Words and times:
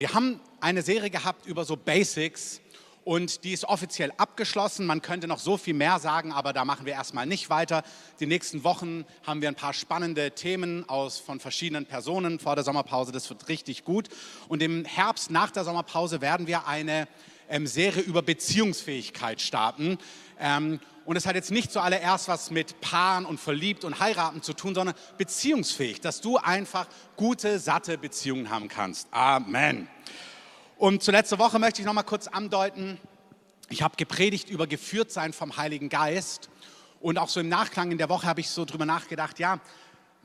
Wir 0.00 0.14
haben 0.14 0.38
eine 0.60 0.82
Serie 0.82 1.10
gehabt 1.10 1.44
über 1.44 1.64
so 1.64 1.76
Basics 1.76 2.60
und 3.02 3.42
die 3.42 3.52
ist 3.52 3.64
offiziell 3.64 4.12
abgeschlossen. 4.16 4.86
Man 4.86 5.02
könnte 5.02 5.26
noch 5.26 5.40
so 5.40 5.56
viel 5.56 5.74
mehr 5.74 5.98
sagen, 5.98 6.30
aber 6.30 6.52
da 6.52 6.64
machen 6.64 6.86
wir 6.86 6.92
erstmal 6.92 7.26
nicht 7.26 7.50
weiter. 7.50 7.82
Die 8.20 8.26
nächsten 8.26 8.62
Wochen 8.62 9.04
haben 9.26 9.42
wir 9.42 9.48
ein 9.48 9.56
paar 9.56 9.72
spannende 9.72 10.30
Themen 10.30 10.88
aus, 10.88 11.18
von 11.18 11.40
verschiedenen 11.40 11.84
Personen 11.84 12.38
vor 12.38 12.54
der 12.54 12.62
Sommerpause. 12.62 13.10
Das 13.10 13.28
wird 13.28 13.48
richtig 13.48 13.82
gut. 13.82 14.08
Und 14.46 14.62
im 14.62 14.84
Herbst 14.84 15.32
nach 15.32 15.50
der 15.50 15.64
Sommerpause 15.64 16.20
werden 16.20 16.46
wir 16.46 16.68
eine 16.68 17.08
Serie 17.66 18.02
über 18.02 18.22
Beziehungsfähigkeit 18.22 19.40
starten. 19.40 19.98
Ähm, 20.38 20.80
und 21.04 21.16
es 21.16 21.24
hat 21.24 21.34
jetzt 21.34 21.50
nicht 21.50 21.72
zuallererst 21.72 22.28
was 22.28 22.50
mit 22.50 22.80
Paaren 22.80 23.24
und 23.24 23.40
Verliebt 23.40 23.84
und 23.84 23.98
Heiraten 23.98 24.42
zu 24.42 24.52
tun, 24.52 24.74
sondern 24.74 24.94
beziehungsfähig, 25.16 26.00
dass 26.02 26.20
du 26.20 26.36
einfach 26.36 26.86
gute, 27.16 27.58
satte 27.58 27.96
Beziehungen 27.96 28.50
haben 28.50 28.68
kannst. 28.68 29.08
Amen. 29.10 29.88
Und 30.76 31.02
zur 31.02 31.12
letzten 31.12 31.38
Woche 31.38 31.58
möchte 31.58 31.80
ich 31.80 31.86
noch 31.86 31.94
mal 31.94 32.02
kurz 32.02 32.28
andeuten, 32.28 33.00
ich 33.70 33.82
habe 33.82 33.96
gepredigt 33.96 34.48
über 34.48 34.66
geführt 34.66 35.10
sein 35.10 35.32
vom 35.32 35.56
Heiligen 35.56 35.88
Geist. 35.88 36.48
Und 37.00 37.18
auch 37.18 37.28
so 37.28 37.40
im 37.40 37.48
Nachklang 37.48 37.90
in 37.90 37.98
der 37.98 38.08
Woche 38.08 38.26
habe 38.26 38.40
ich 38.40 38.50
so 38.50 38.64
drüber 38.64 38.86
nachgedacht, 38.86 39.38
ja, 39.38 39.60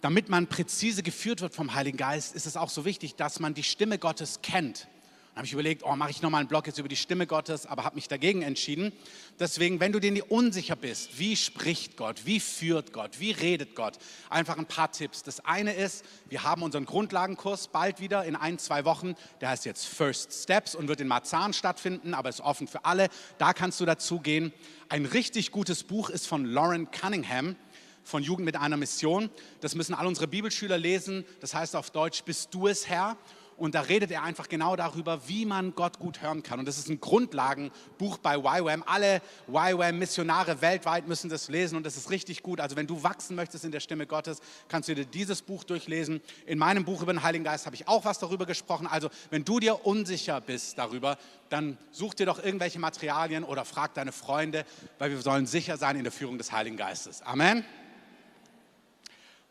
damit 0.01 0.27
man 0.29 0.47
präzise 0.47 1.01
geführt 1.01 1.41
wird 1.41 1.53
vom 1.53 1.73
Heiligen 1.73 1.97
Geist, 1.97 2.35
ist 2.35 2.45
es 2.45 2.57
auch 2.57 2.69
so 2.69 2.83
wichtig, 2.83 3.15
dass 3.15 3.39
man 3.39 3.53
die 3.53 3.63
Stimme 3.63 3.97
Gottes 3.97 4.41
kennt. 4.41 4.87
Dann 5.33 5.39
habe 5.39 5.47
ich 5.47 5.53
überlegt, 5.53 5.81
oh, 5.83 5.95
mache 5.95 6.11
ich 6.11 6.21
nochmal 6.21 6.41
einen 6.41 6.47
Blog 6.47 6.67
jetzt 6.67 6.77
über 6.77 6.87
die 6.87 6.95
Stimme 6.95 7.25
Gottes, 7.25 7.65
aber 7.65 7.85
habe 7.85 7.95
mich 7.95 8.07
dagegen 8.07 8.43
entschieden. 8.43 8.91
Deswegen, 9.39 9.79
wenn 9.79 9.91
du 9.91 9.99
dir 9.99 10.31
unsicher 10.31 10.75
bist, 10.75 11.17
wie 11.17 11.35
spricht 11.35 11.97
Gott, 11.97 12.27
wie 12.27 12.39
führt 12.39 12.93
Gott, 12.93 13.19
wie 13.19 13.31
redet 13.31 13.75
Gott, 13.75 13.97
einfach 14.29 14.59
ein 14.59 14.67
paar 14.67 14.91
Tipps. 14.91 15.23
Das 15.23 15.43
eine 15.43 15.73
ist, 15.73 16.05
wir 16.29 16.43
haben 16.43 16.61
unseren 16.61 16.85
Grundlagenkurs 16.85 17.69
bald 17.69 17.99
wieder 17.99 18.25
in 18.25 18.35
ein, 18.35 18.59
zwei 18.59 18.85
Wochen. 18.85 19.15
Der 19.41 19.49
heißt 19.49 19.65
jetzt 19.65 19.87
First 19.87 20.43
Steps 20.43 20.75
und 20.75 20.87
wird 20.87 21.01
in 21.01 21.07
Marzahn 21.07 21.53
stattfinden, 21.53 22.13
aber 22.13 22.29
ist 22.29 22.41
offen 22.41 22.67
für 22.67 22.85
alle. 22.85 23.09
Da 23.39 23.53
kannst 23.53 23.79
du 23.79 23.85
dazu 23.85 24.19
gehen. 24.19 24.53
Ein 24.87 25.05
richtig 25.07 25.49
gutes 25.49 25.83
Buch 25.83 26.11
ist 26.11 26.27
von 26.27 26.45
Lauren 26.45 26.91
Cunningham 26.91 27.55
von 28.03 28.21
Jugend 28.21 28.45
mit 28.45 28.55
einer 28.55 28.77
Mission. 28.77 29.29
Das 29.61 29.73
müssen 29.75 29.93
alle 29.93 30.07
unsere 30.07 30.27
Bibelschüler 30.27 30.77
lesen. 30.77 31.25
Das 31.39 31.55
heißt 31.55 31.75
auf 31.75 31.89
Deutsch, 31.89 32.23
bist 32.23 32.53
du 32.53 32.67
es 32.67 32.87
Herr? 32.87 33.17
Und 33.63 33.75
da 33.75 33.79
redet 33.79 34.11
er 34.11 34.23
einfach 34.23 34.49
genau 34.49 34.75
darüber, 34.75 35.29
wie 35.29 35.45
man 35.45 35.73
Gott 35.73 35.97
gut 35.97 36.21
hören 36.21 36.43
kann. 36.43 36.59
Und 36.59 36.67
das 36.67 36.77
ist 36.77 36.89
ein 36.89 36.99
Grundlagenbuch 36.99 38.17
bei 38.17 38.35
YWAM. 38.35 38.83
Alle 38.85 39.21
YWAM-Missionare 39.47 40.59
weltweit 40.59 41.07
müssen 41.07 41.29
das 41.29 41.47
lesen 41.47 41.77
und 41.77 41.85
das 41.85 41.95
ist 41.95 42.09
richtig 42.09 42.43
gut. 42.43 42.59
Also 42.59 42.75
wenn 42.75 42.87
du 42.87 43.03
wachsen 43.03 43.37
möchtest 43.37 43.63
in 43.63 43.71
der 43.71 43.79
Stimme 43.79 44.05
Gottes, 44.05 44.41
kannst 44.67 44.89
du 44.89 44.95
dir 44.95 45.05
dieses 45.05 45.41
Buch 45.41 45.63
durchlesen. 45.63 46.19
In 46.45 46.59
meinem 46.59 46.83
Buch 46.83 47.01
über 47.03 47.13
den 47.13 47.23
Heiligen 47.23 47.45
Geist 47.45 47.65
habe 47.65 47.77
ich 47.77 47.87
auch 47.87 48.03
was 48.03 48.19
darüber 48.19 48.45
gesprochen. 48.45 48.85
Also 48.85 49.09
wenn 49.29 49.45
du 49.45 49.61
dir 49.61 49.85
unsicher 49.85 50.41
bist 50.41 50.77
darüber, 50.77 51.17
dann 51.47 51.77
such 51.91 52.15
dir 52.15 52.25
doch 52.25 52.43
irgendwelche 52.43 52.79
Materialien 52.79 53.45
oder 53.45 53.63
frag 53.63 53.93
deine 53.93 54.11
Freunde, 54.11 54.65
weil 54.99 55.11
wir 55.11 55.21
sollen 55.21 55.45
sicher 55.45 55.77
sein 55.77 55.95
in 55.95 56.03
der 56.03 56.11
Führung 56.11 56.37
des 56.37 56.51
Heiligen 56.51 56.75
Geistes. 56.75 57.21
Amen. 57.21 57.63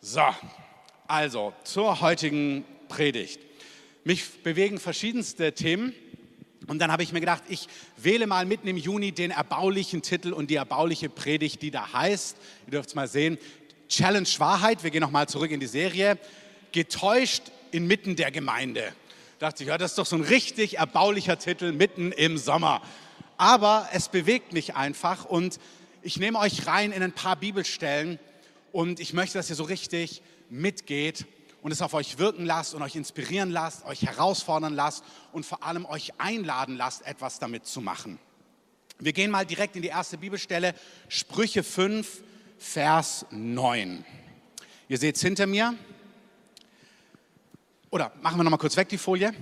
So, 0.02 0.20
also 1.08 1.54
zur 1.64 2.02
heutigen 2.02 2.66
Predigt. 2.90 3.51
Mich 4.04 4.42
bewegen 4.42 4.78
verschiedenste 4.78 5.52
Themen. 5.52 5.94
Und 6.66 6.80
dann 6.80 6.90
habe 6.90 7.02
ich 7.02 7.12
mir 7.12 7.20
gedacht, 7.20 7.44
ich 7.48 7.68
wähle 7.96 8.26
mal 8.26 8.46
mitten 8.46 8.66
im 8.66 8.76
Juni 8.76 9.12
den 9.12 9.30
erbaulichen 9.30 10.02
Titel 10.02 10.32
und 10.32 10.50
die 10.50 10.56
erbauliche 10.56 11.08
Predigt, 11.08 11.62
die 11.62 11.70
da 11.70 11.92
heißt, 11.92 12.36
ihr 12.66 12.70
dürft 12.72 12.90
es 12.90 12.94
mal 12.94 13.08
sehen, 13.08 13.38
Challenge 13.88 14.28
Wahrheit, 14.38 14.82
wir 14.82 14.90
gehen 14.90 15.02
nochmal 15.02 15.28
zurück 15.28 15.50
in 15.50 15.60
die 15.60 15.66
Serie, 15.66 16.18
getäuscht 16.72 17.42
inmitten 17.70 18.16
der 18.16 18.30
Gemeinde. 18.30 18.92
Da 19.38 19.50
dachte 19.50 19.64
ich, 19.64 19.68
ja, 19.68 19.78
das 19.78 19.92
ist 19.92 19.98
doch 19.98 20.06
so 20.06 20.16
ein 20.16 20.22
richtig 20.22 20.78
erbaulicher 20.78 21.38
Titel 21.38 21.72
mitten 21.72 22.10
im 22.12 22.38
Sommer. 22.38 22.82
Aber 23.36 23.88
es 23.92 24.08
bewegt 24.08 24.52
mich 24.52 24.74
einfach 24.74 25.24
und 25.24 25.58
ich 26.02 26.16
nehme 26.16 26.38
euch 26.38 26.66
rein 26.66 26.90
in 26.90 27.02
ein 27.02 27.12
paar 27.12 27.36
Bibelstellen 27.36 28.18
und 28.72 28.98
ich 28.98 29.12
möchte, 29.12 29.38
dass 29.38 29.50
ihr 29.50 29.56
so 29.56 29.64
richtig 29.64 30.22
mitgeht 30.48 31.26
und 31.62 31.70
es 31.72 31.80
auf 31.80 31.94
euch 31.94 32.18
wirken 32.18 32.44
lasst 32.44 32.74
und 32.74 32.82
euch 32.82 32.96
inspirieren 32.96 33.50
lasst, 33.50 33.84
euch 33.86 34.02
herausfordern 34.02 34.74
lasst 34.74 35.04
und 35.32 35.46
vor 35.46 35.62
allem 35.62 35.86
euch 35.86 36.12
einladen 36.18 36.76
lasst, 36.76 37.06
etwas 37.06 37.38
damit 37.38 37.66
zu 37.66 37.80
machen. 37.80 38.18
Wir 38.98 39.12
gehen 39.12 39.30
mal 39.30 39.46
direkt 39.46 39.76
in 39.76 39.82
die 39.82 39.88
erste 39.88 40.18
Bibelstelle, 40.18 40.74
Sprüche 41.08 41.62
5, 41.62 42.22
Vers 42.58 43.26
9. 43.30 44.04
Ihr 44.88 44.98
seht 44.98 45.16
es 45.16 45.22
hinter 45.22 45.46
mir. 45.46 45.74
Oder 47.90 48.12
machen 48.22 48.38
wir 48.38 48.44
noch 48.44 48.50
mal 48.50 48.58
kurz 48.58 48.76
weg 48.76 48.88
die 48.88 48.98
Folie. 48.98 49.32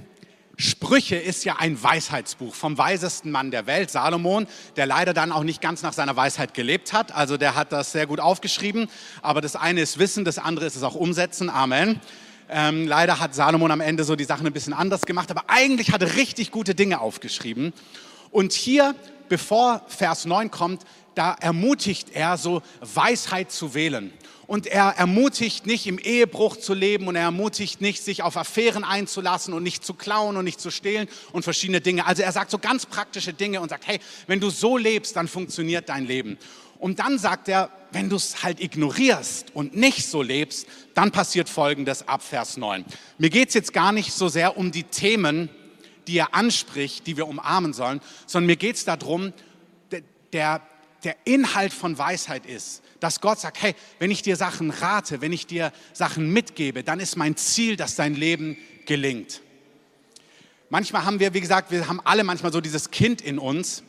Sprüche 0.61 1.17
ist 1.17 1.45
ja 1.45 1.57
ein 1.59 1.83
Weisheitsbuch 1.83 2.55
vom 2.55 2.77
weisesten 2.77 3.31
Mann 3.31 3.51
der 3.51 3.67
Welt, 3.67 3.91
Salomon, 3.91 4.47
der 4.77 4.85
leider 4.85 5.15
dann 5.15 5.33
auch 5.33 5.43
nicht 5.43 5.63
ganz 5.63 5.83
nach 5.83 5.95
seiner 5.95 6.17
Weisheit 6.17 6.53
gelebt 6.53 6.93
hat. 6.93 7.13
Also 7.13 7.37
der 7.37 7.55
hat 7.55 7.73
das 7.73 7.93
sehr 7.93 8.07
gut 8.07 8.21
aufgeschrieben. 8.21 8.89
Aber 9.23 9.41
das 9.41 9.57
eine 9.57 9.81
ist 9.81 9.99
Wissen, 9.99 10.25
das 10.25 10.39
andere 10.39 10.67
ist 10.67 10.77
es 10.77 10.83
auch 10.83 10.95
Umsetzen. 10.95 11.49
Amen. 11.49 12.01
Ähm, 12.51 12.87
leider 12.87 13.21
hat 13.21 13.35
Salomon 13.35 13.71
am 13.71 13.81
Ende 13.81 14.05
so 14.05 14.17
die 14.17 14.25
Sachen 14.25 14.47
ein 14.47 14.53
bisschen 14.53 14.73
anders 14.73 15.03
gemacht, 15.03 15.31
aber 15.31 15.45
eigentlich 15.47 15.93
hat 15.93 16.03
er 16.03 16.17
richtig 16.17 16.51
gute 16.51 16.75
Dinge 16.75 17.01
aufgeschrieben. 17.01 17.73
Und 18.31 18.53
hier, 18.53 18.95
bevor 19.29 19.83
Vers 19.87 20.27
9 20.27 20.51
kommt, 20.51 20.83
da 21.15 21.33
ermutigt 21.41 22.09
er 22.13 22.37
so 22.37 22.63
Weisheit 22.81 23.51
zu 23.51 23.75
wählen 23.75 24.13
und 24.51 24.67
er 24.67 24.97
ermutigt 24.97 25.67
nicht, 25.67 25.87
im 25.87 26.01
Ehebruch 26.01 26.57
zu 26.57 26.75
leben 26.75 27.07
und 27.07 27.15
er 27.15 27.23
ermutigt 27.23 27.81
nicht, 27.81 28.03
sich 28.03 28.25
auf 28.25 28.37
Affären 28.37 28.83
einzulassen 28.83 29.55
und 29.55 29.63
nicht 29.63 29.85
zu 29.85 29.95
klauen 29.95 30.37
und 30.37 30.45
nicht 30.45 30.61
zu 30.61 30.73
stehlen 30.73 31.07
und 31.31 31.45
verschiedene 31.45 31.81
Dinge. 31.81 32.05
Also 32.05 32.23
er 32.23 32.33
sagt 32.33 32.51
so 32.51 32.59
ganz 32.59 32.85
praktische 32.85 33.33
Dinge 33.33 33.61
und 33.61 33.69
sagt, 33.69 33.87
hey, 33.87 34.01
wenn 34.27 34.41
du 34.41 34.51
so 34.51 34.77
lebst, 34.77 35.15
dann 35.15 35.29
funktioniert 35.29 35.89
dein 35.89 36.05
Leben. 36.05 36.37
Und 36.81 36.99
dann 36.99 37.17
sagt 37.17 37.47
er, 37.49 37.71
wenn 37.93 38.09
du 38.09 38.17
es 38.17 38.43
halt 38.43 38.59
ignorierst 38.59 39.55
und 39.55 39.77
nicht 39.77 40.05
so 40.05 40.21
lebst, 40.21 40.67
dann 40.95 41.13
passiert 41.13 41.49
Folgendes 41.49 42.09
ab 42.09 42.21
Vers 42.21 42.57
9. 42.57 42.85
Mir 43.19 43.31
geht 43.31 43.51
es 43.51 43.55
jetzt 43.55 43.73
gar 43.73 43.93
nicht 43.93 44.13
so 44.13 44.27
sehr 44.27 44.57
um 44.57 44.73
die 44.73 44.83
Themen, 44.83 45.49
die 46.09 46.19
er 46.19 46.35
anspricht, 46.35 47.07
die 47.07 47.17
wir 47.17 47.29
umarmen 47.29 47.73
sollen, 47.73 48.01
sondern 48.27 48.49
mir 48.49 48.57
geht 48.57 48.75
es 48.75 48.85
darum, 48.85 49.33
der, 50.33 50.61
der 51.05 51.17
Inhalt 51.25 51.73
von 51.73 51.97
Weisheit 51.97 52.47
ist, 52.47 52.83
dass 53.01 53.21
Gott 53.21 53.41
sagt, 53.41 53.61
hey, 53.63 53.75
wenn 53.99 54.11
ich 54.11 54.23
dir 54.23 54.37
Sachen 54.37 54.71
rate, 54.71 55.21
wenn 55.21 55.33
ich 55.33 55.47
dir 55.47 55.73
Sachen 55.93 56.33
mitgebe, 56.33 56.85
dann 56.85 57.01
ist 57.01 57.17
mein 57.17 57.37
Ziel, 57.37 57.77
dass 57.77 57.97
dein 57.97 58.15
Leben 58.15 58.57
gelingt. 58.87 59.41
Manchmal 60.69 61.05
haben 61.05 61.19
wir, 61.19 61.35
wie 61.35 61.41
gesagt, 61.41 61.73
wir 61.73 61.89
haben 61.89 62.01
alle 62.05 62.23
manchmal 62.23 62.53
so 62.53 62.61
dieses 62.61 62.91
Kind 62.91 63.21
in 63.21 63.39
uns. 63.39 63.83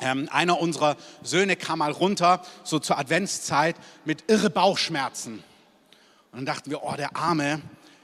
Ähm, 0.00 0.28
einer 0.30 0.60
unserer 0.60 0.96
Söhne 1.22 1.56
kam 1.56 1.80
mal 1.80 1.90
runter, 1.90 2.42
so 2.64 2.78
zur 2.78 2.98
Adventszeit, 2.98 3.76
mit 4.04 4.24
irre 4.28 4.50
Bauchschmerzen. 4.50 5.34
Und 5.34 5.42
dann 6.32 6.46
dachten 6.46 6.70
wir, 6.70 6.82
oh, 6.82 6.94
der 6.96 7.16
Arme, 7.16 7.62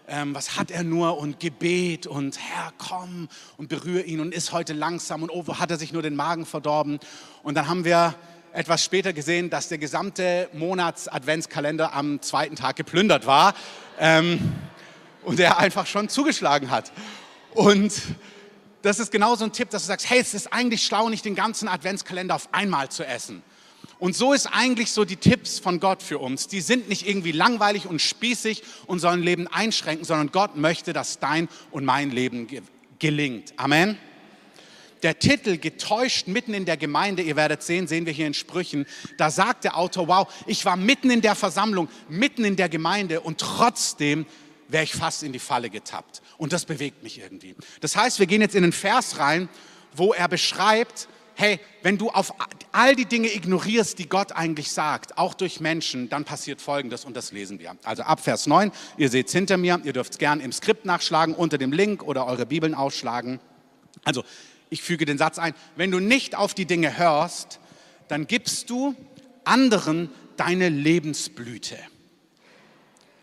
ähm, 0.09 0.35
was 0.35 0.57
hat 0.59 0.71
er 0.71 0.85
nur 0.85 1.19
und 1.19 1.41
Gebet 1.41 2.07
und 2.07 2.39
Herr, 2.39 2.73
komm 2.77 3.29
und 3.57 3.69
berühre 3.69 4.03
ihn 4.03 4.21
und 4.21 4.35
ist 4.35 4.53
heute 4.53 4.73
langsam 4.73 5.23
und 5.23 5.31
oh, 5.31 5.47
wo 5.47 5.59
hat 5.59 5.71
er 5.71 5.79
sich 5.79 5.93
nur 5.93 6.03
den 6.03 6.17
Magen 6.17 6.45
verdorben. 6.45 6.99
Und 7.43 7.55
dann 7.55 7.69
haben 7.69 7.85
wir 7.85 8.15
etwas 8.53 8.85
später 8.85 9.13
gesehen, 9.13 9.51
dass 9.51 9.69
der 9.69 9.79
gesamte 9.79 10.49
Monats-Adventskalender 10.53 11.95
am 11.95 12.21
zweiten 12.21 12.57
Tag 12.57 12.77
geplündert 12.77 13.27
war 13.27 13.55
ähm, 13.99 14.53
und 15.23 15.41
er 15.41 15.59
einfach 15.59 15.87
schon 15.87 16.09
zugeschlagen 16.09 16.71
hat. 16.71 16.93
Und 17.55 17.93
das 18.83 18.99
ist 18.99 19.11
genau 19.11 19.37
so 19.37 19.45
ein 19.45 19.53
Tipp, 19.53 19.71
dass 19.71 19.83
du 19.83 19.89
sagst, 19.89 20.11
hey, 20.11 20.21
es 20.21 20.35
ist 20.35 20.53
eigentlich 20.53 20.85
schlau, 20.85 21.09
nicht 21.09 21.25
den 21.25 21.35
ganzen 21.35 21.69
Adventskalender 21.69 22.35
auf 22.35 22.49
einmal 22.53 22.91
zu 22.91 23.07
essen. 23.07 23.43
Und 23.99 24.17
so 24.17 24.33
ist 24.33 24.47
eigentlich 24.47 24.91
so 24.91 25.05
die 25.05 25.17
Tipps 25.17 25.61
von 25.61 25.79
Gott 25.79 26.03
für 26.03 26.19
uns. 26.19 26.49
Die 26.49 26.61
sind 26.61 26.89
nicht 26.89 27.09
irgendwie 27.09 27.33
langweilig 27.33 27.87
und 27.87 28.03
spießig 28.03 28.63
und 28.87 28.99
sollen 28.99 29.23
Leben 29.23 29.47
einschränken, 29.47 30.05
sondern 30.05 30.33
Gott 30.33 30.57
möchte, 30.57 30.93
dass 30.93 31.21
dein 31.21 31.49
und 31.71 31.85
mein 31.85 32.11
Leben 32.11 32.49
gelingt. 32.99 33.55
Amen 33.57 33.97
der 35.03 35.19
Titel 35.19 35.59
getäuscht 35.59 36.29
mitten 36.29 36.55
in 36.55 36.65
der 36.65 36.77
Gemeinde, 36.77 37.23
ihr 37.23 37.37
werdet 37.37 37.63
sehen, 37.63 37.87
sehen 37.87 38.07
wir 38.07 38.13
hier 38.13 38.27
in 38.27 38.35
Sprüchen, 38.35 38.87
da 39.19 39.31
sagt 39.31 39.65
der 39.65 39.77
Autor, 39.77 40.09
wow, 40.09 40.29
ich 40.47 40.65
war 40.65 40.77
mitten 40.77 41.11
in 41.11 41.21
der 41.21 41.35
Versammlung, 41.35 41.89
mitten 42.09 42.45
in 42.45 42.57
der 42.57 42.69
Gemeinde 42.69 43.21
und 43.21 43.39
trotzdem 43.39 44.27
wäre 44.69 44.85
ich 44.85 44.95
fast 44.95 45.23
in 45.23 45.33
die 45.33 45.39
Falle 45.39 45.71
getappt. 45.71 46.23
Und 46.39 46.53
das 46.53 46.65
bewegt 46.65 47.03
mich 47.03 47.21
irgendwie. 47.21 47.55
Das 47.81 47.97
heißt, 47.97 48.19
wir 48.19 48.27
gehen 48.27 48.41
jetzt 48.41 48.55
in 48.55 48.65
einen 48.65 48.73
Vers 48.73 49.19
rein, 49.19 49.49
wo 49.95 50.13
er 50.13 50.29
beschreibt, 50.29 51.09
hey, 51.35 51.61
wenn 51.83 51.99
du 51.99 52.11
auf 52.11 52.35
all 52.73 52.95
die 52.95 53.05
Dinge 53.05 53.29
ignorierst, 53.35 53.99
die 53.99 54.09
Gott 54.09 54.33
eigentlich 54.33 54.73
sagt, 54.73 55.19
auch 55.19 55.35
durch 55.35 55.61
Menschen, 55.61 56.09
dann 56.09 56.25
passiert 56.25 56.61
Folgendes 56.61 57.05
und 57.05 57.17
das 57.17 57.33
lesen 57.33 57.59
wir. 57.59 57.77
Also 57.85 58.03
ab 58.03 58.21
Vers 58.21 58.47
9, 58.47 58.71
ihr 58.97 59.09
seht 59.09 59.29
es 59.29 59.33
hinter 59.33 59.57
mir, 59.57 59.81
ihr 59.85 59.93
dürft 59.93 60.13
es 60.13 60.19
gern 60.19 60.41
im 60.41 60.53
Skript 60.53 60.85
nachschlagen, 60.85 61.35
unter 61.35 61.59
dem 61.59 61.73
Link 61.73 62.03
oder 62.03 62.27
eure 62.27 62.47
Bibeln 62.47 62.75
ausschlagen. 62.75 63.41
Also 64.05 64.25
ich 64.73 64.83
füge 64.83 65.05
den 65.05 65.19
Satz 65.19 65.39
ein, 65.39 65.55
wenn 65.77 65.91
du 65.91 66.01
nicht 66.01 66.35
auf 66.35 66.55
die 66.55 66.65
Dinge 66.65 66.97
hörst, 66.97 67.61
dann 68.09 68.27
gibst 68.27 68.71
du 68.71 68.97
anderen 69.45 70.09
deine 70.39 70.71
Lebensblüte. 70.71 71.77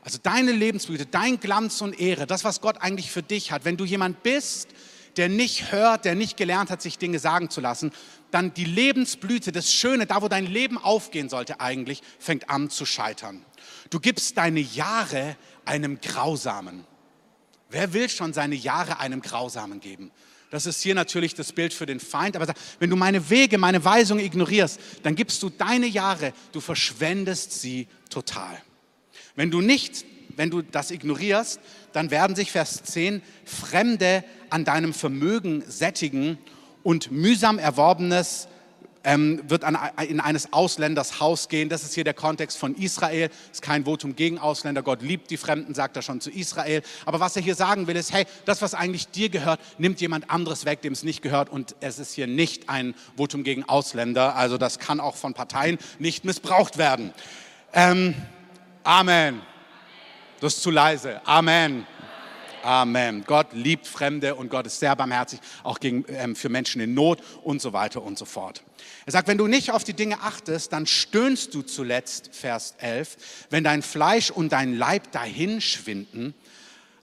Also 0.04 0.20
deine 0.22 0.52
Lebensblüte, 0.52 1.08
dein 1.08 1.40
Glanz 1.40 1.82
und 1.82 2.00
Ehre, 2.00 2.28
das, 2.28 2.44
was 2.44 2.62
Gott 2.62 2.78
eigentlich 2.82 3.10
für 3.10 3.24
dich 3.24 3.52
hat. 3.52 3.66
Wenn 3.66 3.78
du 3.78 3.86
jemand 3.86 4.22
bist, 4.22 4.70
der 5.18 5.28
nicht 5.28 5.72
hört, 5.72 6.06
der 6.06 6.14
nicht 6.14 6.38
gelernt 6.38 6.70
hat, 6.70 6.84
sich 6.84 7.00
Dinge 7.00 7.18
sagen 7.18 7.50
zu 7.50 7.62
lassen, 7.62 7.92
dann 8.30 8.54
die 8.54 8.66
Lebensblüte, 8.66 9.52
das 9.52 9.74
Schöne, 9.74 10.06
da 10.06 10.22
wo 10.22 10.28
dein 10.28 10.46
Leben 10.46 10.78
aufgehen 10.78 11.30
sollte 11.30 11.60
eigentlich, 11.60 12.04
fängt 12.20 12.52
an 12.52 12.70
zu 12.70 12.86
scheitern. 12.86 13.44
Du 13.90 14.00
gibst 14.00 14.38
deine 14.38 14.60
Jahre 14.60 15.36
einem 15.66 16.00
Grausamen. 16.00 16.86
Wer 17.72 17.94
will 17.94 18.08
schon 18.08 18.34
seine 18.34 18.56
Jahre 18.56 19.00
einem 19.00 19.22
Grausamen 19.22 19.80
geben? 19.80 20.12
Das 20.50 20.66
ist 20.66 20.82
hier 20.82 20.96
natürlich 20.96 21.36
das 21.36 21.52
Bild 21.52 21.74
für 21.74 21.86
den 21.86 22.00
Feind. 22.00 22.36
Aber 22.36 22.52
wenn 22.80 22.90
du 22.90 22.96
meine 22.96 23.30
Wege, 23.30 23.58
meine 23.58 23.84
Weisungen 23.86 24.26
ignorierst, 24.26 24.80
dann 25.04 25.16
gibst 25.16 25.44
du 25.44 25.50
deine 25.50 25.86
Jahre, 25.86 26.34
du 26.52 26.60
verschwendest 26.60 27.60
sie 27.60 27.88
total. 28.10 28.60
Wenn 29.36 29.52
du 29.52 29.62
nicht, 29.62 30.06
wenn 30.36 30.50
du 30.50 30.62
das 30.62 30.92
ignorierst, 30.92 31.60
dann 31.94 32.12
werden 32.12 32.36
sich 32.36 32.52
Vers 32.52 32.84
10 32.84 33.22
Fremde 33.46 34.24
an 34.50 34.66
deinem 34.66 34.94
Vermögen 34.94 35.64
sättigen 35.68 36.38
und 36.82 37.12
mühsam 37.12 37.60
erworbenes 37.60 38.48
ähm, 39.10 39.42
wird 39.48 39.64
an, 39.64 39.76
in 40.08 40.20
eines 40.20 40.54
Ausländers 40.54 41.20
Haus 41.20 41.50
gehen. 41.50 41.68
Das 41.68 41.84
ist 41.84 41.96
hier 41.96 42.04
der 42.04 42.14
Kontext 42.14 42.60
von 42.60 42.76
Israel. 42.76 43.32
Ist 43.52 43.64
kein 43.64 43.86
Votum 43.86 44.16
gegen 44.16 44.38
Ausländer. 44.38 44.84
Gott 44.84 45.02
liebt 45.02 45.32
die 45.32 45.38
Fremden, 45.38 45.74
sagt 45.74 45.96
er 45.96 46.04
schon 46.04 46.22
zu 46.22 46.30
Israel. 46.30 46.84
Aber 47.08 47.20
was 47.20 47.36
er 47.36 47.42
hier 47.42 47.56
sagen 47.56 47.88
will, 47.88 47.96
ist, 47.96 48.14
hey, 48.14 48.26
das, 48.46 48.62
was 48.62 48.76
eigentlich 48.76 49.08
dir 49.08 49.30
gehört, 49.30 49.60
nimmt 49.80 50.00
jemand 50.00 50.30
anderes 50.30 50.66
weg, 50.66 50.84
dem 50.84 50.94
es 50.94 51.02
nicht 51.02 51.24
gehört. 51.24 51.50
Und 51.50 51.76
es 51.80 51.98
ist 51.98 52.14
hier 52.14 52.28
nicht 52.28 52.70
ein 52.70 52.94
Votum 53.18 53.44
gegen 53.44 53.64
Ausländer. 53.64 54.36
Also 54.36 54.60
das 54.60 54.78
kann 54.78 55.00
auch 55.00 55.16
von 55.16 55.34
Parteien 55.34 55.80
nicht 55.98 56.24
missbraucht 56.24 56.78
werden. 56.78 57.12
Ähm, 57.74 58.14
Amen. 58.84 59.42
Das 60.40 60.58
ist 60.58 60.62
zu 60.62 60.70
leise. 60.70 61.20
Amen. 61.26 61.88
Amen. 62.64 63.24
Gott 63.26 63.54
liebt 63.54 63.88
Fremde 63.88 64.36
und 64.36 64.50
Gott 64.50 64.66
ist 64.66 64.80
sehr 64.80 64.96
barmherzig, 64.96 65.40
auch 65.64 65.80
gegen, 65.80 66.06
ähm, 66.10 66.36
für 66.36 66.50
Menschen 66.50 66.82
in 66.82 66.94
Not 66.94 67.22
und 67.44 67.62
so 67.62 67.74
weiter 67.74 68.04
und 68.04 68.18
so 68.18 68.26
fort. 68.26 68.64
Er 69.06 69.12
sagt, 69.12 69.28
wenn 69.28 69.38
du 69.38 69.48
nicht 69.48 69.72
auf 69.72 69.84
die 69.84 69.94
Dinge 69.94 70.20
achtest, 70.22 70.74
dann 70.74 70.86
stöhnst 70.86 71.54
du 71.54 71.62
zuletzt, 71.62 72.30
Vers 72.34 72.76
11, 72.80 73.18
wenn 73.50 73.64
dein 73.64 73.82
Fleisch 73.82 74.32
und 74.32 74.52
dein 74.52 74.78
Leib 74.78 75.12
dahin 75.12 75.62
schwinden. 75.62 76.34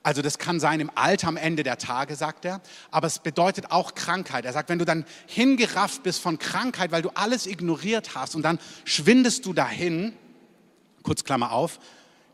Also 0.03 0.23
das 0.23 0.39
kann 0.39 0.61
sein 0.61 0.79
im 0.79 0.91
Alter 0.95 1.27
am 1.27 1.37
Ende 1.37 1.65
der 1.65 1.79
Tage, 1.79 2.15
sagt 2.15 2.45
er, 2.45 2.61
aber 2.93 3.09
es 3.09 3.19
bedeutet 3.19 3.73
auch 3.73 3.97
Krankheit. 3.97 4.45
Er 4.45 4.53
sagt, 4.53 4.69
wenn 4.69 4.79
du 4.79 4.85
dann 4.85 5.05
hingerafft 5.27 6.05
bist 6.05 6.21
von 6.21 6.39
Krankheit, 6.39 6.93
weil 6.93 7.03
du 7.03 7.11
alles 7.15 7.47
ignoriert 7.47 8.15
hast 8.15 8.37
und 8.37 8.43
dann 8.43 8.61
schwindest 8.85 9.47
du 9.47 9.53
dahin, 9.53 10.13
kurz 11.03 11.25
Klammer 11.25 11.51
auf, 11.51 11.81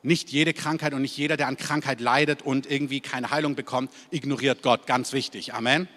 nicht 0.03 0.31
jede 0.31 0.53
Krankheit 0.53 0.95
und 0.95 1.03
nicht 1.03 1.17
jeder, 1.17 1.37
der 1.37 1.49
an 1.49 1.57
Krankheit 1.57 2.01
leidet 2.01 2.43
und 2.43 2.71
irgendwie 2.71 3.01
keine 3.01 3.31
Heilung 3.31 3.55
bekommt, 3.55 3.93
ignoriert 4.11 4.63
Gott. 4.63 4.87
Ganz 4.87 5.13
wichtig. 5.13 5.55
Amen. 5.55 5.89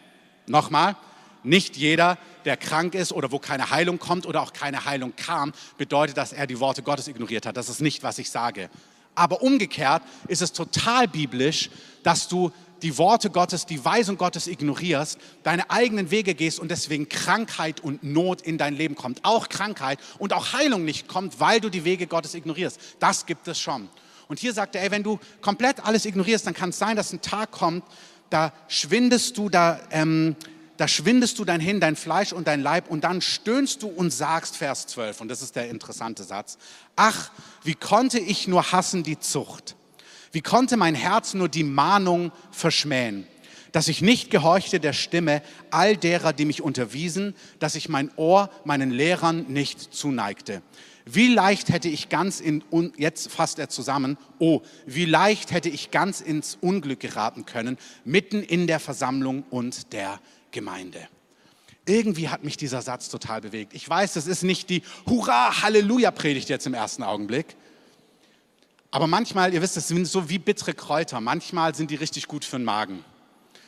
Nochmal, 0.47 0.95
nicht 1.43 1.77
jeder, 1.77 2.17
der 2.45 2.57
krank 2.57 2.95
ist 2.95 3.11
oder 3.11 3.31
wo 3.31 3.39
keine 3.39 3.69
Heilung 3.69 3.99
kommt 3.99 4.25
oder 4.25 4.41
auch 4.41 4.53
keine 4.53 4.85
Heilung 4.85 5.13
kam, 5.15 5.53
bedeutet, 5.77 6.17
dass 6.17 6.33
er 6.33 6.47
die 6.47 6.59
Worte 6.59 6.83
Gottes 6.83 7.07
ignoriert 7.07 7.45
hat. 7.45 7.57
Das 7.57 7.69
ist 7.69 7.81
nicht, 7.81 8.03
was 8.03 8.19
ich 8.19 8.29
sage. 8.29 8.69
Aber 9.15 9.41
umgekehrt 9.41 10.03
ist 10.27 10.41
es 10.41 10.51
total 10.51 11.07
biblisch, 11.07 11.69
dass 12.03 12.27
du 12.27 12.51
die 12.81 12.97
Worte 12.97 13.29
Gottes, 13.29 13.65
die 13.65 13.83
Weisung 13.83 14.17
Gottes 14.17 14.47
ignorierst, 14.47 15.17
deine 15.43 15.69
eigenen 15.69 16.11
Wege 16.11 16.35
gehst 16.35 16.59
und 16.59 16.69
deswegen 16.69 17.09
Krankheit 17.09 17.79
und 17.79 18.03
Not 18.03 18.41
in 18.41 18.57
dein 18.57 18.75
Leben 18.75 18.95
kommt. 18.95 19.23
Auch 19.23 19.49
Krankheit 19.49 19.99
und 20.19 20.33
auch 20.33 20.53
Heilung 20.53 20.85
nicht 20.85 21.07
kommt, 21.07 21.39
weil 21.39 21.59
du 21.59 21.69
die 21.69 21.85
Wege 21.85 22.07
Gottes 22.07 22.33
ignorierst. 22.33 22.79
Das 22.99 23.25
gibt 23.25 23.47
es 23.47 23.59
schon. 23.59 23.89
Und 24.27 24.39
hier 24.39 24.53
sagt 24.53 24.75
er, 24.75 24.83
ey, 24.83 24.91
wenn 24.91 25.03
du 25.03 25.19
komplett 25.41 25.85
alles 25.85 26.05
ignorierst, 26.05 26.47
dann 26.47 26.53
kann 26.53 26.69
es 26.69 26.79
sein, 26.79 26.95
dass 26.95 27.13
ein 27.13 27.21
Tag 27.21 27.51
kommt, 27.51 27.83
da 28.29 28.51
schwindest 28.67 29.37
du, 29.37 29.49
da, 29.49 29.79
ähm, 29.91 30.35
da 30.77 30.87
schwindest 30.87 31.39
du 31.39 31.45
dein 31.45 31.61
Hin, 31.61 31.79
dein 31.79 31.95
Fleisch 31.95 32.33
und 32.33 32.47
dein 32.47 32.61
Leib 32.61 32.89
und 32.89 33.03
dann 33.03 33.21
stöhnst 33.21 33.83
du 33.83 33.87
und 33.87 34.11
sagst, 34.11 34.57
Vers 34.57 34.87
12, 34.87 35.21
und 35.21 35.27
das 35.27 35.41
ist 35.41 35.55
der 35.55 35.69
interessante 35.69 36.23
Satz, 36.23 36.57
ach, 36.95 37.31
wie 37.63 37.75
konnte 37.75 38.19
ich 38.19 38.47
nur 38.47 38.71
hassen 38.71 39.03
die 39.03 39.19
Zucht? 39.19 39.75
Wie 40.35 40.41
konnte 40.41 40.75
mein 40.75 40.95
Herz 40.95 41.33
nur 41.33 41.47
die 41.47 41.63
Mahnung 41.63 42.33
verschmähen? 42.51 43.25
Dass 43.71 43.87
ich 43.87 44.01
nicht 44.01 44.31
gehorchte 44.31 44.81
der 44.81 44.91
Stimme 44.91 45.41
all 45.71 45.95
derer, 45.95 46.33
die 46.33 46.43
mich 46.43 46.61
unterwiesen, 46.61 47.33
dass 47.59 47.75
ich 47.75 47.87
mein 47.87 48.11
Ohr 48.17 48.49
meinen 48.65 48.91
Lehrern 48.91 49.45
nicht 49.47 49.93
zuneigte. 49.93 50.61
Wie 51.05 51.33
leicht 51.33 51.69
hätte 51.69 51.87
ich 51.87 52.09
ganz 52.09 52.41
in, 52.41 52.65
jetzt 52.97 53.31
fasst 53.31 53.59
er 53.59 53.69
zusammen, 53.69 54.17
oh, 54.37 54.59
wie 54.85 55.05
leicht 55.05 55.53
hätte 55.53 55.69
ich 55.69 55.89
ganz 55.89 56.19
ins 56.19 56.57
Unglück 56.59 56.99
geraten 56.99 57.45
können, 57.45 57.77
mitten 58.03 58.43
in 58.43 58.67
der 58.67 58.81
Versammlung 58.81 59.45
und 59.51 59.93
der 59.93 60.19
Gemeinde. 60.51 61.07
Irgendwie 61.85 62.27
hat 62.27 62.43
mich 62.43 62.57
dieser 62.57 62.81
Satz 62.81 63.07
total 63.07 63.39
bewegt. 63.39 63.73
Ich 63.73 63.87
weiß, 63.87 64.15
das 64.15 64.27
ist 64.27 64.43
nicht 64.43 64.69
die 64.69 64.83
Hurra, 65.07 65.61
Halleluja 65.61 66.11
Predigt 66.11 66.49
jetzt 66.49 66.67
im 66.67 66.73
ersten 66.73 67.03
Augenblick. 67.03 67.55
Aber 68.95 69.07
manchmal, 69.07 69.53
ihr 69.53 69.61
wisst, 69.61 69.75
das 69.75 69.89
sind 69.89 70.05
so 70.05 70.29
wie 70.29 70.39
bittere 70.39 70.73
Kräuter. 70.73 71.19
Manchmal 71.19 71.75
sind 71.75 71.91
die 71.91 71.95
richtig 71.95 72.29
gut 72.29 72.45
für 72.45 72.55
den 72.55 72.63
Magen. 72.63 73.03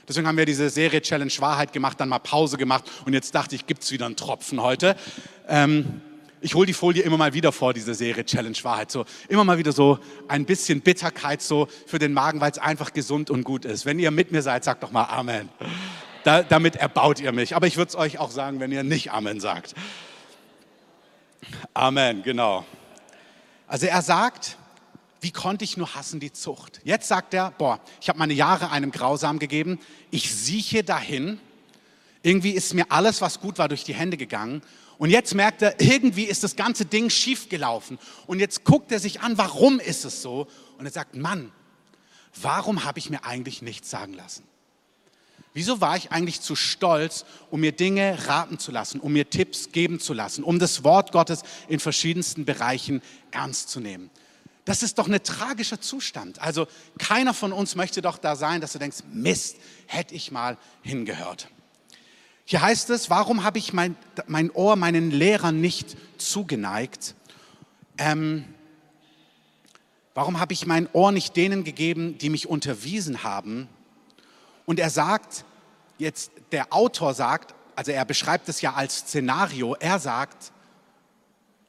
Deswegen 0.07 0.25
haben 0.25 0.38
wir 0.38 0.45
diese 0.45 0.69
Serie 0.69 1.01
Challenge 1.01 1.33
Wahrheit 1.39 1.74
gemacht, 1.74 2.00
dann 2.00 2.07
mal 2.07 2.19
Pause 2.19 2.56
gemacht 2.56 2.85
und 3.06 3.12
jetzt 3.12 3.35
dachte 3.35 3.53
ich, 3.53 3.68
gibt 3.68 3.83
es 3.83 3.91
wieder 3.91 4.06
einen 4.06 4.15
Tropfen 4.15 4.62
heute. 4.62 4.95
Ähm, 5.50 6.00
ich 6.39 6.56
hole 6.56 6.65
die 6.65 6.71
Folie 6.71 7.03
immer 7.03 7.18
mal 7.18 7.33
wieder 7.33 7.51
vor, 7.51 7.74
diese 7.74 7.94
Serie 7.94 8.24
Challenge 8.24 8.56
Wahrheit. 8.62 8.89
So, 8.89 9.03
immer 9.27 9.44
mal 9.44 9.57
wieder 9.57 9.74
so 9.74 10.00
ein 10.29 10.45
bisschen 10.45 10.79
Bitterkeit 10.79 11.41
so 11.41 11.68
für 11.88 12.00
den 12.00 12.13
Magen, 12.13 12.39
weil 12.39 12.51
es 12.51 12.57
einfach 12.57 12.94
gesund 12.94 13.30
und 13.30 13.44
gut 13.44 13.65
ist. 13.65 13.85
Wenn 13.85 14.00
ihr 14.00 14.12
mit 14.12 14.31
mir 14.31 14.41
seid, 14.41 14.63
sagt 14.63 14.81
doch 14.81 14.91
mal 14.91 15.07
Amen. 15.07 15.50
Da, 16.23 16.41
damit 16.41 16.77
erbaut 16.77 17.19
ihr 17.19 17.33
mich. 17.33 17.53
Aber 17.53 17.68
ich 17.68 17.75
würde 17.75 17.89
es 17.89 17.97
euch 17.97 18.18
auch 18.18 18.31
sagen, 18.31 18.62
wenn 18.62 18.71
ihr 18.71 18.83
nicht 18.83 19.12
Amen 19.12 19.41
sagt. 19.41 19.75
Amen, 21.73 22.23
genau. 22.23 22.63
Also 23.68 23.88
er 23.88 24.01
sagt, 24.01 24.57
wie 25.21 25.31
konnte 25.31 25.63
ich 25.63 25.77
nur 25.77 25.95
hassen 25.95 26.19
die 26.19 26.31
Zucht? 26.31 26.79
Jetzt 26.83 27.07
sagt 27.07 27.33
er, 27.33 27.51
boah, 27.51 27.79
ich 28.01 28.09
habe 28.09 28.19
meine 28.19 28.33
Jahre 28.33 28.71
einem 28.71 28.91
Grausam 28.91 29.39
gegeben, 29.39 29.79
ich 30.11 30.33
sieche 30.33 30.83
dahin, 30.83 31.39
irgendwie 32.21 32.51
ist 32.51 32.73
mir 32.73 32.91
alles, 32.91 33.21
was 33.21 33.39
gut 33.39 33.57
war, 33.57 33.67
durch 33.67 33.83
die 33.83 33.93
Hände 33.93 34.17
gegangen 34.17 34.61
und 34.97 35.11
jetzt 35.11 35.35
merkt 35.35 35.61
er, 35.61 35.79
irgendwie 35.79 36.23
ist 36.23 36.43
das 36.43 36.55
ganze 36.55 36.85
Ding 36.85 37.09
schief 37.09 37.49
gelaufen. 37.49 37.99
Und 38.25 38.39
jetzt 38.39 38.63
guckt 38.63 38.91
er 38.91 38.99
sich 38.99 39.21
an, 39.21 39.37
warum 39.37 39.79
ist 39.79 40.05
es 40.05 40.21
so? 40.21 40.47
Und 40.77 40.85
er 40.85 40.91
sagt, 40.91 41.15
Mann, 41.15 41.51
warum 42.41 42.83
habe 42.83 42.99
ich 42.99 43.09
mir 43.09 43.23
eigentlich 43.23 43.61
nichts 43.61 43.89
sagen 43.89 44.13
lassen? 44.13 44.43
Wieso 45.53 45.81
war 45.81 45.97
ich 45.97 46.11
eigentlich 46.11 46.41
zu 46.41 46.55
stolz, 46.55 47.25
um 47.49 47.61
mir 47.61 47.71
Dinge 47.71 48.27
raten 48.27 48.59
zu 48.59 48.71
lassen, 48.71 48.99
um 48.99 49.13
mir 49.13 49.30
Tipps 49.30 49.71
geben 49.71 49.99
zu 49.99 50.13
lassen, 50.13 50.44
um 50.44 50.59
das 50.59 50.83
Wort 50.83 51.11
Gottes 51.11 51.42
in 51.68 51.80
verschiedensten 51.80 52.45
Bereichen 52.45 53.01
ernst 53.31 53.69
zu 53.69 53.80
nehmen? 53.80 54.11
Das 54.68 54.83
ist 54.83 54.97
doch 54.97 55.07
ein 55.07 55.24
tragischer 55.24 55.80
Zustand. 55.80 56.42
Also 56.42 56.68
keiner 57.00 57.33
von 57.33 57.54
uns 57.54 57.78
möchte 57.78 58.02
doch 58.02 58.18
da 58.18 58.36
sein, 58.36 58.59
dass 58.59 58.74
du 58.74 58.80
denkst, 58.80 58.97
Mist, 59.14 59.56
hätte 59.86 60.14
ich 60.14 60.30
mal 60.30 60.57
hingehört. 60.81 61.47
Hier 62.44 62.62
heißt 62.62 62.90
es, 62.90 63.09
warum 63.09 63.45
habe 63.45 63.59
ich 63.59 63.71
mein, 63.71 63.95
mein 64.28 64.52
Ohr 64.52 64.76
meinen 64.76 65.09
Lehrern 65.09 65.62
nicht 65.62 65.95
zugeneigt? 66.18 67.16
Ähm, 67.97 68.44
warum 70.14 70.38
habe 70.38 70.52
ich 70.52 70.66
mein 70.66 70.90
Ohr 70.92 71.14
nicht 71.14 71.38
denen 71.38 71.64
gegeben, 71.64 72.18
die 72.18 72.30
mich 72.30 72.50
unterwiesen 72.50 73.24
haben? 73.24 73.69
Und 74.66 74.81
er 74.81 74.90
sagt, 74.90 75.45
jetzt 75.97 76.31
der 76.52 76.74
Autor 76.74 77.14
sagt, 77.14 77.56
also 77.78 77.94
er 77.94 78.04
beschreibt 78.04 78.50
es 78.50 78.59
ja 78.59 78.74
als 78.74 78.97
Szenario, 78.97 79.76
er 79.76 80.00
sagt, 80.00 80.52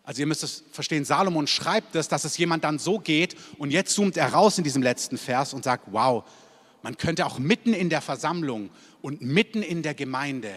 also 0.08 0.20
ihr 0.22 0.26
müsst 0.26 0.42
es 0.42 0.64
verstehen, 0.72 1.04
Salomon 1.04 1.46
schreibt 1.46 1.94
es, 1.94 2.08
dass 2.08 2.24
es 2.24 2.38
jemand 2.38 2.64
dann 2.64 2.78
so 2.78 2.98
geht 2.98 3.36
und 3.58 3.70
jetzt 3.70 3.92
zoomt 3.92 4.16
er 4.16 4.32
raus 4.32 4.56
in 4.56 4.64
diesem 4.64 4.82
letzten 4.82 5.18
Vers 5.18 5.52
und 5.52 5.64
sagt, 5.64 5.84
wow, 5.92 6.24
man 6.80 6.96
könnte 6.96 7.26
auch 7.26 7.38
mitten 7.38 7.74
in 7.74 7.90
der 7.90 8.00
Versammlung 8.00 8.70
und 9.02 9.20
mitten 9.20 9.62
in 9.62 9.82
der 9.82 9.92
Gemeinde 9.92 10.50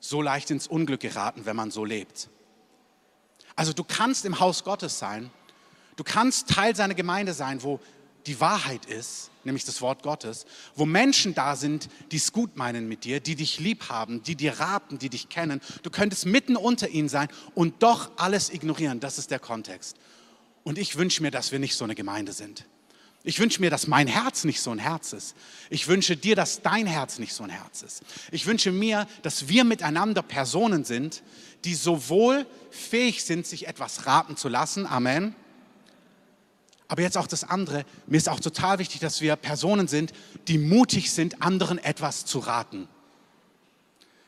so 0.00 0.20
leicht 0.20 0.50
ins 0.50 0.66
Unglück 0.66 1.00
geraten, 1.00 1.46
wenn 1.46 1.56
man 1.56 1.70
so 1.70 1.82
lebt. 1.82 2.28
Also 3.56 3.72
du 3.72 3.84
kannst 3.84 4.26
im 4.26 4.38
Haus 4.38 4.64
Gottes 4.64 4.98
sein, 4.98 5.30
du 5.96 6.04
kannst 6.04 6.50
Teil 6.50 6.76
seiner 6.76 6.92
Gemeinde 6.92 7.32
sein, 7.32 7.62
wo 7.62 7.80
die 8.26 8.38
Wahrheit 8.38 8.84
ist, 8.84 9.30
nämlich 9.46 9.64
das 9.64 9.80
Wort 9.80 10.02
Gottes, 10.02 10.46
wo 10.74 10.86
Menschen 10.86 11.34
da 11.34 11.56
sind, 11.56 11.88
die 12.12 12.16
es 12.16 12.32
gut 12.32 12.56
meinen 12.56 12.88
mit 12.88 13.04
dir, 13.04 13.20
die 13.20 13.34
dich 13.34 13.60
lieb 13.60 13.88
haben, 13.88 14.22
die 14.22 14.36
dir 14.36 14.60
raten, 14.60 14.98
die 14.98 15.08
dich 15.08 15.28
kennen. 15.28 15.60
Du 15.82 15.90
könntest 15.90 16.26
mitten 16.26 16.56
unter 16.56 16.88
ihnen 16.88 17.08
sein 17.08 17.28
und 17.54 17.82
doch 17.82 18.10
alles 18.16 18.50
ignorieren. 18.50 19.00
Das 19.00 19.18
ist 19.18 19.30
der 19.30 19.38
Kontext. 19.38 19.96
Und 20.62 20.78
ich 20.78 20.96
wünsche 20.96 21.22
mir, 21.22 21.30
dass 21.30 21.52
wir 21.52 21.58
nicht 21.58 21.74
so 21.74 21.84
eine 21.84 21.94
Gemeinde 21.94 22.32
sind. 22.32 22.64
Ich 23.26 23.38
wünsche 23.38 23.60
mir, 23.60 23.70
dass 23.70 23.86
mein 23.86 24.06
Herz 24.06 24.44
nicht 24.44 24.60
so 24.60 24.70
ein 24.70 24.78
Herz 24.78 25.14
ist. 25.14 25.34
Ich 25.70 25.88
wünsche 25.88 26.16
dir, 26.16 26.36
dass 26.36 26.60
dein 26.60 26.86
Herz 26.86 27.18
nicht 27.18 27.32
so 27.32 27.44
ein 27.44 27.50
Herz 27.50 27.82
ist. 27.82 28.02
Ich 28.30 28.44
wünsche 28.46 28.70
mir, 28.70 29.06
dass 29.22 29.48
wir 29.48 29.64
miteinander 29.64 30.22
Personen 30.22 30.84
sind, 30.84 31.22
die 31.64 31.74
sowohl 31.74 32.46
fähig 32.70 33.24
sind, 33.24 33.46
sich 33.46 33.66
etwas 33.66 34.06
raten 34.06 34.36
zu 34.36 34.48
lassen. 34.48 34.86
Amen 34.86 35.34
aber 36.94 37.02
jetzt 37.02 37.18
auch 37.18 37.26
das 37.26 37.42
andere. 37.42 37.84
Mir 38.06 38.18
ist 38.18 38.28
auch 38.28 38.38
total 38.38 38.78
wichtig, 38.78 39.00
dass 39.00 39.20
wir 39.20 39.34
Personen 39.34 39.88
sind, 39.88 40.12
die 40.46 40.58
mutig 40.58 41.10
sind, 41.10 41.42
anderen 41.42 41.78
etwas 41.78 42.24
zu 42.24 42.38
raten. 42.38 42.86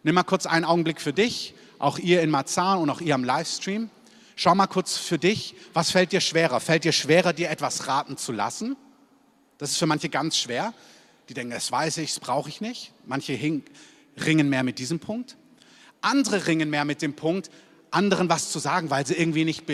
Nimm 0.03 0.17
mal 0.17 0.25
kurz 0.25 0.47
einen 0.47 0.65
Augenblick 0.65 1.01
für 1.01 1.13
dich, 1.13 1.55
auch 1.79 1.97
ihr 2.01 2.23
in 2.23 2.31
Marzahn 2.31 2.79
und 2.79 2.91
auch 2.91 3.01
ihr 3.01 3.15
am 3.15 3.23
Livestream. 3.23 3.89
Schau 4.35 4.57
mal 4.57 4.67
kurz 4.67 4.97
für 4.97 5.17
dich, 5.17 5.55
was 5.75 5.93
fällt 5.93 6.11
dir 6.11 6.21
schwerer? 6.21 6.59
Fällt 6.59 6.83
dir 6.83 6.91
schwerer, 6.91 7.33
dir 7.33 7.51
etwas 7.51 7.87
raten 7.87 8.17
zu 8.17 8.33
lassen? 8.33 8.75
Das 9.59 9.71
ist 9.71 9.77
für 9.77 9.87
manche 9.87 10.09
ganz 10.09 10.37
schwer. 10.37 10.75
Die 11.29 11.35
denken, 11.35 11.53
das 11.53 11.71
weiß 11.71 11.99
ich, 11.99 12.15
das 12.15 12.19
brauche 12.19 12.49
ich 12.49 12.61
nicht. 12.61 12.93
Manche 13.05 13.39
ringen 14.19 14.49
mehr 14.49 14.65
mit 14.65 14.81
diesem 14.81 14.99
Punkt. 14.99 15.37
Andere 16.01 16.49
ringen 16.49 16.69
mehr 16.69 16.85
mit 16.85 17.01
dem 17.01 17.15
Punkt, 17.15 17.49
anderen 17.93 18.29
was 18.29 18.51
zu 18.51 18.59
sagen, 18.59 18.91
weil 18.91 19.07
sie 19.07 19.15
irgendwie 19.15 19.45
nicht 19.45 19.67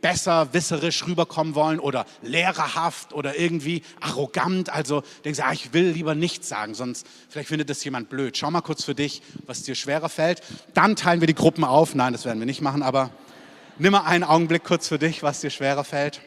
besser, 0.00 0.52
wisserisch 0.52 1.06
rüberkommen 1.06 1.54
wollen 1.54 1.78
oder 1.78 2.06
lehrerhaft 2.22 3.12
oder 3.12 3.38
irgendwie 3.38 3.82
arrogant. 4.00 4.70
Also 4.70 5.02
denken 5.24 5.34
sie, 5.34 5.42
ah, 5.42 5.52
ich 5.52 5.72
will 5.72 5.90
lieber 5.90 6.14
nichts 6.14 6.48
sagen, 6.48 6.74
sonst 6.74 7.06
vielleicht 7.28 7.48
findet 7.48 7.70
das 7.70 7.84
jemand 7.84 8.08
blöd. 8.08 8.36
Schau 8.36 8.50
mal 8.50 8.60
kurz 8.60 8.84
für 8.84 8.94
dich, 8.94 9.22
was 9.46 9.62
dir 9.62 9.74
schwerer 9.74 10.08
fällt. 10.08 10.42
Dann 10.74 10.96
teilen 10.96 11.20
wir 11.20 11.26
die 11.26 11.34
Gruppen 11.34 11.64
auf. 11.64 11.94
Nein, 11.94 12.12
das 12.12 12.24
werden 12.24 12.38
wir 12.38 12.46
nicht 12.46 12.60
machen, 12.60 12.82
aber 12.82 13.10
nimm 13.78 13.92
mal 13.92 14.04
einen 14.04 14.24
Augenblick 14.24 14.64
kurz 14.64 14.88
für 14.88 14.98
dich, 14.98 15.22
was 15.22 15.40
dir 15.40 15.50
schwerer 15.50 15.84
fällt. 15.84 16.20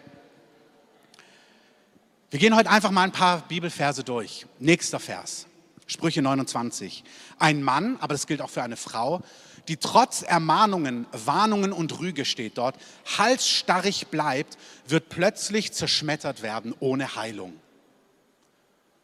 Wir 2.34 2.40
gehen 2.40 2.56
heute 2.56 2.72
einfach 2.72 2.90
mal 2.90 3.04
ein 3.04 3.12
paar 3.12 3.42
Bibelverse 3.48 4.04
durch. 4.04 4.48
Nächster 4.58 5.00
Vers, 5.00 5.46
Sprüche 5.86 6.24
29. 6.24 7.04
Ein 7.38 7.62
Mann, 7.62 7.98
aber 8.00 8.16
das 8.16 8.26
gilt 8.26 8.42
auch 8.42 8.50
für 8.50 8.64
eine 8.64 8.76
Frau, 8.76 9.22
die 9.68 9.78
trotz 9.78 10.22
Ermahnungen, 10.22 11.06
Warnungen 11.12 11.72
und 11.72 12.00
Rüge 12.00 12.26
steht 12.26 12.58
dort, 12.58 12.76
halsstarrig 13.18 14.08
bleibt, 14.08 14.58
wird 14.88 15.10
plötzlich 15.10 15.72
zerschmettert 15.72 16.42
werden 16.42 16.74
ohne 16.80 17.16
Heilung. 17.16 17.54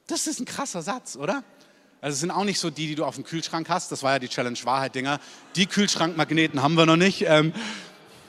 Das 0.07 0.27
ist 0.27 0.39
ein 0.39 0.45
krasser 0.45 0.81
Satz, 0.81 1.15
oder? 1.15 1.43
Also 2.01 2.13
es 2.13 2.19
sind 2.21 2.31
auch 2.31 2.45
nicht 2.45 2.59
so 2.59 2.69
die, 2.69 2.87
die 2.87 2.95
du 2.95 3.05
auf 3.05 3.15
dem 3.15 3.23
Kühlschrank 3.23 3.69
hast. 3.69 3.91
Das 3.91 4.03
war 4.03 4.13
ja 4.13 4.19
die 4.19 4.29
Challenge 4.29 4.57
Wahrheit-Dinger. 4.63 5.19
Die 5.55 5.65
Kühlschrankmagneten 5.65 6.61
haben 6.61 6.75
wir 6.75 6.85
noch 6.85 6.95
nicht. 6.95 7.25
Ähm, 7.27 7.53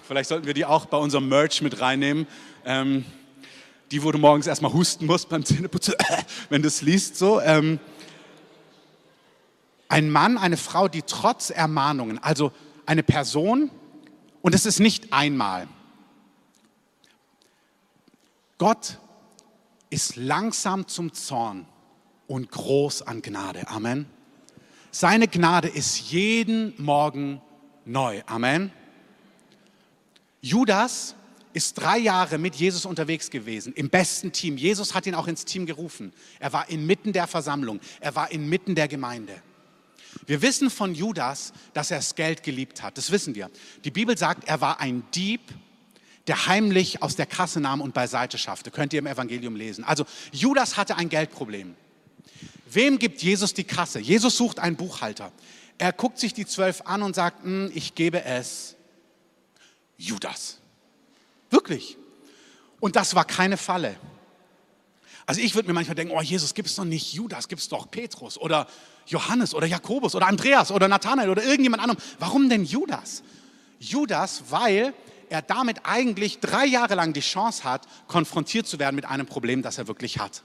vielleicht 0.07 0.29
sollten 0.29 0.47
wir 0.47 0.55
die 0.55 0.65
auch 0.65 0.87
bei 0.87 0.99
unserem 0.99 1.29
Merch 1.29 1.63
mit 1.63 1.81
reinnehmen. 1.81 2.27
Ähm, 2.65 3.05
die, 3.91 4.03
wo 4.03 4.13
du 4.13 4.19
morgens 4.19 4.47
erstmal 4.47 4.73
husten 4.73 5.07
musst 5.07 5.29
beim 5.29 5.45
Zähneputzen, 5.45 5.95
wenn 6.49 6.63
du 6.63 6.69
es 6.69 6.83
liest 6.83 7.17
so. 7.17 7.41
Ähm, 7.41 7.81
ein 9.91 10.09
Mann, 10.09 10.39
eine 10.39 10.57
Frau, 10.57 10.89
die 10.89 11.03
trotz 11.03 11.51
Ermahnungen, 11.51 12.23
also 12.23 12.53
eine 12.87 13.03
Person, 13.03 13.71
und 14.41 14.55
es 14.55 14.65
ist 14.65 14.81
nicht 14.81 15.13
einmal. 15.13 15.69
Gott 18.57 18.99
ist 19.91 20.17
langsam 20.17 20.87
zum 20.87 21.13
Zorn 21.13 21.67
und 22.27 22.51
groß 22.51 23.03
an 23.03 23.21
Gnade. 23.21 23.69
Amen. 23.69 24.07
Seine 24.93 25.29
Gnade 25.29 25.69
ist 25.69 26.11
jeden 26.11 26.73
Morgen 26.83 27.43
neu. 27.85 28.23
Amen. 28.27 28.73
Judas 30.41 31.17
ist 31.53 31.75
drei 31.75 31.99
Jahre 31.99 32.39
mit 32.39 32.55
Jesus 32.55 32.87
unterwegs 32.87 33.29
gewesen, 33.29 33.73
im 33.73 33.91
besten 33.91 34.31
Team. 34.31 34.57
Jesus 34.57 34.95
hat 34.95 35.07
ihn 35.07 35.17
auch 35.17 35.27
ins 35.27 35.45
Team 35.45 35.67
gerufen. 35.67 36.13
Er 36.39 36.53
war 36.53 36.71
inmitten 36.71 37.13
der 37.13 37.27
Versammlung, 37.27 37.81
er 37.99 38.15
war 38.15 38.31
inmitten 38.31 38.77
der 38.77 38.87
Gemeinde. 38.87 39.43
Wir 40.27 40.43
wissen 40.43 40.71
von 40.71 40.95
Judas, 40.95 41.53
dass 41.73 41.91
er 41.91 41.99
das 41.99 42.15
Geld 42.15 42.43
geliebt 42.43 42.83
hat. 42.83 42.99
Das 42.99 43.11
wissen 43.11 43.35
wir. 43.35 43.51
Die 43.85 43.91
Bibel 43.91 44.17
sagt, 44.17 44.49
er 44.49 44.61
war 44.61 44.81
ein 44.81 45.03
Dieb, 45.15 45.41
der 46.27 46.47
heimlich 46.47 47.03
aus 47.03 47.17
der 47.17 47.27
Kasse 47.27 47.61
nahm 47.61 47.81
und 47.81 47.95
beiseite 47.95 48.39
schaffte. 48.39 48.71
Könnt 48.71 48.93
ihr 48.93 48.99
im 48.99 49.07
Evangelium 49.07 49.57
lesen. 49.57 49.85
Also 49.85 50.05
Judas 50.33 50.77
hatte 50.77 50.97
ein 50.97 51.09
Geldproblem. 51.09 51.75
Wem 52.71 52.99
gibt 52.99 53.23
Jesus 53.23 53.55
die 53.55 53.65
Kasse? 53.65 53.99
Jesus 53.99 54.37
sucht 54.37 54.59
einen 54.59 54.77
Buchhalter. 54.77 55.33
Er 55.79 55.93
guckt 55.93 56.19
sich 56.19 56.35
die 56.35 56.47
zwölf 56.47 56.83
an 56.85 57.03
und 57.03 57.17
sagt, 57.17 57.43
hm, 57.43 57.71
ich 57.75 57.95
gebe 57.95 58.23
es 58.25 58.77
Judas. 59.97 60.59
Wirklich. 61.51 61.97
Und 62.79 62.97
das 62.97 63.15
war 63.15 63.25
keine 63.25 63.57
Falle. 63.57 63.97
Also 65.27 65.41
ich 65.41 65.55
würde 65.55 65.69
mir 65.69 65.75
manchmal 65.75 65.95
denken, 65.95 66.15
oh 66.17 66.21
Jesus, 66.21 66.55
gibt 66.55 66.69
es 66.69 66.75
doch 66.75 66.85
nicht 66.85 67.13
Judas, 67.13 67.49
gibt 67.49 67.63
es 67.63 67.69
doch 67.69 67.91
Petrus 67.91 68.39
oder 68.39 68.67
Johannes 69.07 69.55
oder 69.55 69.67
Jakobus 69.67 70.15
oder 70.15 70.27
Andreas 70.27 70.71
oder 70.71 70.89
Nathanael 70.89 71.31
oder 71.31 71.43
irgendjemand 71.43 71.83
anderem. 71.83 72.03
Warum 72.19 72.49
denn 72.49 72.65
Judas? 72.65 73.23
Judas, 73.79 74.45
weil 74.51 74.95
er 75.29 75.43
damit 75.43 75.79
eigentlich 75.85 76.41
drei 76.41 76.67
Jahre 76.67 76.95
lang 76.95 77.13
die 77.13 77.21
Chance 77.21 77.65
hat, 77.65 77.87
konfrontiert 78.09 78.67
zu 78.67 78.79
werden 78.79 78.97
mit 78.97 79.07
einem 79.07 79.27
Problem, 79.27 79.63
das 79.63 79.79
er 79.79 79.89
wirklich 79.89 80.19
hat. 80.19 80.43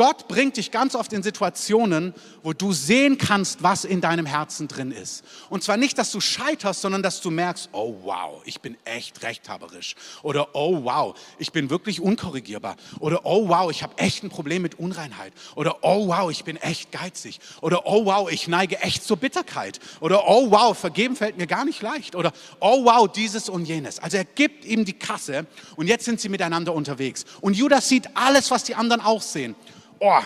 Gott 0.00 0.28
bringt 0.28 0.56
dich 0.56 0.70
ganz 0.70 0.94
oft 0.94 1.12
in 1.12 1.22
Situationen, 1.22 2.14
wo 2.42 2.54
du 2.54 2.72
sehen 2.72 3.18
kannst, 3.18 3.62
was 3.62 3.84
in 3.84 4.00
deinem 4.00 4.24
Herzen 4.24 4.66
drin 4.66 4.92
ist. 4.92 5.22
Und 5.50 5.62
zwar 5.62 5.76
nicht, 5.76 5.98
dass 5.98 6.10
du 6.10 6.22
scheiterst, 6.22 6.80
sondern 6.80 7.02
dass 7.02 7.20
du 7.20 7.30
merkst, 7.30 7.68
oh 7.72 7.96
wow, 8.02 8.40
ich 8.46 8.62
bin 8.62 8.78
echt 8.86 9.22
rechthaberisch. 9.22 9.96
Oder 10.22 10.54
oh 10.54 10.84
wow, 10.84 11.14
ich 11.36 11.52
bin 11.52 11.68
wirklich 11.68 12.00
unkorrigierbar. 12.00 12.76
Oder 12.98 13.26
oh 13.26 13.46
wow, 13.46 13.70
ich 13.70 13.82
habe 13.82 13.98
echt 13.98 14.24
ein 14.24 14.30
Problem 14.30 14.62
mit 14.62 14.78
Unreinheit. 14.78 15.34
Oder 15.54 15.80
oh 15.82 16.08
wow, 16.08 16.30
ich 16.30 16.44
bin 16.44 16.56
echt 16.56 16.92
geizig. 16.92 17.38
Oder 17.60 17.82
oh 17.84 18.06
wow, 18.06 18.32
ich 18.32 18.48
neige 18.48 18.80
echt 18.80 19.04
zur 19.04 19.18
Bitterkeit. 19.18 19.80
Oder 20.00 20.26
oh 20.26 20.50
wow, 20.50 20.74
vergeben 20.74 21.14
fällt 21.14 21.36
mir 21.36 21.46
gar 21.46 21.66
nicht 21.66 21.82
leicht. 21.82 22.14
Oder 22.14 22.32
oh 22.60 22.86
wow, 22.86 23.06
dieses 23.06 23.50
und 23.50 23.66
jenes. 23.66 23.98
Also 23.98 24.16
er 24.16 24.24
gibt 24.24 24.64
ihm 24.64 24.86
die 24.86 24.94
Kasse 24.94 25.44
und 25.76 25.88
jetzt 25.88 26.06
sind 26.06 26.22
sie 26.22 26.30
miteinander 26.30 26.72
unterwegs. 26.72 27.26
Und 27.42 27.54
Judas 27.54 27.86
sieht 27.86 28.08
alles, 28.16 28.50
was 28.50 28.64
die 28.64 28.74
anderen 28.74 29.02
auch 29.02 29.20
sehen 29.20 29.54
oh, 30.00 30.20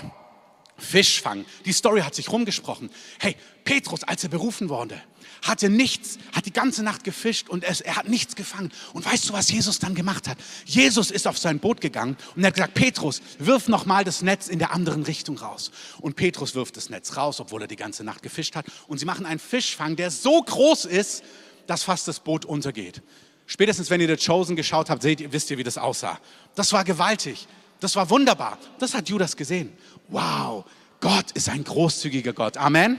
Fischfang. 0.77 1.45
Die 1.65 1.73
Story 1.73 2.01
hat 2.01 2.15
sich 2.15 2.31
rumgesprochen. 2.31 2.91
Hey, 3.21 3.37
Petrus, 3.63 4.03
als 4.03 4.25
er 4.25 4.31
berufen 4.31 4.69
wurde, 4.69 5.01
hatte 5.43 5.69
nichts, 5.69 6.19
hat 6.33 6.47
die 6.47 6.53
ganze 6.53 6.83
Nacht 6.83 7.05
gefischt 7.05 7.49
und 7.49 7.65
es, 7.65 7.81
er 7.81 7.97
hat 7.97 8.09
nichts 8.09 8.35
gefangen. 8.35 8.73
Und 8.93 9.05
weißt 9.05 9.29
du, 9.29 9.33
was 9.35 9.51
Jesus 9.51 9.79
dann 9.79 9.95
gemacht 9.95 10.27
hat? 10.27 10.37
Jesus 10.65 11.11
ist 11.11 11.29
auf 11.29 11.39
sein 11.39 11.61
Boot 11.61 11.81
gegangen 11.81 12.17
und 12.35 12.43
er 12.43 12.49
hat 12.49 12.55
gesagt, 12.55 12.75
Petrus, 12.75 13.23
wirf 13.39 13.69
nochmal 13.69 14.05
das 14.05 14.23
Netz 14.23 14.49
in 14.49 14.59
der 14.59 14.73
anderen 14.73 15.05
Richtung 15.05 15.39
raus. 15.39 15.71
Und 16.01 16.17
Petrus 16.17 16.55
wirft 16.55 16.77
das 16.77 16.91
Netz 16.91 17.17
raus, 17.17 17.41
obwohl 17.41 17.63
er 17.63 17.69
die 17.69 17.77
ganze 17.77 18.03
Nacht 18.03 18.23
gefischt 18.23 18.57
hat. 18.57 18.67
Und 18.89 18.99
sie 18.99 19.07
machen 19.07 19.27
einen 19.27 19.41
Fischfang, 19.41 19.97
der 19.97 20.11
so 20.11 20.43
groß 20.43 20.87
ist, 20.87 21.23
dass 21.67 21.85
fast 21.85 22.09
das 22.09 22.21
Boot 22.21 22.45
untergeht. 22.45 23.03
Spätestens, 23.47 23.91
wenn 23.91 24.01
ihr 24.01 24.09
The 24.09 24.27
Chosen 24.27 24.57
geschaut 24.57 24.91
habt, 24.91 25.03
seht 25.03 25.33
wisst 25.33 25.51
ihr, 25.51 25.59
wie 25.59 25.65
das 25.65 25.79
aussah. 25.79 26.19
Das 26.55 26.73
war 26.73 26.85
gewaltig. 26.85 27.47
Das 27.85 27.97
war 27.97 28.09
wunderbar. 28.09 28.57
Das 28.79 28.95
hat 28.95 29.11
Judas 29.11 29.37
gesehen. 29.37 29.71
Wow, 30.09 30.65
Gott 31.01 31.33
ist 31.33 31.51
ein 31.51 31.65
großzügiger 31.65 32.33
Gott. 32.33 32.57
Amen. 32.57 32.99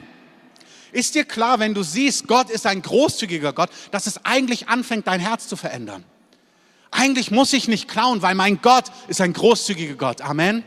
Ist 0.91 1.15
dir 1.15 1.25
klar, 1.25 1.57
wenn 1.57 1.73
du 1.73 1.81
siehst, 1.81 2.27
Gott 2.27 2.51
ist 2.51 2.67
ein 2.67 2.83
großzügiger 2.83 3.51
Gott, 3.51 3.71
dass 3.89 4.05
es 4.05 4.23
eigentlich 4.25 4.69
anfängt, 4.69 5.07
dein 5.07 5.19
Herz 5.19 5.47
zu 5.47 5.55
verändern? 5.55 6.03
Eigentlich 6.91 7.31
muss 7.31 7.51
ich 7.53 7.67
nicht 7.67 7.87
klauen, 7.87 8.21
weil 8.21 8.35
mein 8.35 8.61
Gott 8.61 8.91
ist 9.07 9.21
ein 9.21 9.33
großzügiger 9.33 9.95
Gott. 9.95 10.21
Amen. 10.21 10.63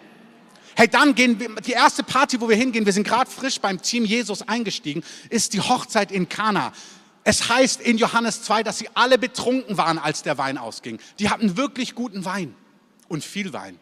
Hey, 0.74 0.88
dann 0.88 1.14
gehen 1.14 1.38
wir, 1.38 1.54
die 1.54 1.70
erste 1.70 2.02
Party, 2.02 2.40
wo 2.40 2.48
wir 2.48 2.56
hingehen, 2.56 2.86
wir 2.86 2.92
sind 2.92 3.06
gerade 3.06 3.30
frisch 3.30 3.60
beim 3.60 3.80
Team 3.80 4.04
Jesus 4.04 4.42
eingestiegen, 4.42 5.04
ist 5.30 5.52
die 5.52 5.60
Hochzeit 5.60 6.10
in 6.10 6.28
Kana. 6.28 6.72
Es 7.22 7.48
heißt 7.48 7.80
in 7.80 7.98
Johannes 7.98 8.42
2, 8.42 8.64
dass 8.64 8.78
sie 8.78 8.88
alle 8.94 9.16
betrunken 9.16 9.76
waren, 9.76 9.96
als 9.96 10.24
der 10.24 10.38
Wein 10.38 10.58
ausging. 10.58 10.98
Die 11.20 11.30
hatten 11.30 11.56
wirklich 11.56 11.94
guten 11.94 12.24
Wein 12.24 12.56
und 13.06 13.22
viel 13.22 13.52
Wein. 13.52 13.78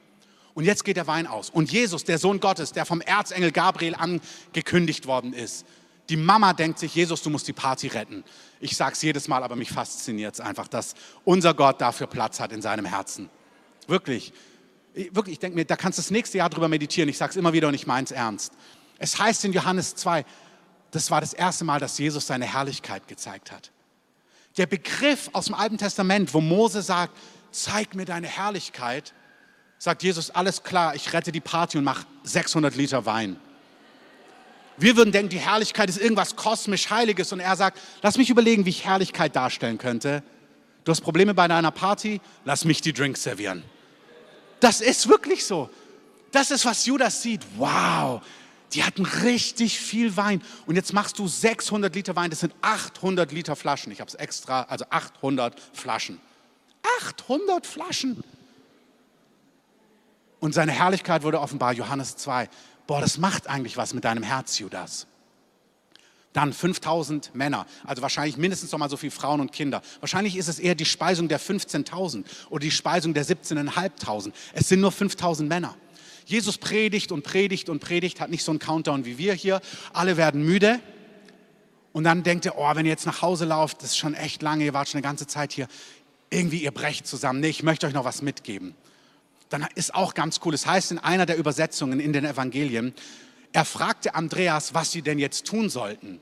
Und 0.57 0.65
jetzt 0.65 0.87
geht 0.87 0.97
der 0.97 1.07
Wein 1.07 1.27
aus. 1.27 1.51
Und 1.51 1.71
Jesus, 1.71 2.05
der 2.05 2.17
Sohn 2.17 2.41
Gottes, 2.41 2.73
der 2.73 2.87
vom 2.87 3.03
Erzengel 3.03 3.53
Gabriel 3.53 3.95
angekündigt 3.95 5.07
worden 5.07 5.35
ist, 5.35 5.67
die 6.09 6.17
Mama 6.17 6.55
denkt 6.55 6.79
sich, 6.79 6.95
Jesus, 6.95 7.23
du 7.23 7.29
musst 7.29 7.47
die 7.47 7.53
Party 7.53 7.89
retten. 7.89 8.25
Ich 8.59 8.75
sage 8.75 8.95
es 8.95 9.03
jedes 9.03 9.29
Mal, 9.29 9.43
aber 9.43 9.55
mich 9.55 9.71
fasziniert 9.71 10.33
es 10.33 10.41
einfach, 10.41 10.67
dass 10.67 10.95
unser 11.27 11.53
Gott 11.53 11.83
dafür 11.83 12.07
Platz 12.07 12.41
hat 12.41 12.53
in 12.53 12.63
seinem 12.63 12.87
Herzen. 12.87 13.29
Wirklich. 13.87 14.33
Wirklich, 14.95 15.35
ich 15.35 15.39
denke 15.41 15.57
mir, 15.57 15.67
da 15.67 15.77
kannst 15.77 15.99
du 15.99 16.03
das 16.03 16.11
nächste 16.11 16.39
Jahr 16.39 16.49
drüber 16.49 16.69
meditieren. 16.69 17.11
Ich 17.11 17.19
sage 17.19 17.33
es 17.33 17.37
immer 17.37 17.53
wieder 17.53 17.69
und 17.69 17.75
ich 17.75 17.87
meine 17.87 18.07
es 18.07 18.11
ernst. 18.11 18.55
Es 18.99 19.19
heißt 19.19 19.45
in 19.45 19.53
Johannes 19.53 19.95
2, 19.97 20.25
das 20.91 21.11
war 21.11 21.21
das 21.21 21.35
erste 21.35 21.65
Mal, 21.65 21.81
dass 21.81 21.99
Jesus 21.99 22.27
seine 22.27 22.47
Herrlichkeit 22.47 23.09
gezeigt 23.09 23.53
hat. 23.53 23.73
Der 24.57 24.65
Begriff 24.65 25.29
aus 25.35 25.47
dem 25.47 25.55
Alten 25.55 25.77
Testament, 25.77 26.33
wo 26.33 26.41
Mose 26.41 26.81
sagt, 26.81 27.15
zeig 27.51 27.95
mir 27.95 28.07
deine 28.07 28.27
Herrlichkeit, 28.27 29.13
sagt 29.78 30.02
Jesus, 30.02 30.30
alles 30.30 30.62
klar, 30.62 30.95
ich 30.95 31.12
rette 31.12 31.33
die 31.33 31.40
Party 31.40 31.78
und 31.78 31.85
mache 31.85 32.06
600 32.25 32.75
Liter 32.76 33.04
Wein. 33.06 33.37
Wir 34.78 34.97
würden 34.97 35.12
denken, 35.12 35.30
die 35.30 35.38
Herrlichkeit 35.38 35.88
ist 35.88 35.99
irgendwas 35.99 36.37
kosmisch 36.37 36.90
Heiliges 36.90 37.33
und 37.33 37.40
er 37.40 37.56
sagt, 37.56 37.80
lass 38.02 38.18
mich 38.18 38.28
überlegen, 38.28 38.66
wie 38.66 38.71
ich 38.71 38.85
Herrlichkeit 38.85 39.35
darstellen 39.35 39.78
könnte. 39.78 40.23
Du 40.85 40.92
hast 40.92 41.00
Probleme 41.00 41.35
bei 41.35 41.49
deiner 41.49 41.71
Party, 41.71 42.21
lass 42.45 42.64
mich 42.64 42.80
die 42.80 42.92
Drinks 42.92 43.23
servieren. 43.23 43.62
Das 44.61 44.80
ist 44.80 45.09
wirklich 45.09 45.45
so. 45.45 45.71
Das 46.30 46.50
ist, 46.50 46.64
was 46.64 46.85
Judas 46.85 47.23
sieht. 47.23 47.40
Wow, 47.56 48.23
die 48.73 48.85
hatten 48.85 49.06
richtig 49.06 49.78
viel 49.78 50.16
Wein. 50.16 50.42
Und 50.66 50.76
jetzt 50.76 50.92
machst 50.92 51.18
du 51.18 51.26
600 51.26 51.95
Liter 51.95 52.14
Wein, 52.14 52.30
das 52.30 52.40
sind 52.40 52.54
800 52.61 53.33
Liter 53.33 53.56
Flaschen. 53.56 53.92
Ich 53.92 54.00
habe 54.00 54.09
es 54.09 54.14
extra, 54.14 54.62
also 54.62 54.85
800 54.90 55.59
Flaschen. 55.73 56.21
800 57.00 57.66
Flaschen 57.66 58.23
und 60.40 60.55
seine 60.55 60.73
Herrlichkeit 60.73 61.23
wurde 61.23 61.40
offenbar, 61.40 61.73
Johannes 61.73 62.16
2. 62.16 62.49
Boah, 62.87 63.00
das 63.00 63.19
macht 63.19 63.49
eigentlich 63.49 63.76
was 63.76 63.95
mit 63.95 64.05
deinem 64.05 64.23
Herz, 64.23 64.59
Judas. 64.59 65.07
Dann 66.33 66.52
5000 66.52 67.35
Männer, 67.35 67.66
also 67.85 68.02
wahrscheinlich 68.02 68.37
mindestens 68.37 68.71
noch 68.71 68.78
mal 68.78 68.90
so 68.90 68.99
viele 68.99 69.11
Frauen 69.11 69.40
und 69.40 69.52
Kinder. 69.52 69.81
Wahrscheinlich 70.00 70.37
ist 70.37 70.49
es 70.49 70.59
eher 70.59 70.75
die 70.75 70.85
Speisung 70.85 71.28
der 71.28 71.40
15.000 71.40 72.25
oder 72.50 72.61
die 72.61 72.71
Speisung 72.71 73.14
der 73.14 73.25
17.500. 73.25 74.33
Es 74.52 74.69
sind 74.69 74.81
nur 74.81 74.93
5000 74.93 75.49
Männer. 75.49 75.75
Jesus 76.26 76.59
predigt 76.59 77.11
und 77.12 77.23
predigt 77.23 77.71
und 77.71 77.81
predigt, 77.81 78.21
hat 78.21 78.31
nicht 78.31 78.45
so 78.45 78.52
einen 78.52 78.59
Countdown 78.59 79.07
wie 79.07 79.16
wir 79.16 79.33
hier. 79.33 79.62
Alle 79.93 80.16
werden 80.19 80.45
müde. 80.45 80.81
Und 81.93 82.05
dann 82.05 82.23
denkt 82.23 82.45
er, 82.45 82.59
oh, 82.59 82.71
wenn 82.75 82.85
ihr 82.85 82.93
jetzt 82.93 83.07
nach 83.07 83.23
Hause 83.23 83.47
lauft, 83.47 83.81
das 83.81 83.93
ist 83.93 83.97
schon 83.97 84.12
echt 84.12 84.43
lange, 84.43 84.64
ihr 84.64 84.75
wart 84.75 84.88
schon 84.88 84.99
eine 84.99 85.07
ganze 85.07 85.26
Zeit 85.26 85.52
hier. 85.52 85.69
Irgendwie, 86.28 86.59
ihr 86.59 86.73
brecht 86.73 87.07
zusammen. 87.07 87.40
Nee, 87.40 87.49
ich 87.49 87.62
möchte 87.62 87.87
euch 87.87 87.95
noch 87.95 88.05
was 88.05 88.21
mitgeben. 88.21 88.75
Dann 89.49 89.67
ist 89.75 89.95
auch 89.95 90.15
ganz 90.15 90.41
cool. 90.45 90.55
Es 90.55 90.62
das 90.62 90.71
heißt 90.71 90.93
in 90.93 90.99
einer 90.99 91.26
der 91.26 91.37
Übersetzungen 91.37 92.00
in 92.00 92.12
den 92.12 92.25
Evangelien, 92.25 92.95
er 93.53 93.65
fragte 93.65 94.15
Andreas, 94.15 94.75
was 94.75 94.93
sie 94.93 95.03
denn 95.03 95.19
jetzt 95.19 95.47
tun 95.47 95.71
sollten. 95.71 96.21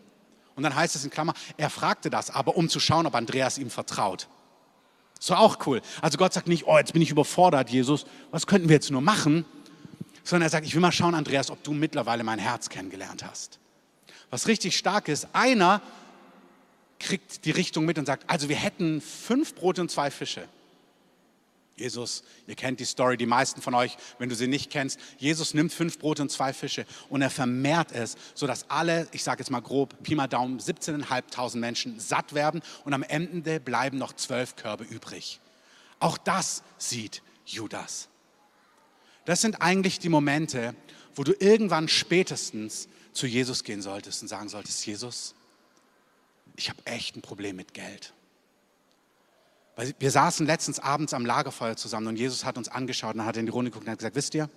Und 0.55 0.63
dann 0.63 0.75
heißt 0.75 0.95
es 0.95 1.05
in 1.05 1.11
Klammer, 1.11 1.35
er 1.57 1.71
fragte 1.71 2.11
das 2.11 2.31
aber, 2.31 2.57
um 2.57 2.69
zu 2.69 2.79
schauen, 2.81 3.07
ob 3.07 3.15
Andreas 3.15 3.59
ihm 3.59 3.71
vertraut. 3.71 4.29
So 5.19 5.35
auch 5.35 5.67
cool. 5.67 5.81
Also 6.03 6.19
Gott 6.19 6.33
sagt 6.33 6.49
nicht, 6.49 6.67
oh, 6.67 6.77
jetzt 6.77 6.93
bin 6.93 7.03
ich 7.03 7.11
überfordert, 7.11 7.71
Jesus, 7.71 8.05
was 8.31 8.47
könnten 8.47 8.69
wir 8.69 8.75
jetzt 8.75 8.91
nur 8.91 9.01
machen? 9.01 9.45
Sondern 10.23 10.47
er 10.47 10.51
sagt, 10.51 10.67
ich 10.67 10.75
will 10.75 10.81
mal 10.81 10.93
schauen, 10.93 11.15
Andreas, 11.15 11.51
ob 11.51 11.63
du 11.63 11.73
mittlerweile 11.73 12.25
mein 12.25 12.39
Herz 12.39 12.69
kennengelernt 12.69 13.25
hast. 13.25 13.59
Was 14.31 14.47
richtig 14.47 14.77
stark 14.77 15.09
ist, 15.09 15.29
einer 15.33 15.81
kriegt 16.99 17.45
die 17.45 17.51
Richtung 17.51 17.85
mit 17.85 17.99
und 17.99 18.07
sagt, 18.07 18.29
also 18.31 18.49
wir 18.49 18.57
hätten 18.57 19.01
fünf 19.01 19.55
Brote 19.55 19.81
und 19.81 19.91
zwei 19.91 20.11
Fische. 20.11 20.47
Jesus, 21.77 22.23
ihr 22.47 22.55
kennt 22.55 22.79
die 22.79 22.85
Story, 22.85 23.17
die 23.17 23.27
meisten 23.27 23.61
von 23.61 23.75
euch, 23.75 23.97
wenn 24.19 24.29
du 24.29 24.37
sie 24.37 24.47
nicht 24.47 24.71
kennst. 24.71 24.99
Jesus 25.19 25.55
nimmt 25.55 25.73
fünf 25.73 25.99
Brote 25.99 26.23
und 26.23 26.31
zwei 26.31 26.53
Fische 26.53 26.87
und 27.09 27.21
er 27.21 27.31
vermehrt 27.31 27.91
es, 27.91 28.17
sodass 28.35 28.71
alle, 28.71 29.09
ich 29.11 29.25
sage 29.25 29.41
jetzt 29.41 29.51
mal 29.51 29.61
grob, 29.61 30.01
Pi 30.05 30.15
mal 30.15 30.29
Daumen, 30.29 30.61
17.500 30.61 31.57
Menschen 31.57 31.99
satt 31.99 32.33
werden 32.33 32.63
und 32.85 32.95
am 32.95 33.03
Ende 33.03 33.59
bleiben 33.59 33.99
noch 33.99 34.13
zwölf 34.13 34.55
Körbe 34.55 34.85
übrig. 34.85 35.41
Auch 35.99 36.17
das 36.17 36.63
sieht 36.79 37.23
Judas. 37.45 38.09
Das 39.25 39.41
sind 39.41 39.61
eigentlich 39.61 39.99
die 39.99 40.09
Momente, 40.09 40.77
wo 41.15 41.25
du 41.25 41.33
irgendwann 41.39 41.89
spätestens 41.89 42.89
zu 43.13 43.27
Jesus 43.27 43.65
gehen 43.65 43.83
solltest 43.83 44.23
und 44.23 44.29
sagen 44.29 44.49
solltest, 44.49 44.85
Jesus, 44.87 45.35
ich 46.57 46.69
habe 46.69 46.85
echt 46.85 47.17
ein 47.17 47.23
Problem 47.23 47.57
mit 47.57 47.75
Geld. 47.75 48.13
Weil 49.77 49.95
wir 49.99 50.11
saßen 50.11 50.47
letztens 50.47 50.79
abends 50.79 51.13
am 51.15 51.27
Lagerfeuer 51.27 51.77
zusammen 51.77 52.09
und 52.09 52.17
Jesus 52.17 52.45
hat 52.45 52.57
uns 52.57 52.69
angeschaut 52.69 53.15
und 53.17 53.25
hat 53.25 53.37
in 53.37 53.47
die 53.47 53.53
Runde 53.53 53.71
geguckt 53.71 53.87
und 53.87 53.91
hat 53.91 53.99
gesagt, 53.99 54.17
wisst 54.17 54.35
ihr, 54.35 54.49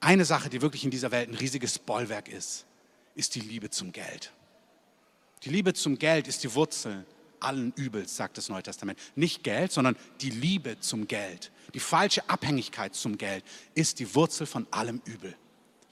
eine 0.00 0.24
Sache, 0.24 0.48
die 0.48 0.62
wirklich 0.62 0.84
in 0.84 0.90
dieser 0.90 1.10
Welt 1.10 1.28
ein 1.28 1.34
riesiges 1.34 1.78
Bollwerk 1.78 2.28
ist, 2.28 2.66
ist 3.14 3.34
die 3.34 3.40
Liebe 3.40 3.70
zum 3.70 3.92
Geld. 3.92 4.32
Die 5.42 5.50
Liebe 5.50 5.74
zum 5.74 5.98
Geld 5.98 6.28
ist 6.28 6.44
die 6.44 6.54
Wurzel 6.54 7.04
allen 7.40 7.72
Übels, 7.76 8.16
sagt 8.16 8.38
das 8.38 8.48
Neue 8.48 8.62
Testament. 8.62 8.98
Nicht 9.14 9.42
Geld, 9.42 9.72
sondern 9.72 9.96
die 10.20 10.30
Liebe 10.30 10.78
zum 10.80 11.06
Geld. 11.06 11.50
Die 11.74 11.80
falsche 11.80 12.28
Abhängigkeit 12.28 12.94
zum 12.94 13.18
Geld 13.18 13.44
ist 13.74 13.98
die 13.98 14.14
Wurzel 14.14 14.46
von 14.46 14.66
allem 14.70 15.02
Übel. 15.04 15.36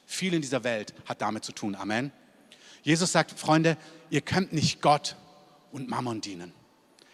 Viel 0.06 0.34
in 0.34 0.42
dieser 0.42 0.64
Welt 0.64 0.94
hat 1.06 1.20
damit 1.20 1.44
zu 1.44 1.52
tun. 1.52 1.74
Amen. 1.74 2.12
Jesus 2.82 3.12
sagt, 3.12 3.38
Freunde, 3.38 3.76
ihr 4.10 4.20
könnt 4.20 4.52
nicht 4.52 4.82
Gott 4.82 5.16
und 5.72 5.88
Mammon 5.88 6.20
dienen. 6.20 6.52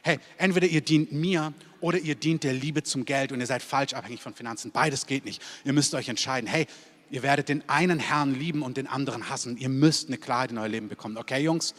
Hey, 0.02 0.19
entweder 0.38 0.66
ihr 0.66 0.80
dient 0.80 1.12
mir 1.12 1.52
oder 1.80 1.99
ihr 1.99 2.14
dient 2.14 2.45
der 2.45 2.54
Liebe 2.54 2.83
zum 2.83 3.04
Geld 3.04 3.33
und 3.33 3.40
ihr 3.40 3.47
seid 3.47 3.62
falsch 3.62 3.92
abhängig 3.92 4.23
von 4.23 4.35
Finanzen. 4.35 4.71
Beides 4.71 5.07
geht 5.07 5.25
nicht. 5.25 5.42
Ihr 5.64 5.73
müsst 5.73 5.95
euch 5.95 6.09
entscheiden. 6.09 6.49
Hey, 6.49 6.66
ihr 7.11 7.23
werdet 7.23 7.49
den 7.49 7.69
einen 7.69 7.99
Herrn 7.99 8.35
lieben 8.35 8.62
und 8.62 8.76
den 8.76 8.87
anderen 8.87 9.28
hassen. 9.28 9.57
Ihr 9.59 9.69
müsst 9.69 10.09
eine 10.09 10.16
Klarheit 10.16 10.52
in 10.52 10.59
euer 10.59 10.69
Leben 10.69 10.88
bekommen. 10.88 11.16
Okay, 11.16 11.42
Jungs? 11.42 11.75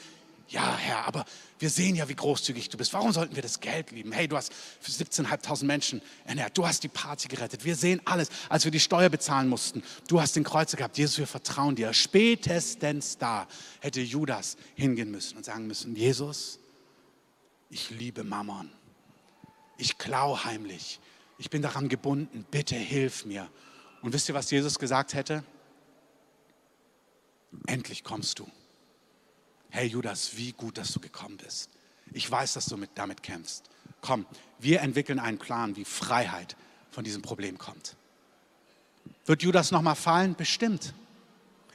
Ja, 0.51 0.77
Herr, 0.77 1.07
aber 1.07 1.23
wir 1.59 1.69
sehen 1.69 1.95
ja, 1.95 2.09
wie 2.09 2.15
großzügig 2.15 2.67
du 2.67 2.77
bist. 2.77 2.91
Warum 2.91 3.13
sollten 3.13 3.35
wir 3.35 3.41
das 3.41 3.61
Geld 3.61 3.91
lieben? 3.91 4.11
Hey, 4.11 4.27
du 4.27 4.35
hast 4.35 4.51
für 4.81 4.91
17.500 4.91 5.63
Menschen 5.63 6.01
ernährt. 6.25 6.57
Du 6.57 6.67
hast 6.67 6.83
die 6.83 6.89
Party 6.89 7.29
gerettet. 7.29 7.63
Wir 7.63 7.75
sehen 7.77 8.01
alles. 8.03 8.29
Als 8.49 8.65
wir 8.65 8.71
die 8.71 8.81
Steuer 8.81 9.09
bezahlen 9.09 9.47
mussten, 9.47 9.81
du 10.09 10.19
hast 10.19 10.35
den 10.35 10.43
Kreuzer 10.43 10.75
gehabt. 10.75 10.97
Jesus, 10.97 11.17
wir 11.19 11.27
vertrauen 11.27 11.75
dir. 11.75 11.93
Spätestens 11.93 13.17
da 13.17 13.47
hätte 13.79 14.01
Judas 14.01 14.57
hingehen 14.75 15.09
müssen 15.09 15.37
und 15.37 15.45
sagen 15.45 15.67
müssen, 15.67 15.95
Jesus, 15.95 16.59
ich 17.71 17.89
liebe 17.89 18.23
Mammon. 18.23 18.69
Ich 19.77 19.97
klau 19.97 20.43
heimlich. 20.43 20.99
Ich 21.39 21.49
bin 21.49 21.61
daran 21.61 21.89
gebunden. 21.89 22.45
Bitte 22.51 22.75
hilf 22.75 23.25
mir. 23.25 23.49
Und 24.01 24.13
wisst 24.13 24.29
ihr, 24.29 24.35
was 24.35 24.51
Jesus 24.51 24.77
gesagt 24.77 25.13
hätte? 25.13 25.43
Endlich 27.65 28.03
kommst 28.03 28.37
du. 28.39 28.47
Hey 29.69 29.87
Judas, 29.87 30.37
wie 30.37 30.51
gut, 30.51 30.77
dass 30.77 30.91
du 30.91 30.99
gekommen 30.99 31.37
bist. 31.37 31.69
Ich 32.11 32.29
weiß, 32.29 32.53
dass 32.53 32.65
du 32.65 32.77
mit, 32.77 32.91
damit 32.95 33.23
kämpfst. 33.23 33.69
Komm, 34.01 34.25
wir 34.59 34.81
entwickeln 34.81 35.19
einen 35.19 35.37
Plan, 35.37 35.75
wie 35.77 35.85
Freiheit 35.85 36.57
von 36.91 37.03
diesem 37.03 37.21
Problem 37.21 37.57
kommt. 37.57 37.95
Wird 39.25 39.43
Judas 39.43 39.71
nochmal 39.71 39.95
fallen? 39.95 40.35
Bestimmt. 40.35 40.93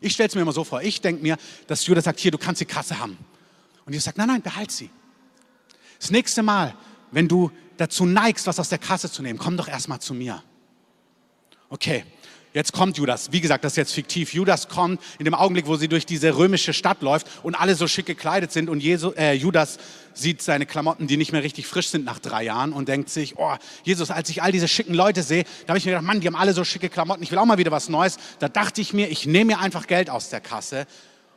Ich 0.01 0.13
stelle 0.13 0.29
es 0.29 0.35
mir 0.35 0.43
immer 0.43 0.53
so 0.53 0.63
vor. 0.63 0.83
Ich 0.83 1.01
denke 1.01 1.23
mir, 1.23 1.39
dass 1.67 1.87
Judas 1.87 2.05
sagt, 2.05 2.21
hier, 2.21 2.31
du 2.31 2.39
kannst 2.39 2.61
die 2.61 2.67
Kasse 2.67 2.99
haben. 2.99 3.17
Und 3.87 3.93
Jesus 3.93 4.05
sagt, 4.05 4.19
nein, 4.19 4.29
nein, 4.29 4.43
behalt 4.43 4.71
sie. 4.71 4.91
Das 5.99 6.11
nächste 6.11 6.43
Mal, 6.43 6.75
wenn 7.11 7.29
du 7.29 7.51
dazu 7.77 8.05
neigst, 8.05 8.47
was 8.47 8.59
aus 8.59 8.69
der 8.69 8.79
Kasse 8.79 9.11
zu 9.11 9.23
nehmen, 9.23 9.39
komm 9.39 9.57
doch 9.57 9.69
erstmal 9.69 10.01
zu 10.01 10.15
mir. 10.15 10.43
Okay, 11.69 12.05
jetzt 12.53 12.73
kommt 12.73 12.97
Judas. 12.97 13.33
Wie 13.33 13.41
gesagt, 13.41 13.65
das 13.65 13.73
ist 13.73 13.77
jetzt 13.77 13.93
fiktiv. 13.93 14.33
Judas 14.33 14.69
kommt 14.69 15.01
in 15.19 15.25
dem 15.25 15.35
Augenblick, 15.35 15.67
wo 15.67 15.77
sie 15.77 15.89
durch 15.89 16.07
diese 16.07 16.37
römische 16.37 16.73
Stadt 16.73 17.03
läuft 17.03 17.27
und 17.43 17.55
alle 17.55 17.75
so 17.75 17.89
schick 17.89 18.07
gekleidet 18.07 18.53
sind 18.53 18.69
und 18.71 18.81
Jesu, 18.81 19.13
äh, 19.13 19.33
Judas 19.33 19.79
sieht 20.15 20.43
seine 20.43 20.65
Klamotten, 20.65 21.07
die 21.07 21.17
nicht 21.17 21.33
mehr 21.33 21.43
richtig 21.43 21.67
frisch 21.67 21.89
sind 21.89 22.05
nach 22.05 22.19
drei 22.19 22.45
Jahren 22.45 22.73
und 22.73 22.89
denkt 22.89 23.11
sich, 23.11 23.37
oh, 23.37 23.55
Jesus, 23.83 24.11
als 24.11 24.31
ich 24.31 24.43
all 24.43 24.53
diese 24.53 24.69
schicken 24.69 24.95
Leute 24.95 25.23
sehe, 25.23 25.45
da 25.67 25.71
habe 25.71 25.79
ich 25.79 25.85
mir 25.85 25.93
gedacht, 25.93 26.07
Mann, 26.07 26.21
die 26.21 26.27
haben 26.27 26.37
alle 26.37 26.53
so 26.53 26.65
schicke 26.65 26.89
Klamotten, 26.89 27.23
ich 27.23 27.31
will 27.31 27.39
auch 27.39 27.45
mal 27.45 27.59
wieder 27.59 27.73
was 27.73 27.89
Neues. 27.89 28.17
Da 28.39 28.49
dachte 28.49 28.81
ich 28.81 28.93
mir, 28.93 29.09
ich 29.09 29.27
nehme 29.27 29.57
mir 29.57 29.59
einfach 29.59 29.87
Geld 29.87 30.09
aus 30.09 30.31
der 30.31 30.41
Kasse. 30.41 30.87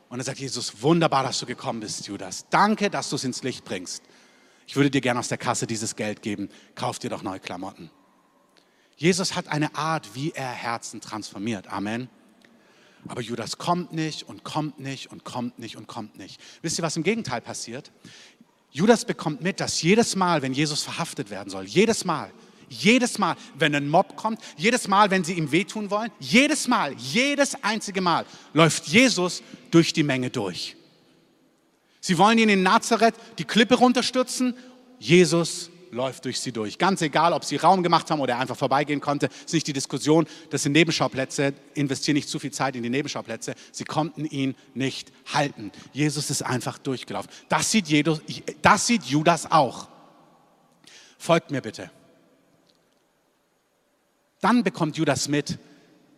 Und 0.08 0.18
dann 0.18 0.24
sagt 0.24 0.38
Jesus, 0.38 0.82
wunderbar, 0.82 1.22
dass 1.22 1.38
du 1.38 1.46
gekommen 1.46 1.80
bist, 1.80 2.06
Judas. 2.06 2.46
Danke, 2.50 2.90
dass 2.90 3.10
du 3.10 3.16
es 3.16 3.24
ins 3.24 3.42
Licht 3.42 3.64
bringst 3.64 4.02
ich 4.70 4.76
würde 4.76 4.88
dir 4.88 5.00
gerne 5.00 5.18
aus 5.18 5.26
der 5.26 5.36
Kasse 5.36 5.66
dieses 5.66 5.96
Geld 5.96 6.22
geben, 6.22 6.48
kauf 6.76 7.00
dir 7.00 7.10
doch 7.10 7.24
neue 7.24 7.40
Klamotten. 7.40 7.90
Jesus 8.96 9.34
hat 9.34 9.48
eine 9.48 9.74
Art, 9.74 10.14
wie 10.14 10.30
er 10.30 10.48
Herzen 10.48 11.00
transformiert. 11.00 11.66
Amen. 11.66 12.08
Aber 13.08 13.20
Judas 13.20 13.58
kommt 13.58 13.92
nicht 13.92 14.28
und 14.28 14.44
kommt 14.44 14.78
nicht 14.78 15.10
und 15.10 15.24
kommt 15.24 15.58
nicht 15.58 15.76
und 15.76 15.88
kommt 15.88 16.16
nicht. 16.18 16.40
Wisst 16.62 16.78
ihr, 16.78 16.84
was 16.84 16.96
im 16.96 17.02
Gegenteil 17.02 17.40
passiert? 17.40 17.90
Judas 18.70 19.04
bekommt 19.04 19.42
mit, 19.42 19.58
dass 19.58 19.82
jedes 19.82 20.14
Mal, 20.14 20.40
wenn 20.40 20.52
Jesus 20.52 20.84
verhaftet 20.84 21.30
werden 21.30 21.50
soll, 21.50 21.64
jedes 21.64 22.04
Mal, 22.04 22.30
jedes 22.68 23.18
Mal, 23.18 23.34
wenn 23.58 23.74
ein 23.74 23.88
Mob 23.88 24.14
kommt, 24.14 24.40
jedes 24.56 24.86
Mal, 24.86 25.10
wenn 25.10 25.24
sie 25.24 25.32
ihm 25.32 25.50
wehtun 25.50 25.90
wollen, 25.90 26.12
jedes 26.20 26.68
Mal, 26.68 26.94
jedes 26.96 27.60
einzige 27.64 28.00
Mal 28.02 28.24
läuft 28.52 28.86
Jesus 28.86 29.42
durch 29.72 29.92
die 29.92 30.04
Menge 30.04 30.30
durch. 30.30 30.76
Sie 32.00 32.18
wollen 32.18 32.38
ihn 32.38 32.48
in 32.48 32.62
Nazareth 32.62 33.14
die 33.38 33.44
Klippe 33.44 33.76
runterstürzen. 33.76 34.54
Jesus 34.98 35.70
läuft 35.90 36.24
durch 36.24 36.40
sie 36.40 36.52
durch. 36.52 36.78
Ganz 36.78 37.02
egal, 37.02 37.32
ob 37.32 37.44
sie 37.44 37.56
Raum 37.56 37.82
gemacht 37.82 38.10
haben 38.10 38.20
oder 38.20 38.34
er 38.34 38.40
einfach 38.40 38.56
vorbeigehen 38.56 39.00
konnte, 39.00 39.28
ist 39.44 39.52
nicht 39.52 39.66
die 39.66 39.72
Diskussion. 39.72 40.26
Das 40.50 40.62
sind 40.62 40.72
Nebenschauplätze. 40.72 41.52
Investieren 41.74 42.14
nicht 42.14 42.28
zu 42.28 42.38
viel 42.38 42.52
Zeit 42.52 42.76
in 42.76 42.82
die 42.82 42.90
Nebenschauplätze. 42.90 43.54
Sie 43.72 43.84
konnten 43.84 44.24
ihn 44.24 44.54
nicht 44.74 45.12
halten. 45.32 45.72
Jesus 45.92 46.30
ist 46.30 46.42
einfach 46.42 46.78
durchgelaufen. 46.78 47.30
Das 47.48 47.70
sieht, 47.70 47.88
Jedos, 47.88 48.20
das 48.62 48.86
sieht 48.86 49.04
Judas 49.04 49.50
auch. 49.50 49.88
Folgt 51.18 51.50
mir 51.50 51.60
bitte. 51.60 51.90
Dann 54.40 54.62
bekommt 54.64 54.96
Judas 54.96 55.28
mit, 55.28 55.58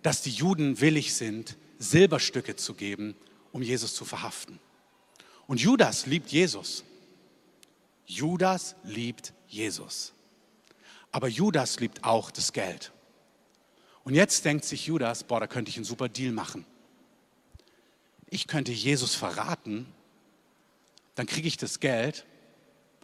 dass 0.02 0.22
die 0.22 0.30
Juden 0.30 0.80
willig 0.80 1.14
sind, 1.14 1.56
Silberstücke 1.78 2.54
zu 2.56 2.74
geben, 2.74 3.16
um 3.50 3.62
Jesus 3.62 3.94
zu 3.94 4.04
verhaften. 4.04 4.60
Und 5.46 5.60
Judas 5.60 6.06
liebt 6.06 6.30
Jesus. 6.30 6.84
Judas 8.06 8.74
liebt 8.84 9.32
Jesus. 9.48 10.12
Aber 11.10 11.28
Judas 11.28 11.78
liebt 11.80 12.04
auch 12.04 12.30
das 12.30 12.52
Geld. 12.52 12.92
Und 14.04 14.14
jetzt 14.14 14.44
denkt 14.44 14.64
sich 14.64 14.86
Judas, 14.86 15.24
boah, 15.24 15.40
da 15.40 15.46
könnte 15.46 15.70
ich 15.70 15.76
einen 15.76 15.84
super 15.84 16.08
Deal 16.08 16.32
machen. 16.32 16.64
Ich 18.30 18.46
könnte 18.46 18.72
Jesus 18.72 19.14
verraten, 19.14 19.86
dann 21.14 21.26
kriege 21.26 21.46
ich 21.46 21.56
das 21.56 21.80
Geld 21.80 22.24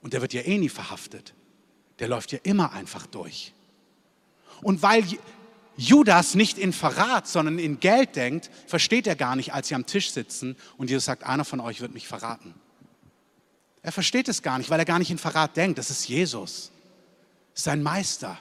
und 0.00 0.12
der 0.12 0.22
wird 0.22 0.32
ja 0.32 0.42
eh 0.42 0.58
nie 0.58 0.68
verhaftet. 0.70 1.34
Der 1.98 2.08
läuft 2.08 2.32
ja 2.32 2.38
immer 2.42 2.72
einfach 2.72 3.06
durch. 3.06 3.52
Und 4.62 4.82
weil 4.82 5.04
Judas 5.78 6.34
nicht 6.34 6.58
in 6.58 6.72
Verrat, 6.72 7.28
sondern 7.28 7.60
in 7.60 7.78
Geld 7.78 8.16
denkt, 8.16 8.50
versteht 8.66 9.06
er 9.06 9.14
gar 9.14 9.36
nicht, 9.36 9.54
als 9.54 9.68
sie 9.68 9.76
am 9.76 9.86
Tisch 9.86 10.10
sitzen 10.10 10.56
und 10.76 10.90
Jesus 10.90 11.04
sagt, 11.04 11.22
einer 11.22 11.44
von 11.44 11.60
euch 11.60 11.80
wird 11.80 11.94
mich 11.94 12.08
verraten. 12.08 12.52
Er 13.80 13.92
versteht 13.92 14.28
es 14.28 14.42
gar 14.42 14.58
nicht, 14.58 14.70
weil 14.70 14.80
er 14.80 14.84
gar 14.84 14.98
nicht 14.98 15.12
in 15.12 15.18
Verrat 15.18 15.56
denkt. 15.56 15.78
Das 15.78 15.88
ist 15.88 16.08
Jesus, 16.08 16.72
sein 17.54 17.80
Meister. 17.80 18.38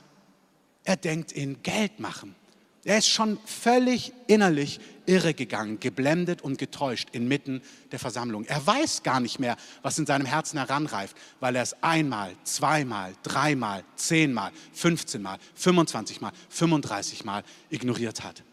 Er 0.83 0.95
denkt 0.95 1.31
in 1.31 1.61
Geld 1.61 1.99
machen. 1.99 2.35
Er 2.83 2.97
ist 2.97 3.07
schon 3.07 3.37
völlig 3.45 4.13
innerlich 4.25 4.79
irregegangen, 5.07 5.79
geblendet 5.79 6.41
und 6.41 6.57
getäuscht 6.57 7.09
inmitten 7.11 7.61
der 7.91 7.99
Versammlung. 7.99 8.45
Er 8.45 8.65
weiß 8.65 9.01
gar 9.03 9.19
nicht 9.19 9.39
mehr, 9.39 9.57
was 9.81 9.97
in 9.97 10.05
seinem 10.05 10.25
Herzen 10.25 10.57
heranreift, 10.57 11.17
weil 11.39 11.55
er 11.55 11.63
es 11.63 11.81
einmal, 11.81 12.35
zweimal, 12.43 13.13
dreimal, 13.23 13.83
zehnmal, 13.95 14.51
15 14.73 15.21
Mal, 15.21 15.39
25 15.55 16.21
Mal, 16.21 16.31
35 16.49 17.25
Mal 17.25 17.43
ignoriert 17.69 18.23
hat. 18.23 18.43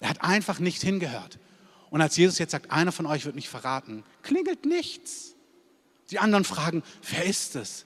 Er 0.00 0.08
hat 0.08 0.22
einfach 0.22 0.58
nicht 0.58 0.82
hingehört. 0.82 1.38
Und 1.90 2.00
als 2.00 2.16
Jesus 2.16 2.38
jetzt 2.38 2.52
sagt, 2.52 2.70
einer 2.70 2.92
von 2.92 3.06
euch 3.06 3.24
wird 3.26 3.34
mich 3.34 3.48
verraten, 3.48 4.04
klingelt 4.22 4.64
nichts. 4.64 5.34
Die 6.10 6.18
anderen 6.18 6.44
fragen, 6.44 6.82
wer 7.10 7.24
ist 7.24 7.56
es? 7.56 7.84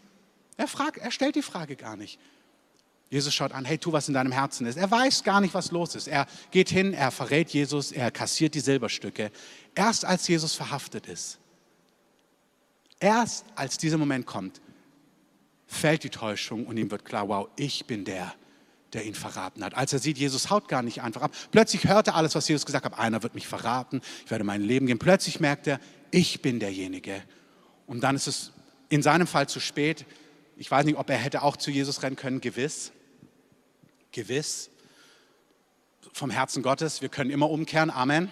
Er, 0.57 0.69
fragt, 0.69 0.99
er 0.99 1.11
stellt 1.11 1.35
die 1.35 1.43
Frage 1.43 1.75
gar 1.75 1.97
nicht. 1.97 2.21
Jesus 3.11 3.33
schaut 3.35 3.53
an, 3.53 3.65
hey, 3.65 3.79
tu, 3.79 3.93
was 3.93 4.09
in 4.09 4.15
deinem 4.15 4.33
Herzen 4.33 4.67
ist. 4.67 4.77
Er 4.77 4.91
weiß 4.91 5.23
gar 5.23 5.41
nicht, 5.41 5.55
was 5.55 5.71
los 5.71 5.95
ist. 5.95 6.09
Er 6.09 6.27
geht 6.51 6.71
hin, 6.71 6.95
er 6.95 7.11
verrät 7.11 7.51
Jesus, 7.51 7.93
er 7.93 8.11
kassiert 8.11 8.55
die 8.55 8.61
Silberstücke. 8.61 9.31
Erst 9.75 10.05
als 10.05 10.27
Jesus 10.27 10.55
verhaftet 10.55 11.07
ist, 11.07 11.39
erst 12.99 13.45
als 13.55 13.79
dieser 13.79 13.99
Moment 13.99 14.27
kommt, 14.27 14.61
fällt 15.67 16.05
die 16.05 16.11
Täuschung 16.11 16.67
und 16.67 16.77
ihm 16.77 16.91
wird 16.91 17.05
klar, 17.05 17.29
wow, 17.29 17.49
ich 17.57 17.87
bin 17.87 18.05
der, 18.05 18.35
der 18.93 19.05
ihn 19.05 19.15
verraten 19.15 19.65
hat. 19.65 19.75
Als 19.75 19.93
er 19.93 19.99
sieht, 19.99 20.19
Jesus 20.19 20.51
haut 20.51 20.69
gar 20.69 20.83
nicht 20.83 21.03
einfach 21.03 21.23
ab. 21.23 21.33
Plötzlich 21.51 21.85
hört 21.85 22.09
er 22.09 22.15
alles, 22.15 22.35
was 22.35 22.49
Jesus 22.49 22.65
gesagt 22.65 22.85
hat. 22.85 22.99
Einer 22.99 23.23
wird 23.23 23.35
mich 23.35 23.47
verraten, 23.47 24.01
ich 24.25 24.31
werde 24.31 24.45
mein 24.45 24.63
Leben 24.63 24.87
geben. 24.87 24.99
Plötzlich 24.99 25.41
merkt 25.41 25.67
er, 25.67 25.81
ich 26.11 26.43
bin 26.43 26.61
derjenige. 26.61 27.23
Und 27.87 28.03
dann 28.03 28.17
ist 28.17 28.29
es 28.29 28.53
in 28.89 29.03
seinem 29.03 29.27
Fall 29.27 29.49
zu 29.49 29.61
spät. 29.61 30.07
Ich 30.57 30.71
weiß 30.71 30.85
nicht, 30.85 30.97
ob 30.97 31.11
er 31.11 31.17
hätte 31.17 31.43
auch 31.43 31.57
zu 31.57 31.71
Jesus 31.71 32.03
rennen 32.03 32.17
können, 32.17 32.41
gewiss. 32.41 32.93
Gewiss. 34.13 34.71
Vom 36.13 36.31
Herzen 36.31 36.63
Gottes, 36.63 37.03
wir 37.03 37.09
können 37.09 37.31
immer 37.31 37.51
umkehren. 37.51 37.91
Amen. 37.91 38.31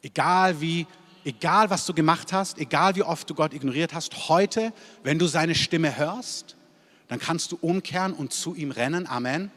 Egal 0.00 0.60
wie, 0.60 0.86
egal 1.24 1.68
was 1.68 1.84
du 1.84 1.92
gemacht 1.92 2.32
hast, 2.32 2.58
egal 2.58 2.96
wie 2.96 3.02
oft 3.02 3.28
du 3.28 3.34
Gott 3.34 3.52
ignoriert 3.52 3.92
hast, 3.92 4.28
heute, 4.28 4.72
wenn 5.02 5.18
du 5.18 5.26
seine 5.26 5.54
Stimme 5.54 5.96
hörst, 5.96 6.56
dann 7.08 7.18
kannst 7.18 7.52
du 7.52 7.58
umkehren 7.60 8.14
und 8.14 8.32
zu 8.32 8.54
ihm 8.54 8.70
rennen. 8.70 9.06
Amen. 9.06 9.50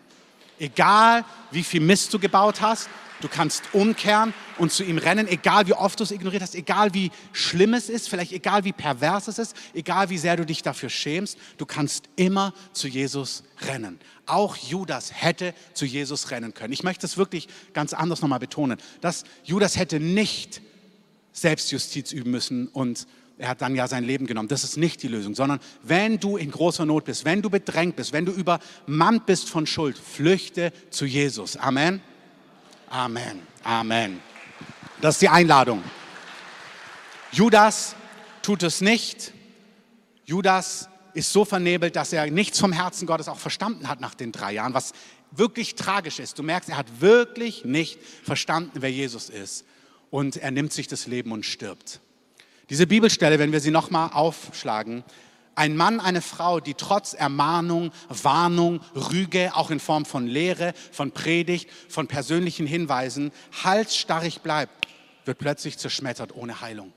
Egal 0.60 1.26
wie 1.52 1.63
viel 1.63 1.82
Mist 1.82 2.13
du 2.13 2.20
gebaut 2.20 2.62
hast, 2.62 2.89
Du 3.22 3.30
kannst 3.30 3.74
umkehren 3.74 4.34
und 4.58 4.72
zu 4.72 4.84
ihm 4.84 4.98
rennen, 4.98 5.28
egal 5.28 5.68
wie 5.68 5.74
oft 5.74 6.00
du 6.00 6.04
es 6.04 6.12
ignoriert 6.12 6.41
hast, 6.41 6.54
egal 6.54 6.94
wie 6.94 7.12
schlimm 7.32 7.74
es 7.74 7.89
ist, 7.89 8.10
vielleicht 8.10 8.34
egal 8.34 8.65
wie 8.65 8.74
pervers 8.74 9.28
es 9.28 9.39
ist, 9.39 9.56
egal 9.74 10.10
wie 10.10 10.18
sehr 10.18 10.36
du 10.36 10.46
dich 10.46 10.62
dafür 10.63 10.89
schämst. 10.89 11.38
Du 11.58 11.65
kannst 11.65 12.10
immer 12.18 12.54
zu 12.74 12.88
Jesus 12.88 13.44
rennen. 13.62 14.00
Auch 14.26 14.58
Judas 14.58 15.12
hätte 15.13 15.54
zu 15.74 15.86
Jesus 15.86 16.30
rennen 16.32 16.54
können. 16.54 16.74
Ich 16.74 16.84
möchte 16.84 17.06
es 17.06 17.18
wirklich 17.18 17.48
ganz 17.74 17.94
anders 17.94 18.22
nochmal 18.22 18.39
betonen, 18.39 18.80
dass 19.00 19.24
Judas 19.44 19.78
hätte 19.78 20.00
nicht 20.00 20.62
Selbstjustiz 21.32 22.12
üben 22.12 22.32
müssen 22.32 22.68
und 22.68 23.08
er 23.38 23.50
hat 23.50 23.62
dann 23.62 23.76
ja 23.76 23.88
sein 23.88 24.04
Leben 24.04 24.28
genommen. 24.28 24.48
Das 24.48 24.63
ist 24.63 24.78
nicht 24.78 25.04
die 25.04 25.08
Lösung, 25.08 25.36
sondern 25.36 25.60
wenn 25.84 26.19
du 26.19 26.38
in 26.38 26.52
großer 26.52 26.86
Not 26.86 27.06
bist, 27.06 27.26
wenn 27.26 27.41
du 27.41 27.50
bedrängt 27.50 27.95
bist, 27.95 28.13
wenn 28.13 28.26
du 28.26 28.32
übermannt 28.32 29.26
bist 29.26 29.50
von 29.50 29.67
Schuld, 29.67 29.98
flüchte 29.98 30.71
zu 30.89 31.06
Jesus. 31.06 31.58
Amen. 31.58 32.02
Amen. 32.89 33.41
Amen. 33.63 34.21
Das 35.02 35.15
ist 35.15 35.21
die 35.21 35.30
Einladung. 35.30 35.84
Judas 37.32 37.95
tut 38.41 38.63
es 38.63 38.80
nicht. 38.80 39.34
Judas 40.24 40.88
ist 41.13 41.32
so 41.32 41.43
vernebelt, 41.43 41.95
dass 41.95 42.13
er 42.13 42.30
nichts 42.32 42.60
vom 42.60 42.71
Herzen 42.71 43.06
Gottes 43.06 43.28
auch 43.28 43.39
verstanden 43.39 43.89
hat 43.89 44.00
nach 44.00 44.15
den 44.15 44.32
drei 44.32 44.54
Jahren, 44.54 44.74
was 44.74 44.93
wirklich 45.32 45.76
tragisch 45.76 46.19
ist. 46.19 46.39
Du 46.39 46.43
merkst, 46.43 46.69
er 46.69 46.78
hat 46.78 47.02
wirklich 47.02 47.65
nicht 47.65 48.00
verstanden, 48.24 48.71
wer 48.76 48.91
Jesus 48.91 49.30
ist. 49.30 49.65
Und 50.10 50.38
er 50.38 50.52
nimmt 50.52 50.71
sich 50.71 50.88
das 50.88 51.08
Leben 51.08 51.32
und 51.34 51.45
stirbt. 51.45 52.00
Diese 52.69 52.88
Bibelstelle, 52.88 53.39
wenn 53.39 53.51
wir 53.51 53.60
sie 53.60 53.71
nochmal 53.71 54.10
aufschlagen, 54.13 55.04
ein 55.56 55.78
Mann, 55.78 55.99
eine 55.99 56.21
Frau, 56.21 56.60
die 56.60 56.73
trotz 56.73 57.13
Ermahnung, 57.13 57.91
Warnung, 58.10 58.82
Rüge, 58.93 59.56
auch 59.56 59.71
in 59.71 59.80
Form 59.80 60.06
von 60.06 60.28
Lehre, 60.28 60.73
von 60.91 61.12
Predigt, 61.12 61.69
von 61.88 62.08
persönlichen 62.08 62.67
Hinweisen, 62.67 63.32
halsstarrig 63.63 64.41
bleibt, 64.41 64.88
wird 65.23 65.38
plötzlich 65.38 65.78
zerschmettert 65.78 66.36
ohne 66.36 66.62
Heilung. 66.62 66.91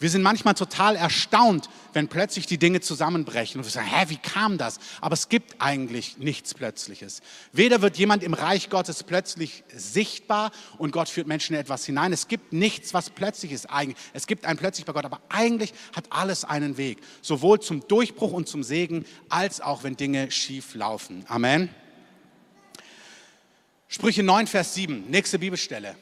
Wir 0.00 0.10
sind 0.10 0.22
manchmal 0.22 0.54
total 0.54 0.94
erstaunt, 0.94 1.68
wenn 1.92 2.06
plötzlich 2.06 2.46
die 2.46 2.58
Dinge 2.58 2.80
zusammenbrechen 2.80 3.58
und 3.58 3.66
wir 3.66 3.70
sagen, 3.70 3.88
hä, 3.88 4.04
wie 4.08 4.16
kam 4.16 4.56
das? 4.56 4.78
Aber 5.00 5.14
es 5.14 5.28
gibt 5.28 5.56
eigentlich 5.60 6.18
nichts 6.18 6.54
Plötzliches. 6.54 7.20
Weder 7.52 7.82
wird 7.82 7.96
jemand 7.96 8.22
im 8.22 8.32
Reich 8.32 8.70
Gottes 8.70 9.02
plötzlich 9.02 9.64
sichtbar 9.74 10.52
und 10.78 10.92
Gott 10.92 11.08
führt 11.08 11.26
Menschen 11.26 11.54
in 11.54 11.60
etwas 11.60 11.84
hinein. 11.84 12.12
Es 12.12 12.28
gibt 12.28 12.52
nichts, 12.52 12.94
was 12.94 13.10
plötzlich 13.10 13.50
ist. 13.50 13.66
Es 14.12 14.28
gibt 14.28 14.44
ein 14.44 14.56
plötzlich 14.56 14.86
bei 14.86 14.92
Gott, 14.92 15.04
aber 15.04 15.20
eigentlich 15.30 15.74
hat 15.96 16.04
alles 16.10 16.44
einen 16.44 16.76
Weg. 16.76 16.98
Sowohl 17.20 17.58
zum 17.58 17.86
Durchbruch 17.88 18.32
und 18.32 18.48
zum 18.48 18.62
Segen, 18.62 19.04
als 19.28 19.60
auch 19.60 19.82
wenn 19.82 19.96
Dinge 19.96 20.30
schief 20.30 20.76
laufen. 20.76 21.24
Amen. 21.26 21.70
Sprüche 23.88 24.22
9, 24.22 24.46
Vers 24.46 24.74
7, 24.74 25.10
nächste 25.10 25.40
Bibelstelle. 25.40 25.96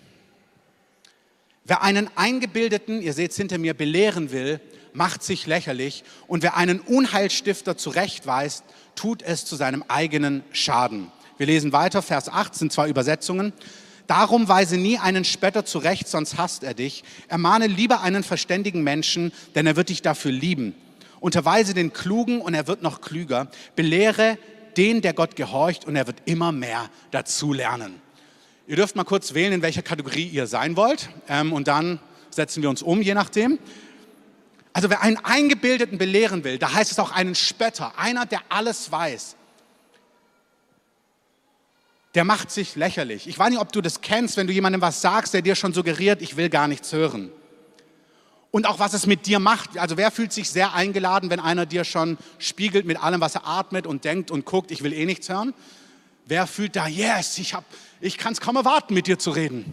Wer 1.67 1.83
einen 1.83 2.09
Eingebildeten, 2.15 3.03
ihr 3.03 3.13
seht 3.13 3.33
es 3.33 3.37
hinter 3.37 3.59
mir, 3.59 3.75
belehren 3.75 4.31
will, 4.31 4.61
macht 4.93 5.25
sich 5.25 5.47
lächerlich. 5.47 6.05
Und 6.29 6.45
wer 6.45 6.57
einen 6.57 6.79
Unheilstifter 6.79 7.77
zurechtweist, 7.77 8.65
tut 8.95 9.23
es 9.23 9.45
zu 9.45 9.57
seinem 9.57 9.85
eigenen 9.89 10.45
Schaden. 10.53 11.11
Wir 11.39 11.47
lesen 11.47 11.73
weiter, 11.73 12.03
Vers 12.03 12.29
8 12.29 12.55
sind 12.55 12.73
zwei 12.73 12.89
Übersetzungen. 12.89 13.53
Darum 14.07 14.47
weise 14.47 14.77
nie 14.77 14.99
einen 14.99 15.25
Spötter 15.25 15.65
zurecht, 15.65 16.07
sonst 16.07 16.39
hasst 16.39 16.63
er 16.63 16.75
dich. 16.75 17.03
Ermahne 17.27 17.67
lieber 17.67 18.01
einen 18.01 18.23
verständigen 18.23 18.85
Menschen, 18.85 19.33
denn 19.57 19.67
er 19.67 19.75
wird 19.75 19.89
dich 19.89 20.03
dafür 20.03 20.31
lieben. 20.31 20.75
Unterweise 21.19 21.75
den 21.75 21.93
Klugen 21.93 22.41
und 22.41 22.55
er 22.55 22.69
wird 22.69 22.83
noch 22.83 23.01
klüger. 23.01 23.49
Belehre 23.75 24.39
den, 24.77 25.01
der 25.01 25.15
Gott 25.15 25.35
gehorcht 25.35 25.85
und 25.85 25.97
er 25.97 26.07
wird 26.07 26.23
immer 26.27 26.53
mehr 26.53 26.89
dazu 27.11 27.53
lernen. 27.53 28.06
Ihr 28.69 28.75
dürft 28.75 28.97
mal 28.97 29.05
kurz 29.05 29.33
wählen, 29.33 29.53
in 29.53 29.63
welcher 29.63 29.83
Kategorie 29.83 30.27
ihr 30.27 30.49
sein 30.49 30.77
wollt. 30.77 31.09
Ähm, 31.29 31.53
und 31.53 31.69
dann 31.69 32.01
setzen 32.31 32.63
wir 32.63 32.71
uns 32.71 32.83
um, 32.83 33.01
je 33.01 33.15
nachdem. 33.15 33.61
Also 34.73 34.91
wer 34.91 35.03
einen 35.03 35.19
Eingebildeten 35.19 35.99
belehren 35.99 36.43
will, 36.43 36.59
da 36.59 36.75
heißt 36.75 36.91
es 36.91 36.99
auch 36.99 37.13
einen 37.13 37.37
Spötter, 37.37 37.97
einer, 37.97 38.27
der 38.27 38.41
alles 38.49 38.91
weiß. 38.91 39.37
Der 42.17 42.25
macht 42.25 42.51
sich 42.51 42.75
lächerlich. 42.75 43.29
Ich 43.29 43.39
weiß 43.39 43.51
nicht, 43.51 43.61
ob 43.61 43.73
du 43.73 43.81
das 43.81 44.01
kennst, 44.01 44.37
wenn 44.37 44.49
du 44.49 44.53
jemandem 44.53 44.83
was 44.83 45.01
sagst, 45.01 45.33
der 45.33 45.43
dir 45.43 45.55
schon 45.55 45.73
suggeriert, 45.73 46.21
ich 46.21 46.37
will 46.37 46.49
gar 46.49 46.67
nichts 46.67 46.93
hören. 46.93 47.31
Und 48.51 48.67
auch 48.67 48.81
was 48.81 48.95
es 48.95 49.07
mit 49.07 49.27
dir 49.27 49.39
macht. 49.39 49.79
Also 49.79 49.97
wer 49.97 50.11
fühlt 50.11 50.33
sich 50.33 50.51
sehr 50.51 50.75
eingeladen, 50.75 51.31
wenn 51.31 51.41
einer 51.41 51.67
dir 51.67 51.85
schon 51.85 52.19
spiegelt 52.39 52.85
mit 52.85 53.01
allem, 53.01 53.21
was 53.21 53.37
er 53.37 53.47
atmet 53.47 53.87
und 53.87 54.05
denkt 54.05 54.31
und 54.31 54.45
guckt, 54.45 54.73
ich 54.73 54.83
will 54.83 54.93
eh 54.93 55.07
nichts 55.07 55.29
hören? 55.29 55.55
Wer 56.27 56.47
fühlt 56.49 56.75
da, 56.75 56.89
yes, 56.89 57.39
ich, 57.39 57.55
ich 58.01 58.19
kann 58.19 58.33
es 58.33 58.41
kaum 58.41 58.57
erwarten, 58.57 58.95
mit 58.95 59.07
dir 59.07 59.19
zu 59.19 59.31
reden. 59.31 59.73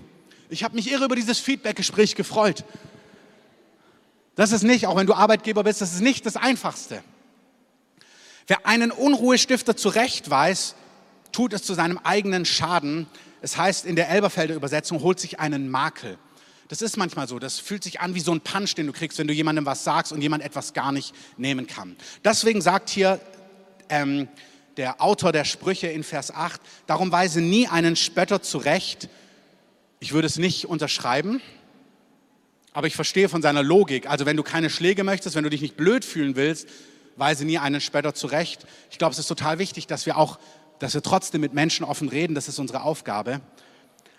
Ich 0.50 0.63
habe 0.63 0.76
mich 0.76 0.92
irre 0.92 1.06
über 1.06 1.16
dieses 1.16 1.39
Feedback-Gespräch 1.39 2.13
gefreut. 2.16 2.63
Das 4.36 4.52
ist 4.52 4.63
nicht, 4.63 4.86
auch 4.86 4.96
wenn 4.96 5.08
du 5.08 5.16
Arbeitgeber 5.16 5.63
bist, 5.63 5.82
das 5.82 5.94
ist 5.94 6.02
nicht 6.02 6.26
das 6.28 6.36
Einfachste. 6.36 7.04
Wer 8.46 8.68
einen 8.68 8.92
Unruhestifter 8.92 9.76
zurechtweist, 9.76 10.76
tut 11.32 11.54
es 11.54 11.63
zu 11.63 11.74
seinem 11.74 11.98
eigenen 11.98 12.46
Schaden. 12.46 13.08
Es 13.42 13.58
heißt 13.58 13.86
in 13.86 13.96
der 13.96 14.10
Elberfelder 14.10 14.54
Übersetzung, 14.54 15.02
holt 15.02 15.20
sich 15.20 15.39
einen 15.39 15.72
Makel. 15.72 16.20
Das 16.68 16.82
ist 16.82 16.98
manchmal 16.98 17.28
so. 17.28 17.39
Das 17.39 17.60
fühlt 17.60 17.84
sich 17.84 18.00
an 18.00 18.13
wie 18.13 18.20
so 18.20 18.32
ein 18.32 18.42
Punch, 18.42 18.76
den 18.76 18.88
du 18.88 18.94
kriegst, 18.94 19.18
wenn 19.18 19.28
du 19.28 19.34
jemandem 19.34 19.66
was 19.66 19.84
sagst 19.84 20.12
und 20.12 20.22
jemand 20.22 20.44
etwas 20.44 20.74
gar 20.74 20.92
nicht 20.92 21.16
nehmen 21.38 21.66
kann. 21.66 21.96
Deswegen 22.24 22.62
sagt 22.62 22.89
hier 22.89 23.20
ähm, 23.89 24.28
der 24.77 25.01
Autor 25.01 25.31
der 25.31 25.45
Sprüche 25.45 25.88
in 25.88 26.03
Vers 26.03 26.33
8, 26.33 26.59
darum 26.88 27.12
weise 27.12 27.41
nie 27.41 27.67
einen 27.67 27.95
Spötter 27.95 28.41
zurecht. 28.41 29.09
Ich 29.99 30.13
würde 30.13 30.27
es 30.27 30.38
nicht 30.38 30.65
unterschreiben, 30.65 31.41
aber 32.73 32.88
ich 32.88 32.95
verstehe 32.95 33.29
von 33.29 33.41
seiner 33.41 33.63
Logik. 33.63 34.09
Also 34.09 34.25
wenn 34.25 34.38
du 34.38 34.43
keine 34.43 34.69
Schläge 34.69 35.03
möchtest, 35.03 35.36
wenn 35.36 35.43
du 35.43 35.49
dich 35.49 35.62
nicht 35.62 35.77
blöd 35.77 36.03
fühlen 36.03 36.36
willst, 36.36 36.67
weise 37.15 37.45
nie 37.45 37.59
einen 37.59 37.81
Spötter 37.81 38.13
zurecht. 38.13 38.65
Ich 38.89 38.97
glaube, 38.97 39.13
es 39.13 39.19
ist 39.19 39.27
total 39.27 39.59
wichtig, 39.59 39.88
dass 39.88 40.05
wir 40.05 40.17
auch, 40.17 40.39
dass 40.79 40.93
wir 40.93 41.03
trotzdem 41.03 41.41
mit 41.41 41.53
Menschen 41.53 41.86
offen 41.86 42.09
reden. 42.09 42.33
Das 42.36 42.47
ist 42.47 42.59
unsere 42.59 42.81
Aufgabe. 42.81 43.41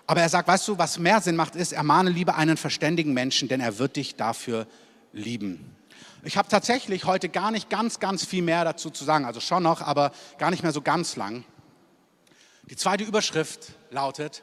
Aber 0.06 0.20
er 0.20 0.28
sagt, 0.28 0.48
weißt 0.48 0.68
du, 0.68 0.78
was 0.78 0.98
mehr 0.98 1.20
Sinn 1.20 1.36
macht, 1.36 1.56
ist, 1.56 1.72
ermahne 1.72 2.10
lieber 2.10 2.36
einen 2.36 2.56
verständigen 2.56 3.14
Menschen, 3.14 3.48
denn 3.48 3.60
er 3.60 3.78
wird 3.78 3.96
dich 3.96 4.16
dafür 4.16 4.66
lieben. 5.12 5.74
Ich 6.26 6.38
habe 6.38 6.48
tatsächlich 6.48 7.04
heute 7.04 7.28
gar 7.28 7.50
nicht 7.50 7.68
ganz, 7.68 8.00
ganz 8.00 8.24
viel 8.24 8.42
mehr 8.42 8.64
dazu 8.64 8.88
zu 8.88 9.04
sagen. 9.04 9.26
Also 9.26 9.40
schon 9.40 9.62
noch, 9.62 9.82
aber 9.82 10.10
gar 10.38 10.50
nicht 10.50 10.62
mehr 10.62 10.72
so 10.72 10.80
ganz 10.80 11.16
lang. 11.16 11.44
Die 12.70 12.76
zweite 12.76 13.04
Überschrift 13.04 13.72
lautet, 13.90 14.42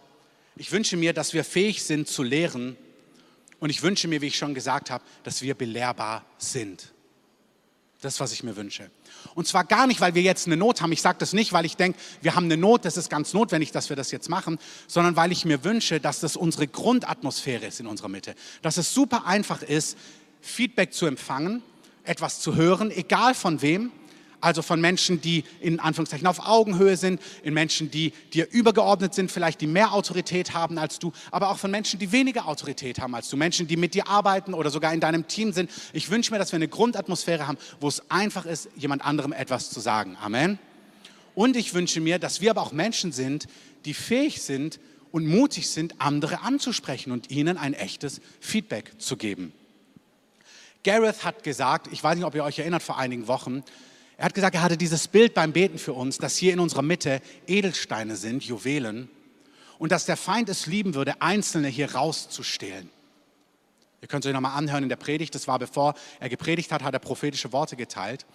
ich 0.56 0.72
wünsche 0.72 0.96
mir, 0.96 1.13
dass 1.13 1.34
wir 1.34 1.44
fähig 1.44 1.84
sind 1.84 2.08
zu 2.08 2.22
lehren 2.22 2.78
und 3.60 3.72
ich 3.72 3.82
wünsche 3.82 4.08
mir, 4.08 4.22
wie 4.22 4.28
ich 4.28 4.38
schon 4.38 4.54
gesagt 4.54 4.91
habe, 4.91 5.04
dass 5.24 5.41
wir 5.41 5.56
belehrbar 5.56 6.24
sind. 6.38 6.94
Das 8.02 8.20
was 8.20 8.32
ich 8.32 8.44
mir 8.44 8.56
wünsche. 8.56 8.91
Und 9.34 9.48
zwar 9.48 9.63
gar 9.63 9.88
nicht, 9.88 10.02
weil 10.02 10.13
wir 10.13 10.22
jetzt 10.22 10.46
eine 10.46 10.58
Not 10.58 10.82
haben. 10.82 10.91
Ich 10.91 11.02
sage 11.02 11.17
das 11.20 11.34
nicht, 11.34 11.52
weil 11.54 11.65
ich 11.65 11.78
denke, 11.78 12.00
wir 12.22 12.36
haben 12.36 12.46
eine 12.46 12.58
Not, 12.58 12.86
das 12.86 12.98
ist 12.98 13.10
ganz 13.10 13.34
notwendig, 13.34 13.72
dass 13.72 13.89
wir 13.89 13.96
das 13.96 14.12
jetzt 14.12 14.30
machen, 14.30 14.60
sondern 14.88 15.15
weil 15.15 15.32
ich 15.32 15.46
mir 15.46 15.63
wünsche, 15.63 16.00
dass 16.00 16.20
das 16.20 16.36
unsere 16.36 16.67
Grundatmosphäre 16.67 17.65
ist 17.65 17.80
in 17.80 17.88
unserer 17.88 18.10
Mitte. 18.10 18.36
Dass 18.62 18.78
es 18.78 18.94
super 18.94 19.26
einfach 19.26 19.63
ist, 19.63 19.98
Feedback 20.41 20.94
zu 20.94 21.06
empfangen, 21.06 21.63
etwas 22.04 22.40
zu 22.40 22.56
hören, 22.56 22.92
egal 22.92 23.34
von 23.34 23.62
wem, 23.62 23.92
also 24.42 24.62
von 24.62 24.82
Menschen, 24.82 25.22
die 25.22 25.44
in 25.60 25.80
Anführungszeichen 25.80 26.28
auf 26.28 26.46
Augenhöhe 26.46 26.98
sind, 26.98 27.22
in 27.44 27.54
Menschen, 27.54 27.92
die 27.92 28.12
dir 28.34 28.48
übergeordnet 28.52 29.14
sind, 29.14 29.32
vielleicht 29.32 29.62
die 29.62 29.68
mehr 29.68 29.94
Autorität 29.94 30.54
haben 30.54 30.78
als 30.78 31.00
du, 31.00 31.12
aber 31.30 31.50
auch 31.50 31.60
von 31.60 31.72
Menschen, 31.72 32.00
die 32.00 32.12
weniger 32.12 32.48
Autorität 32.48 33.00
haben 33.00 33.16
als 33.16 33.30
du, 33.30 33.38
Menschen, 33.38 33.68
die 33.68 33.78
mit 33.78 33.94
dir 33.94 34.08
arbeiten 34.08 34.54
oder 34.54 34.70
sogar 34.70 34.94
in 34.94 35.00
deinem 35.00 35.28
Team 35.28 35.54
sind. 35.54 35.70
Ich 35.94 36.10
wünsche 36.10 36.32
mir, 36.32 36.40
dass 36.40 36.52
wir 36.52 36.58
eine 36.58 36.68
Grundatmosphäre 36.68 37.48
haben, 37.48 37.58
wo 37.80 37.88
es 37.88 38.10
einfach 38.10 38.46
ist, 38.46 38.70
jemand 38.76 39.06
anderem 39.06 39.32
etwas 39.32 39.70
zu 39.70 39.80
sagen. 39.80 40.18
Amen. 40.20 40.60
Und 41.36 41.56
ich 41.56 41.74
wünsche 41.74 42.02
mir, 42.02 42.20
dass 42.20 42.42
wir 42.42 42.52
aber 42.52 42.62
auch 42.62 42.72
Menschen 42.72 43.12
sind, 43.12 43.48
die 43.86 43.94
fähig 43.94 44.42
sind 44.42 44.80
und 45.12 45.28
mutig 45.28 45.70
sind, 45.70 45.96
andere 46.02 46.42
anzusprechen 46.42 47.12
und 47.12 47.32
ihnen 47.32 47.58
ein 47.58 47.74
echtes 47.74 48.22
Feedback 48.40 48.94
zu 48.98 49.18
geben. 49.18 49.54
Gareth 50.84 51.24
hat 51.24 51.44
gesagt, 51.44 51.88
ich 51.91 52.04
weiß 52.04 52.15
nicht, 52.15 52.26
ob 52.26 52.36
ihr 52.36 52.44
euch 52.44 52.60
erinnert, 52.60 52.84
vor 52.84 52.98
einigen 52.98 53.28
Wochen, 53.28 53.63
er 54.17 54.26
hat 54.26 54.34
gesagt, 54.34 54.56
er 54.56 54.62
hatte 54.62 54.78
dieses 54.78 55.08
Bild 55.08 55.34
beim 55.34 55.52
Beten 55.52 55.80
für 55.80 55.94
uns, 55.94 56.17
dass 56.17 56.38
hier 56.38 56.54
in 56.54 56.60
unserer 56.60 56.84
Mitte 56.84 57.22
Edelsteine 57.48 58.15
sind, 58.15 58.44
Juwelen, 58.44 59.10
und 59.80 59.91
dass 59.91 60.06
der 60.06 60.15
Feind 60.15 60.48
es 60.48 60.67
lieben 60.67 60.94
würde, 60.94 61.22
einzelne 61.22 61.67
hier 61.67 61.96
rauszustehlen. 61.96 62.89
Ihr 64.02 64.08
könnt 64.08 64.24
es 64.24 64.30
euch 64.30 64.34
nochmal 64.34 64.58
anhören 64.58 64.84
in 64.84 64.89
der 64.89 64.96
Predigt, 64.96 65.34
das 65.34 65.48
war 65.48 65.60
bevor 65.60 65.96
er 66.20 66.30
gepredigt 66.30 66.72
hat, 66.72 66.84
hat 66.84 66.94
er 66.94 67.00
prophetische 67.00 67.52
Worte 67.52 67.76
geteilt. 67.76 68.26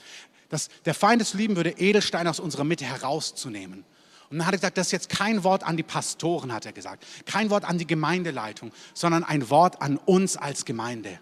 Dass 0.49 0.69
der 0.85 0.95
Feind 0.95 1.23
es 1.23 1.35
lieben 1.35 1.57
würde, 1.57 1.71
Edelsteine 1.71 2.31
aus 2.31 2.41
unserer 2.41 2.65
Mitte 2.65 2.85
herauszunehmen. 2.85 3.85
Und 4.31 4.39
dann 4.39 4.47
hat 4.47 4.55
er 4.55 4.59
gesagt, 4.59 4.79
das 4.79 4.89
ist 4.89 4.93
jetzt 4.93 5.09
kein 5.09 5.45
Wort 5.45 5.63
an 5.63 5.77
die 5.77 5.83
Pastoren, 5.83 6.53
hat 6.53 6.67
er 6.67 6.73
gesagt. 6.73 7.05
Kein 7.27 7.51
Wort 7.51 7.65
an 7.65 7.79
die 7.79 7.87
Gemeindeleitung, 7.87 8.73
sondern 8.95 9.23
ein 9.23 9.51
Wort 9.51 9.83
an 9.83 9.99
uns 9.99 10.37
als 10.37 10.65
Gemeinde. 10.65 11.21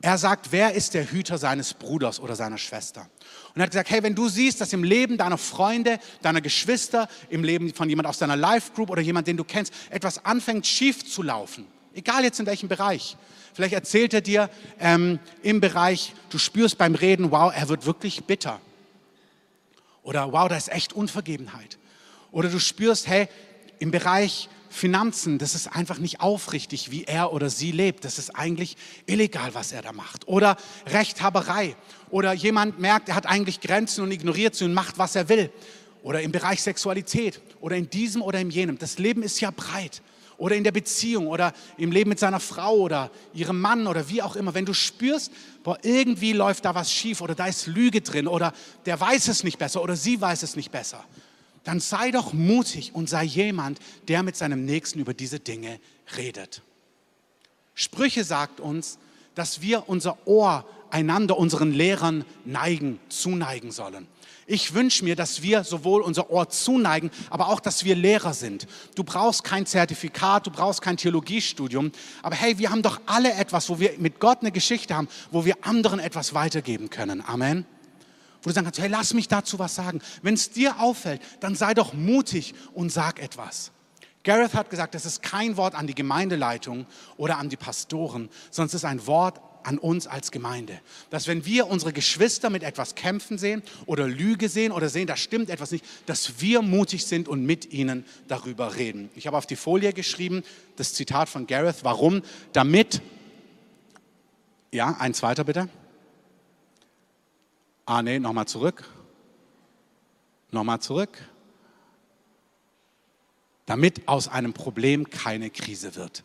Er 0.00 0.16
sagt, 0.16 0.52
wer 0.52 0.74
ist 0.74 0.94
der 0.94 1.10
Hüter 1.10 1.38
seines 1.38 1.74
Bruders 1.74 2.20
oder 2.20 2.36
seiner 2.36 2.58
Schwester? 2.58 3.08
Und 3.54 3.60
er 3.60 3.64
hat 3.64 3.70
gesagt, 3.70 3.90
hey, 3.90 4.02
wenn 4.02 4.14
du 4.14 4.28
siehst, 4.28 4.60
dass 4.60 4.72
im 4.72 4.84
Leben 4.84 5.18
deiner 5.18 5.38
Freunde, 5.38 5.98
deiner 6.22 6.40
Geschwister, 6.40 7.08
im 7.30 7.42
Leben 7.42 7.74
von 7.74 7.88
jemand 7.88 8.06
aus 8.06 8.18
deiner 8.18 8.36
Life 8.36 8.72
Group 8.74 8.90
oder 8.90 9.02
jemand, 9.02 9.26
den 9.26 9.36
du 9.36 9.42
kennst, 9.42 9.72
etwas 9.90 10.24
anfängt 10.24 10.66
schief 10.66 11.04
zu 11.04 11.22
laufen, 11.22 11.66
egal 11.94 12.22
jetzt 12.22 12.38
in 12.38 12.46
welchem 12.46 12.68
Bereich. 12.68 13.16
Vielleicht 13.54 13.74
erzählt 13.74 14.14
er 14.14 14.20
dir 14.20 14.50
ähm, 14.78 15.18
im 15.42 15.60
Bereich, 15.60 16.14
du 16.30 16.38
spürst 16.38 16.78
beim 16.78 16.94
Reden, 16.94 17.32
wow, 17.32 17.52
er 17.52 17.68
wird 17.68 17.84
wirklich 17.86 18.22
bitter. 18.22 18.60
Oder 20.04 20.32
wow, 20.32 20.48
da 20.48 20.56
ist 20.56 20.70
echt 20.70 20.92
Unvergebenheit. 20.92 21.76
Oder 22.30 22.50
du 22.50 22.60
spürst, 22.60 23.08
hey, 23.08 23.28
im 23.80 23.90
Bereich 23.90 24.48
Finanzen, 24.68 25.38
das 25.38 25.54
ist 25.54 25.68
einfach 25.68 25.98
nicht 25.98 26.20
aufrichtig, 26.20 26.90
wie 26.90 27.04
er 27.04 27.32
oder 27.32 27.50
sie 27.50 27.72
lebt. 27.72 28.04
Das 28.04 28.18
ist 28.18 28.30
eigentlich 28.30 28.76
illegal, 29.06 29.54
was 29.54 29.72
er 29.72 29.82
da 29.82 29.92
macht. 29.92 30.28
Oder 30.28 30.56
Rechthaberei. 30.86 31.76
Oder 32.10 32.32
jemand 32.32 32.78
merkt, 32.78 33.08
er 33.08 33.14
hat 33.14 33.26
eigentlich 33.26 33.60
Grenzen 33.60 34.02
und 34.02 34.10
ignoriert 34.10 34.54
sie 34.54 34.64
und 34.64 34.74
macht, 34.74 34.98
was 34.98 35.16
er 35.16 35.28
will. 35.28 35.50
Oder 36.02 36.22
im 36.22 36.32
Bereich 36.32 36.62
Sexualität. 36.62 37.40
Oder 37.60 37.76
in 37.76 37.90
diesem 37.90 38.22
oder 38.22 38.40
in 38.40 38.50
jenem. 38.50 38.78
Das 38.78 38.98
Leben 38.98 39.22
ist 39.22 39.40
ja 39.40 39.50
breit. 39.50 40.02
Oder 40.36 40.54
in 40.54 40.62
der 40.62 40.72
Beziehung 40.72 41.26
oder 41.26 41.52
im 41.78 41.90
Leben 41.90 42.10
mit 42.10 42.20
seiner 42.20 42.38
Frau 42.38 42.76
oder 42.76 43.10
ihrem 43.34 43.60
Mann 43.60 43.88
oder 43.88 44.08
wie 44.08 44.22
auch 44.22 44.36
immer. 44.36 44.54
Wenn 44.54 44.66
du 44.66 44.72
spürst, 44.72 45.32
boah, 45.64 45.76
irgendwie 45.82 46.32
läuft 46.32 46.64
da 46.64 46.74
was 46.76 46.92
schief 46.92 47.20
oder 47.20 47.34
da 47.34 47.46
ist 47.46 47.66
Lüge 47.66 48.02
drin 48.02 48.28
oder 48.28 48.52
der 48.86 49.00
weiß 49.00 49.26
es 49.26 49.42
nicht 49.42 49.58
besser 49.58 49.82
oder 49.82 49.96
sie 49.96 50.20
weiß 50.20 50.44
es 50.44 50.54
nicht 50.54 50.70
besser 50.70 51.04
dann 51.68 51.80
sei 51.80 52.10
doch 52.12 52.32
mutig 52.32 52.94
und 52.94 53.10
sei 53.10 53.24
jemand, 53.24 53.78
der 54.08 54.22
mit 54.22 54.36
seinem 54.36 54.64
Nächsten 54.64 55.00
über 55.00 55.12
diese 55.12 55.38
Dinge 55.38 55.78
redet. 56.16 56.62
Sprüche 57.74 58.24
sagt 58.24 58.58
uns, 58.58 58.96
dass 59.34 59.60
wir 59.60 59.86
unser 59.86 60.26
Ohr 60.26 60.64
einander, 60.88 61.36
unseren 61.36 61.72
Lehrern 61.72 62.24
neigen, 62.46 62.98
zuneigen 63.10 63.70
sollen. 63.70 64.06
Ich 64.46 64.72
wünsche 64.72 65.04
mir, 65.04 65.14
dass 65.14 65.42
wir 65.42 65.62
sowohl 65.62 66.00
unser 66.00 66.30
Ohr 66.30 66.48
zuneigen, 66.48 67.10
aber 67.28 67.48
auch, 67.48 67.60
dass 67.60 67.84
wir 67.84 67.94
Lehrer 67.94 68.32
sind. 68.32 68.66
Du 68.94 69.04
brauchst 69.04 69.44
kein 69.44 69.66
Zertifikat, 69.66 70.46
du 70.46 70.50
brauchst 70.50 70.80
kein 70.80 70.96
Theologiestudium, 70.96 71.92
aber 72.22 72.34
hey, 72.34 72.56
wir 72.56 72.70
haben 72.70 72.80
doch 72.80 72.98
alle 73.04 73.34
etwas, 73.34 73.68
wo 73.68 73.78
wir 73.78 73.92
mit 73.98 74.20
Gott 74.20 74.38
eine 74.40 74.52
Geschichte 74.52 74.96
haben, 74.96 75.08
wo 75.30 75.44
wir 75.44 75.56
anderen 75.66 76.00
etwas 76.00 76.32
weitergeben 76.32 76.88
können. 76.88 77.22
Amen 77.26 77.66
wo 78.42 78.50
du 78.50 78.54
sagen 78.54 78.66
kannst, 78.66 78.80
hey, 78.80 78.88
lass 78.88 79.14
mich 79.14 79.28
dazu 79.28 79.58
was 79.58 79.74
sagen. 79.74 80.00
Wenn 80.22 80.34
es 80.34 80.50
dir 80.50 80.80
auffällt, 80.80 81.20
dann 81.40 81.54
sei 81.54 81.74
doch 81.74 81.92
mutig 81.92 82.54
und 82.74 82.90
sag 82.90 83.20
etwas. 83.20 83.72
Gareth 84.24 84.54
hat 84.54 84.70
gesagt, 84.70 84.94
das 84.94 85.06
ist 85.06 85.22
kein 85.22 85.56
Wort 85.56 85.74
an 85.74 85.86
die 85.86 85.94
Gemeindeleitung 85.94 86.86
oder 87.16 87.38
an 87.38 87.48
die 87.48 87.56
Pastoren, 87.56 88.28
sondern 88.50 88.68
es 88.68 88.74
ist 88.74 88.84
ein 88.84 89.06
Wort 89.06 89.40
an 89.62 89.78
uns 89.78 90.06
als 90.06 90.30
Gemeinde. 90.30 90.80
Dass 91.10 91.26
wenn 91.26 91.44
wir 91.44 91.68
unsere 91.68 91.92
Geschwister 91.92 92.50
mit 92.50 92.62
etwas 92.62 92.94
kämpfen 92.94 93.38
sehen 93.38 93.62
oder 93.86 94.06
Lüge 94.06 94.48
sehen 94.48 94.72
oder 94.72 94.88
sehen, 94.88 95.06
da 95.06 95.16
stimmt 95.16 95.50
etwas 95.50 95.70
nicht, 95.70 95.84
dass 96.06 96.40
wir 96.40 96.62
mutig 96.62 97.06
sind 97.06 97.28
und 97.28 97.44
mit 97.44 97.72
ihnen 97.72 98.04
darüber 98.28 98.76
reden. 98.76 99.10
Ich 99.14 99.26
habe 99.26 99.36
auf 99.36 99.46
die 99.46 99.56
Folie 99.56 99.92
geschrieben, 99.92 100.42
das 100.76 100.94
Zitat 100.94 101.28
von 101.28 101.46
Gareth, 101.46 101.82
warum? 101.82 102.22
Damit, 102.52 103.02
ja, 104.72 104.96
ein 104.98 105.14
zweiter 105.14 105.44
bitte. 105.44 105.68
Ah, 107.88 108.02
nee, 108.02 108.18
nochmal 108.18 108.46
zurück. 108.46 108.84
Nochmal 110.50 110.78
zurück. 110.78 111.16
Damit 113.64 114.06
aus 114.06 114.28
einem 114.28 114.52
Problem 114.52 115.08
keine 115.08 115.48
Krise 115.48 115.94
wird. 115.94 116.22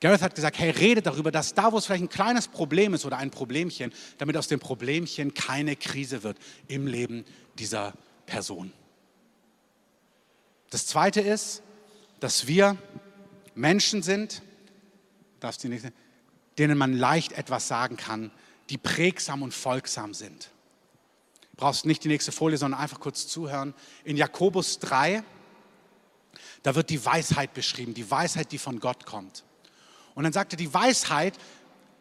Gareth 0.00 0.20
hat 0.20 0.34
gesagt, 0.34 0.58
hey, 0.58 0.70
rede 0.70 1.00
darüber, 1.00 1.30
dass 1.30 1.54
da, 1.54 1.70
wo 1.70 1.78
es 1.78 1.86
vielleicht 1.86 2.02
ein 2.02 2.08
kleines 2.08 2.48
Problem 2.48 2.92
ist 2.92 3.04
oder 3.04 3.18
ein 3.18 3.30
Problemchen, 3.30 3.92
damit 4.18 4.36
aus 4.36 4.48
dem 4.48 4.58
Problemchen 4.58 5.32
keine 5.32 5.76
Krise 5.76 6.24
wird 6.24 6.38
im 6.66 6.88
Leben 6.88 7.24
dieser 7.56 7.92
Person. 8.26 8.72
Das 10.70 10.88
Zweite 10.88 11.20
ist, 11.20 11.62
dass 12.18 12.48
wir 12.48 12.76
Menschen 13.54 14.02
sind, 14.02 14.42
denen 16.58 16.76
man 16.76 16.94
leicht 16.94 17.30
etwas 17.30 17.68
sagen 17.68 17.96
kann, 17.96 18.32
die 18.72 18.78
prägsam 18.78 19.42
und 19.42 19.52
folgsam 19.52 20.14
sind. 20.14 20.50
Du 21.50 21.56
brauchst 21.56 21.84
nicht 21.84 22.02
die 22.04 22.08
nächste 22.08 22.32
Folie, 22.32 22.56
sondern 22.56 22.80
einfach 22.80 23.00
kurz 23.00 23.28
zuhören. 23.28 23.74
In 24.02 24.16
Jakobus 24.16 24.78
3, 24.78 25.22
da 26.62 26.74
wird 26.74 26.88
die 26.88 27.04
Weisheit 27.04 27.52
beschrieben, 27.52 27.92
die 27.92 28.10
Weisheit, 28.10 28.50
die 28.50 28.56
von 28.56 28.80
Gott 28.80 29.04
kommt. 29.04 29.44
Und 30.14 30.24
dann 30.24 30.32
sagt 30.32 30.54
er, 30.54 30.56
die 30.56 30.72
Weisheit 30.72 31.34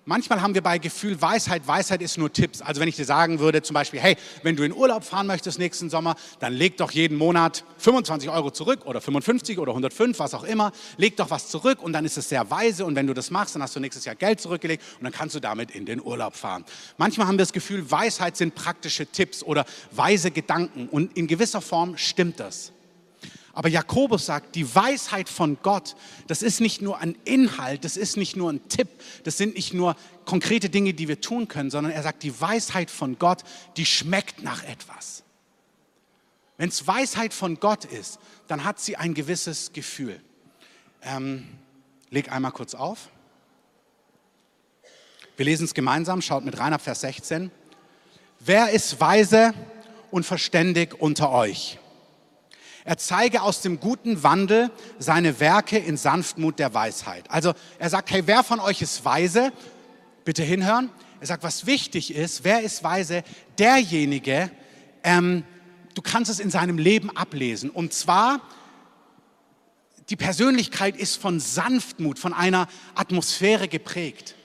Manchmal 0.05 0.41
haben 0.41 0.55
wir 0.55 0.63
bei 0.63 0.79
Gefühl 0.79 1.21
Weisheit, 1.21 1.67
Weisheit 1.67 2.01
ist 2.01 2.17
nur 2.17 2.33
Tipps. 2.33 2.61
Also 2.61 2.81
wenn 2.81 2.87
ich 2.87 2.95
dir 2.95 3.05
sagen 3.05 3.37
würde, 3.37 3.61
zum 3.61 3.75
Beispiel, 3.75 3.99
hey, 3.99 4.17
wenn 4.41 4.55
du 4.55 4.63
in 4.63 4.73
Urlaub 4.73 5.03
fahren 5.03 5.27
möchtest 5.27 5.59
nächsten 5.59 5.91
Sommer, 5.91 6.15
dann 6.39 6.53
leg 6.53 6.75
doch 6.77 6.89
jeden 6.89 7.19
Monat 7.19 7.63
25 7.77 8.31
Euro 8.31 8.49
zurück 8.49 8.87
oder 8.87 8.99
55 8.99 9.59
oder 9.59 9.73
105, 9.73 10.17
was 10.17 10.33
auch 10.33 10.43
immer. 10.43 10.71
Leg 10.97 11.17
doch 11.17 11.29
was 11.29 11.49
zurück 11.49 11.83
und 11.83 11.93
dann 11.93 12.03
ist 12.03 12.17
es 12.17 12.29
sehr 12.29 12.49
weise 12.49 12.83
und 12.83 12.95
wenn 12.95 13.05
du 13.05 13.13
das 13.13 13.29
machst, 13.29 13.53
dann 13.53 13.61
hast 13.61 13.75
du 13.75 13.79
nächstes 13.79 14.03
Jahr 14.05 14.15
Geld 14.15 14.41
zurückgelegt 14.41 14.83
und 14.97 15.03
dann 15.03 15.13
kannst 15.13 15.35
du 15.35 15.39
damit 15.39 15.69
in 15.69 15.85
den 15.85 16.01
Urlaub 16.01 16.35
fahren. 16.35 16.65
Manchmal 16.97 17.27
haben 17.27 17.35
wir 17.35 17.43
das 17.43 17.53
Gefühl, 17.53 17.89
Weisheit 17.91 18.35
sind 18.35 18.55
praktische 18.55 19.05
Tipps 19.05 19.43
oder 19.43 19.65
weise 19.91 20.31
Gedanken 20.31 20.89
und 20.89 21.15
in 21.15 21.27
gewisser 21.27 21.61
Form 21.61 21.95
stimmt 21.95 22.39
das. 22.39 22.71
Aber 23.53 23.67
Jakobus 23.67 24.25
sagt, 24.25 24.55
die 24.55 24.75
Weisheit 24.75 25.27
von 25.27 25.57
Gott, 25.61 25.95
das 26.27 26.41
ist 26.41 26.61
nicht 26.61 26.81
nur 26.81 26.99
ein 26.99 27.17
Inhalt, 27.25 27.83
das 27.83 27.97
ist 27.97 28.15
nicht 28.15 28.35
nur 28.35 28.51
ein 28.51 28.65
Tipp, 28.69 28.87
das 29.23 29.37
sind 29.37 29.55
nicht 29.55 29.73
nur 29.73 29.95
konkrete 30.25 30.69
Dinge, 30.69 30.93
die 30.93 31.07
wir 31.07 31.19
tun 31.19 31.47
können, 31.47 31.69
sondern 31.69 31.91
er 31.91 32.03
sagt, 32.03 32.23
die 32.23 32.39
Weisheit 32.39 32.89
von 32.89 33.19
Gott, 33.19 33.43
die 33.75 33.85
schmeckt 33.85 34.41
nach 34.41 34.63
etwas. 34.63 35.23
Wenn 36.57 36.69
es 36.69 36.87
Weisheit 36.87 37.33
von 37.33 37.59
Gott 37.59 37.85
ist, 37.85 38.19
dann 38.47 38.63
hat 38.63 38.79
sie 38.79 38.95
ein 38.95 39.13
gewisses 39.13 39.73
Gefühl. 39.73 40.21
Ähm, 41.01 41.47
leg 42.09 42.31
einmal 42.31 42.51
kurz 42.51 42.75
auf. 42.75 43.09
Wir 45.35 45.45
lesen 45.45 45.65
es 45.65 45.73
gemeinsam, 45.73 46.21
schaut 46.21 46.45
mit 46.45 46.59
rein 46.59 46.73
ab 46.73 46.81
Vers 46.81 47.01
16. 47.01 47.51
Wer 48.39 48.69
ist 48.69 48.99
weise 49.01 49.53
und 50.11 50.25
verständig 50.25 51.01
unter 51.01 51.31
euch? 51.31 51.79
Er 52.83 52.97
zeige 52.97 53.41
aus 53.41 53.61
dem 53.61 53.79
guten 53.79 54.23
Wandel 54.23 54.71
seine 54.97 55.39
Werke 55.39 55.77
in 55.77 55.97
Sanftmut 55.97 56.59
der 56.59 56.73
Weisheit. 56.73 57.29
Also 57.29 57.53
er 57.77 57.89
sagt, 57.89 58.11
hey, 58.11 58.23
wer 58.25 58.43
von 58.43 58.59
euch 58.59 58.81
ist 58.81 59.05
weise? 59.05 59.51
Bitte 60.25 60.43
hinhören. 60.43 60.89
Er 61.19 61.27
sagt, 61.27 61.43
was 61.43 61.67
wichtig 61.67 62.15
ist, 62.15 62.43
wer 62.43 62.61
ist 62.61 62.83
weise? 62.83 63.23
Derjenige, 63.59 64.49
ähm, 65.03 65.43
du 65.93 66.01
kannst 66.01 66.31
es 66.31 66.39
in 66.39 66.49
seinem 66.49 66.79
Leben 66.79 67.15
ablesen. 67.15 67.69
Und 67.69 67.93
zwar, 67.93 68.41
die 70.09 70.15
Persönlichkeit 70.15 70.97
ist 70.97 71.17
von 71.17 71.39
Sanftmut, 71.39 72.17
von 72.17 72.33
einer 72.33 72.67
Atmosphäre 72.95 73.67
geprägt. 73.67 74.35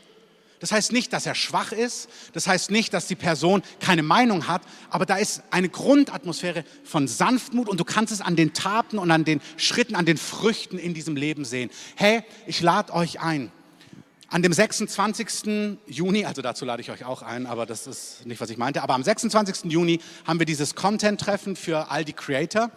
Das 0.61 0.73
heißt 0.73 0.93
nicht, 0.93 1.13
dass 1.13 1.27
er 1.27 1.35
schwach 1.35 1.73
ist, 1.73 2.09
das 2.33 2.47
heißt 2.47 2.71
nicht, 2.71 2.95
dass 2.95 3.07
die 3.07 3.15
Person 3.15 3.63
keine 3.81 4.03
Meinung 4.03 4.49
hat, 4.49 4.63
aber 4.91 5.05
da 5.05 5.17
ist 5.17 5.43
eine 5.51 5.69
Grundatmosphäre 5.69 6.65
von 6.85 7.09
Sanftmut 7.09 7.69
und 7.69 7.79
du 7.79 7.85
kannst 7.85 8.13
es 8.13 8.21
an 8.21 8.37
den 8.37 8.53
Taten 8.53 8.99
und 8.99 9.11
an 9.11 9.25
den 9.25 9.41
Schritten, 9.57 9.95
an 9.95 10.07
den 10.07 10.17
Früchten 10.17 10.79
in 10.79 10.95
diesem 10.95 11.17
Leben 11.17 11.45
sehen. 11.45 11.71
Hey, 11.95 12.23
ich 12.47 12.61
lade 12.61 12.93
euch 12.93 13.21
ein. 13.21 13.53
An 14.29 14.43
dem 14.43 14.53
26. 14.53 15.79
Juni, 15.87 16.25
also 16.25 16.43
dazu 16.43 16.65
lade 16.65 16.83
ich 16.83 16.91
euch 16.91 17.05
auch 17.05 17.23
ein, 17.23 17.47
aber 17.47 17.65
das 17.65 17.87
ist 17.87 18.27
nicht, 18.27 18.41
was 18.41 18.51
ich 18.51 18.57
meinte, 18.57 18.83
aber 18.83 18.95
am 18.95 19.05
26. 19.05 19.71
Juni 19.71 20.01
haben 20.27 20.41
wir 20.41 20.47
dieses 20.47 20.75
Content-Treffen 20.75 21.55
für 21.55 21.91
all 21.91 22.05
die 22.05 22.13
Creator 22.13 22.73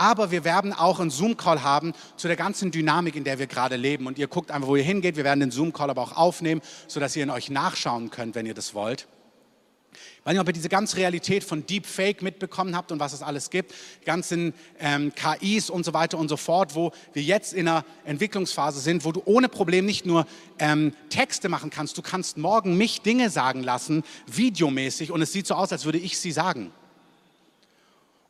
aber 0.00 0.30
wir 0.30 0.44
werden 0.44 0.72
auch 0.72 0.98
einen 0.98 1.10
Zoom-Call 1.10 1.62
haben 1.62 1.92
zu 2.16 2.26
der 2.26 2.36
ganzen 2.36 2.70
Dynamik, 2.70 3.16
in 3.16 3.24
der 3.24 3.38
wir 3.38 3.46
gerade 3.46 3.76
leben. 3.76 4.06
Und 4.06 4.18
ihr 4.18 4.28
guckt 4.28 4.50
einfach, 4.50 4.66
wo 4.66 4.76
ihr 4.76 4.82
hingeht. 4.82 5.16
Wir 5.16 5.24
werden 5.24 5.40
den 5.40 5.50
Zoom-Call 5.50 5.90
aber 5.90 6.00
auch 6.00 6.16
aufnehmen, 6.16 6.62
sodass 6.86 7.14
ihr 7.16 7.22
in 7.22 7.30
euch 7.30 7.50
nachschauen 7.50 8.10
könnt, 8.10 8.34
wenn 8.34 8.46
ihr 8.46 8.54
das 8.54 8.72
wollt. 8.72 9.06
Ich 9.92 10.24
weiß 10.24 10.32
nicht, 10.32 10.40
ob 10.40 10.48
ihr 10.48 10.54
diese 10.54 10.70
ganze 10.70 10.96
Realität 10.96 11.44
von 11.44 11.66
Deepfake 11.66 12.22
mitbekommen 12.22 12.74
habt 12.76 12.92
und 12.92 13.00
was 13.00 13.12
es 13.12 13.22
alles 13.22 13.50
gibt, 13.50 13.74
die 14.00 14.04
ganzen 14.06 14.54
ähm, 14.78 15.12
KIs 15.14 15.68
und 15.68 15.84
so 15.84 15.92
weiter 15.92 16.16
und 16.16 16.28
so 16.28 16.38
fort, 16.38 16.74
wo 16.74 16.92
wir 17.12 17.22
jetzt 17.22 17.52
in 17.52 17.68
einer 17.68 17.84
Entwicklungsphase 18.04 18.80
sind, 18.80 19.04
wo 19.04 19.12
du 19.12 19.20
ohne 19.26 19.50
Problem 19.50 19.84
nicht 19.84 20.06
nur 20.06 20.26
ähm, 20.58 20.94
Texte 21.10 21.50
machen 21.50 21.68
kannst, 21.68 21.98
du 21.98 22.02
kannst 22.02 22.38
morgen 22.38 22.76
mich 22.78 23.02
Dinge 23.02 23.28
sagen 23.28 23.62
lassen, 23.62 24.04
videomäßig, 24.26 25.10
und 25.10 25.20
es 25.20 25.32
sieht 25.32 25.46
so 25.46 25.54
aus, 25.54 25.72
als 25.72 25.84
würde 25.84 25.98
ich 25.98 26.18
sie 26.18 26.32
sagen. 26.32 26.72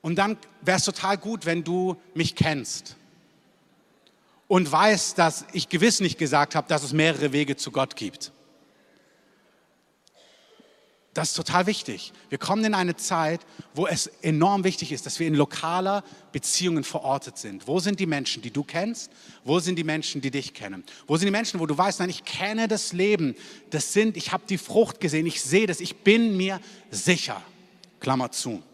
Und 0.02 0.16
dann 0.16 0.38
wäre 0.62 0.78
es 0.78 0.84
total 0.84 1.18
gut, 1.18 1.46
wenn 1.46 1.62
du 1.62 1.96
mich 2.14 2.34
kennst 2.34 2.96
und 4.50 4.72
weißt, 4.72 5.16
dass 5.16 5.44
ich 5.52 5.68
gewiss 5.68 6.00
nicht 6.00 6.18
gesagt 6.18 6.56
habe, 6.56 6.66
dass 6.66 6.82
es 6.82 6.92
mehrere 6.92 7.32
Wege 7.32 7.54
zu 7.56 7.70
Gott 7.70 7.94
gibt. 7.94 8.32
Das 11.14 11.28
ist 11.28 11.34
total 11.34 11.66
wichtig. 11.66 12.12
Wir 12.30 12.38
kommen 12.38 12.64
in 12.64 12.74
eine 12.74 12.96
Zeit, 12.96 13.42
wo 13.74 13.86
es 13.86 14.08
enorm 14.22 14.64
wichtig 14.64 14.90
ist, 14.90 15.06
dass 15.06 15.20
wir 15.20 15.28
in 15.28 15.36
lokaler 15.36 16.02
Beziehungen 16.32 16.82
verortet 16.82 17.38
sind. 17.38 17.68
Wo 17.68 17.78
sind 17.78 18.00
die 18.00 18.06
Menschen, 18.06 18.42
die 18.42 18.50
du 18.50 18.64
kennst? 18.64 19.12
Wo 19.44 19.60
sind 19.60 19.76
die 19.76 19.84
Menschen, 19.84 20.20
die 20.20 20.32
dich 20.32 20.52
kennen? 20.52 20.82
Wo 21.06 21.16
sind 21.16 21.26
die 21.26 21.32
Menschen, 21.32 21.60
wo 21.60 21.66
du 21.66 21.78
weißt, 21.78 22.00
nein, 22.00 22.10
ich 22.10 22.24
kenne 22.24 22.66
das 22.66 22.92
Leben. 22.92 23.36
Das 23.70 23.92
sind, 23.92 24.16
ich 24.16 24.32
habe 24.32 24.42
die 24.48 24.58
Frucht 24.58 24.98
gesehen, 24.98 25.26
ich 25.26 25.40
sehe 25.40 25.68
das, 25.68 25.78
ich 25.78 25.94
bin 25.98 26.36
mir 26.36 26.60
sicher. 26.90 27.40
Klammer 28.00 28.32
zu. 28.32 28.64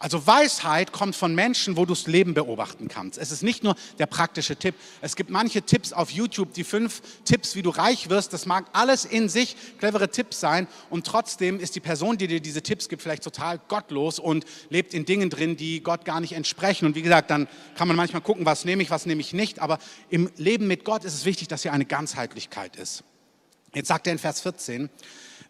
Also 0.00 0.26
Weisheit 0.26 0.92
kommt 0.92 1.14
von 1.14 1.34
Menschen, 1.34 1.76
wo 1.76 1.84
du 1.84 1.92
das 1.92 2.06
Leben 2.06 2.32
beobachten 2.32 2.88
kannst. 2.88 3.18
Es 3.18 3.30
ist 3.30 3.42
nicht 3.42 3.62
nur 3.62 3.76
der 3.98 4.06
praktische 4.06 4.56
Tipp. 4.56 4.74
Es 5.02 5.14
gibt 5.14 5.28
manche 5.28 5.60
Tipps 5.60 5.92
auf 5.92 6.10
YouTube, 6.10 6.54
die 6.54 6.64
fünf 6.64 7.02
Tipps, 7.26 7.54
wie 7.54 7.60
du 7.60 7.68
reich 7.68 8.08
wirst. 8.08 8.32
Das 8.32 8.46
mag 8.46 8.64
alles 8.72 9.04
in 9.04 9.28
sich 9.28 9.56
clevere 9.78 10.10
Tipps 10.10 10.40
sein. 10.40 10.68
Und 10.88 11.06
trotzdem 11.06 11.60
ist 11.60 11.76
die 11.76 11.80
Person, 11.80 12.16
die 12.16 12.28
dir 12.28 12.40
diese 12.40 12.62
Tipps 12.62 12.88
gibt, 12.88 13.02
vielleicht 13.02 13.22
total 13.22 13.58
gottlos 13.68 14.18
und 14.18 14.46
lebt 14.70 14.94
in 14.94 15.04
Dingen 15.04 15.28
drin, 15.28 15.58
die 15.58 15.82
Gott 15.82 16.06
gar 16.06 16.20
nicht 16.20 16.32
entsprechen. 16.32 16.86
Und 16.86 16.94
wie 16.94 17.02
gesagt, 17.02 17.30
dann 17.30 17.46
kann 17.74 17.86
man 17.86 17.96
manchmal 17.98 18.22
gucken, 18.22 18.46
was 18.46 18.64
nehme 18.64 18.82
ich, 18.82 18.88
was 18.88 19.04
nehme 19.04 19.20
ich 19.20 19.34
nicht. 19.34 19.58
Aber 19.58 19.78
im 20.08 20.30
Leben 20.36 20.66
mit 20.66 20.86
Gott 20.86 21.04
ist 21.04 21.12
es 21.12 21.26
wichtig, 21.26 21.48
dass 21.48 21.60
hier 21.60 21.74
eine 21.74 21.84
Ganzheitlichkeit 21.84 22.76
ist. 22.76 23.04
Jetzt 23.74 23.88
sagt 23.88 24.06
er 24.06 24.14
in 24.14 24.18
Vers 24.18 24.40
14, 24.40 24.88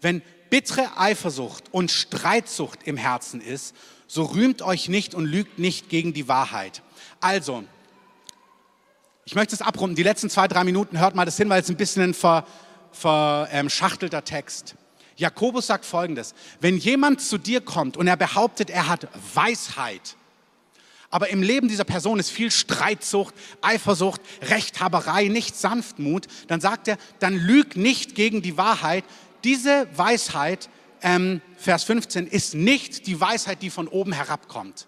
wenn 0.00 0.22
bittere 0.50 0.98
Eifersucht 0.98 1.72
und 1.72 1.92
Streitsucht 1.92 2.80
im 2.82 2.96
Herzen 2.96 3.40
ist, 3.40 3.76
so 4.10 4.24
rühmt 4.24 4.60
euch 4.60 4.88
nicht 4.88 5.14
und 5.14 5.24
lügt 5.24 5.60
nicht 5.60 5.88
gegen 5.88 6.12
die 6.12 6.26
Wahrheit. 6.26 6.82
Also, 7.20 7.62
ich 9.24 9.36
möchte 9.36 9.54
es 9.54 9.62
abrunden. 9.62 9.94
Die 9.94 10.02
letzten 10.02 10.28
zwei, 10.28 10.48
drei 10.48 10.64
Minuten 10.64 10.98
hört 10.98 11.14
mal 11.14 11.24
das 11.24 11.36
hin, 11.36 11.48
weil 11.48 11.62
es 11.62 11.70
ein 11.70 11.76
bisschen 11.76 12.02
ein 12.02 12.14
ver, 12.14 12.44
verschachtelter 12.90 14.24
Text. 14.24 14.74
Jakobus 15.14 15.68
sagt 15.68 15.84
folgendes: 15.84 16.34
Wenn 16.60 16.76
jemand 16.76 17.20
zu 17.20 17.38
dir 17.38 17.60
kommt 17.60 17.96
und 17.96 18.08
er 18.08 18.16
behauptet, 18.16 18.68
er 18.68 18.88
hat 18.88 19.06
Weisheit, 19.32 20.16
aber 21.10 21.28
im 21.28 21.44
Leben 21.44 21.68
dieser 21.68 21.84
Person 21.84 22.18
ist 22.18 22.30
viel 22.30 22.50
Streitsucht, 22.50 23.32
Eifersucht, 23.60 24.20
Rechthaberei, 24.42 25.28
nicht 25.28 25.54
Sanftmut, 25.54 26.26
dann 26.48 26.60
sagt 26.60 26.88
er, 26.88 26.98
dann 27.20 27.36
lüg 27.36 27.76
nicht 27.76 28.16
gegen 28.16 28.42
die 28.42 28.56
Wahrheit. 28.56 29.04
Diese 29.44 29.86
Weisheit 29.96 30.68
ähm, 31.02 31.40
Vers 31.56 31.84
15, 31.84 32.26
ist 32.26 32.54
nicht 32.54 33.06
die 33.06 33.20
Weisheit, 33.20 33.62
die 33.62 33.70
von 33.70 33.88
oben 33.88 34.12
herabkommt. 34.12 34.86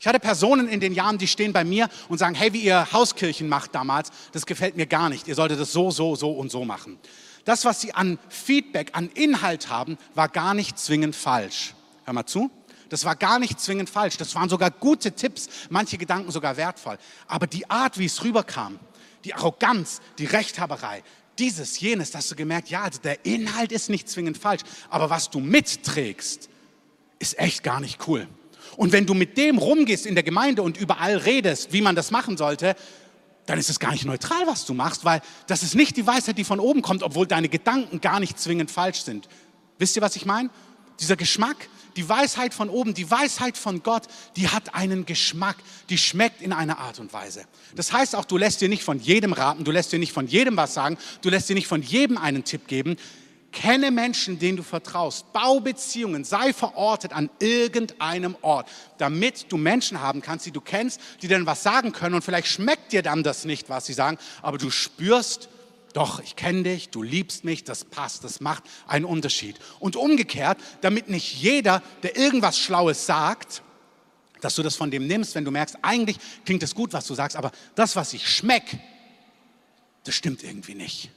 Ich 0.00 0.06
hatte 0.06 0.18
Personen 0.18 0.68
in 0.68 0.80
den 0.80 0.94
Jahren, 0.94 1.18
die 1.18 1.28
stehen 1.28 1.52
bei 1.52 1.62
mir 1.62 1.88
und 2.08 2.18
sagen, 2.18 2.34
hey, 2.34 2.52
wie 2.52 2.60
ihr 2.62 2.92
Hauskirchen 2.92 3.48
macht 3.48 3.74
damals, 3.74 4.10
das 4.32 4.46
gefällt 4.46 4.76
mir 4.76 4.86
gar 4.86 5.08
nicht. 5.08 5.28
Ihr 5.28 5.36
solltet 5.36 5.60
das 5.60 5.72
so, 5.72 5.92
so, 5.92 6.16
so 6.16 6.32
und 6.32 6.50
so 6.50 6.64
machen. 6.64 6.98
Das, 7.44 7.64
was 7.64 7.80
sie 7.80 7.94
an 7.94 8.18
Feedback, 8.28 8.90
an 8.94 9.08
Inhalt 9.14 9.68
haben, 9.68 9.98
war 10.14 10.28
gar 10.28 10.54
nicht 10.54 10.78
zwingend 10.78 11.14
falsch. 11.14 11.74
Hör 12.04 12.14
mal 12.14 12.26
zu. 12.26 12.50
Das 12.88 13.04
war 13.04 13.16
gar 13.16 13.38
nicht 13.38 13.60
zwingend 13.60 13.88
falsch. 13.88 14.16
Das 14.16 14.34
waren 14.34 14.48
sogar 14.48 14.70
gute 14.70 15.12
Tipps, 15.12 15.48
manche 15.70 15.98
Gedanken 15.98 16.30
sogar 16.30 16.56
wertvoll. 16.56 16.98
Aber 17.26 17.46
die 17.46 17.70
Art, 17.70 17.96
wie 17.98 18.06
es 18.06 18.22
rüberkam, 18.22 18.78
die 19.24 19.34
Arroganz, 19.34 20.00
die 20.18 20.26
Rechthaberei, 20.26 21.02
dieses, 21.42 21.80
jenes, 21.80 22.12
da 22.12 22.18
hast 22.18 22.30
du 22.30 22.36
gemerkt, 22.36 22.70
ja, 22.70 22.82
also 22.82 23.00
der 23.00 23.26
Inhalt 23.26 23.72
ist 23.72 23.90
nicht 23.90 24.08
zwingend 24.08 24.38
falsch, 24.38 24.62
aber 24.90 25.10
was 25.10 25.28
du 25.28 25.40
mitträgst, 25.40 26.48
ist 27.18 27.36
echt 27.36 27.64
gar 27.64 27.80
nicht 27.80 28.06
cool. 28.06 28.28
Und 28.76 28.92
wenn 28.92 29.06
du 29.06 29.14
mit 29.14 29.36
dem 29.36 29.58
rumgehst 29.58 30.06
in 30.06 30.14
der 30.14 30.22
Gemeinde 30.22 30.62
und 30.62 30.76
überall 30.76 31.16
redest, 31.16 31.72
wie 31.72 31.82
man 31.82 31.96
das 31.96 32.12
machen 32.12 32.36
sollte, 32.36 32.76
dann 33.46 33.58
ist 33.58 33.68
es 33.68 33.80
gar 33.80 33.90
nicht 33.90 34.04
neutral, 34.04 34.46
was 34.46 34.64
du 34.66 34.72
machst, 34.72 35.04
weil 35.04 35.20
das 35.48 35.64
ist 35.64 35.74
nicht 35.74 35.96
die 35.96 36.06
Weisheit, 36.06 36.38
die 36.38 36.44
von 36.44 36.60
oben 36.60 36.80
kommt, 36.80 37.02
obwohl 37.02 37.26
deine 37.26 37.48
Gedanken 37.48 38.00
gar 38.00 38.20
nicht 38.20 38.38
zwingend 38.38 38.70
falsch 38.70 39.02
sind. 39.02 39.28
Wisst 39.78 39.96
ihr, 39.96 40.02
was 40.02 40.14
ich 40.14 40.24
meine? 40.24 40.48
Dieser 41.00 41.16
Geschmack, 41.16 41.68
die 41.96 42.08
Weisheit 42.08 42.54
von 42.54 42.68
oben, 42.68 42.94
die 42.94 43.10
Weisheit 43.10 43.56
von 43.56 43.82
Gott, 43.82 44.04
die 44.36 44.48
hat 44.48 44.74
einen 44.74 45.06
Geschmack, 45.06 45.56
die 45.88 45.98
schmeckt 45.98 46.42
in 46.42 46.52
einer 46.52 46.78
Art 46.78 46.98
und 46.98 47.12
Weise. 47.12 47.44
Das 47.74 47.92
heißt 47.92 48.14
auch, 48.16 48.24
du 48.24 48.36
lässt 48.36 48.60
dir 48.60 48.68
nicht 48.68 48.84
von 48.84 48.98
jedem 48.98 49.32
raten, 49.32 49.64
du 49.64 49.70
lässt 49.70 49.92
dir 49.92 49.98
nicht 49.98 50.12
von 50.12 50.26
jedem 50.26 50.56
was 50.56 50.74
sagen, 50.74 50.98
du 51.22 51.28
lässt 51.28 51.48
dir 51.48 51.54
nicht 51.54 51.66
von 51.66 51.82
jedem 51.82 52.18
einen 52.18 52.44
Tipp 52.44 52.66
geben. 52.66 52.96
Kenne 53.52 53.90
Menschen, 53.90 54.38
denen 54.38 54.56
du 54.56 54.62
vertraust. 54.62 55.30
Bau 55.34 55.60
Beziehungen. 55.60 56.24
Sei 56.24 56.54
verortet 56.54 57.12
an 57.12 57.28
irgendeinem 57.38 58.34
Ort, 58.40 58.66
damit 58.96 59.52
du 59.52 59.58
Menschen 59.58 60.00
haben 60.00 60.22
kannst, 60.22 60.46
die 60.46 60.52
du 60.52 60.62
kennst, 60.62 60.98
die 61.20 61.28
dann 61.28 61.44
was 61.44 61.62
sagen 61.62 61.92
können. 61.92 62.14
Und 62.14 62.22
vielleicht 62.22 62.48
schmeckt 62.48 62.92
dir 62.92 63.02
dann 63.02 63.22
das 63.22 63.44
nicht, 63.44 63.68
was 63.68 63.84
sie 63.84 63.92
sagen, 63.92 64.16
aber 64.40 64.56
du 64.56 64.70
spürst, 64.70 65.50
doch, 65.92 66.20
ich 66.20 66.36
kenne 66.36 66.62
dich, 66.64 66.88
du 66.90 67.02
liebst 67.02 67.44
mich, 67.44 67.64
das 67.64 67.84
passt, 67.84 68.24
das 68.24 68.40
macht 68.40 68.64
einen 68.86 69.04
Unterschied. 69.04 69.58
Und 69.78 69.96
umgekehrt, 69.96 70.58
damit 70.80 71.08
nicht 71.08 71.34
jeder, 71.40 71.82
der 72.02 72.16
irgendwas 72.16 72.58
Schlaues 72.58 73.06
sagt, 73.06 73.62
dass 74.40 74.54
du 74.54 74.62
das 74.62 74.76
von 74.76 74.90
dem 74.90 75.06
nimmst, 75.06 75.34
wenn 75.34 75.44
du 75.44 75.50
merkst, 75.50 75.78
eigentlich 75.82 76.18
klingt 76.44 76.62
es 76.62 76.74
gut, 76.74 76.92
was 76.92 77.06
du 77.06 77.14
sagst, 77.14 77.36
aber 77.36 77.52
das, 77.74 77.96
was 77.96 78.12
ich 78.12 78.28
schmecke, 78.28 78.78
das 80.04 80.14
stimmt 80.14 80.42
irgendwie 80.42 80.74
nicht. 80.74 81.10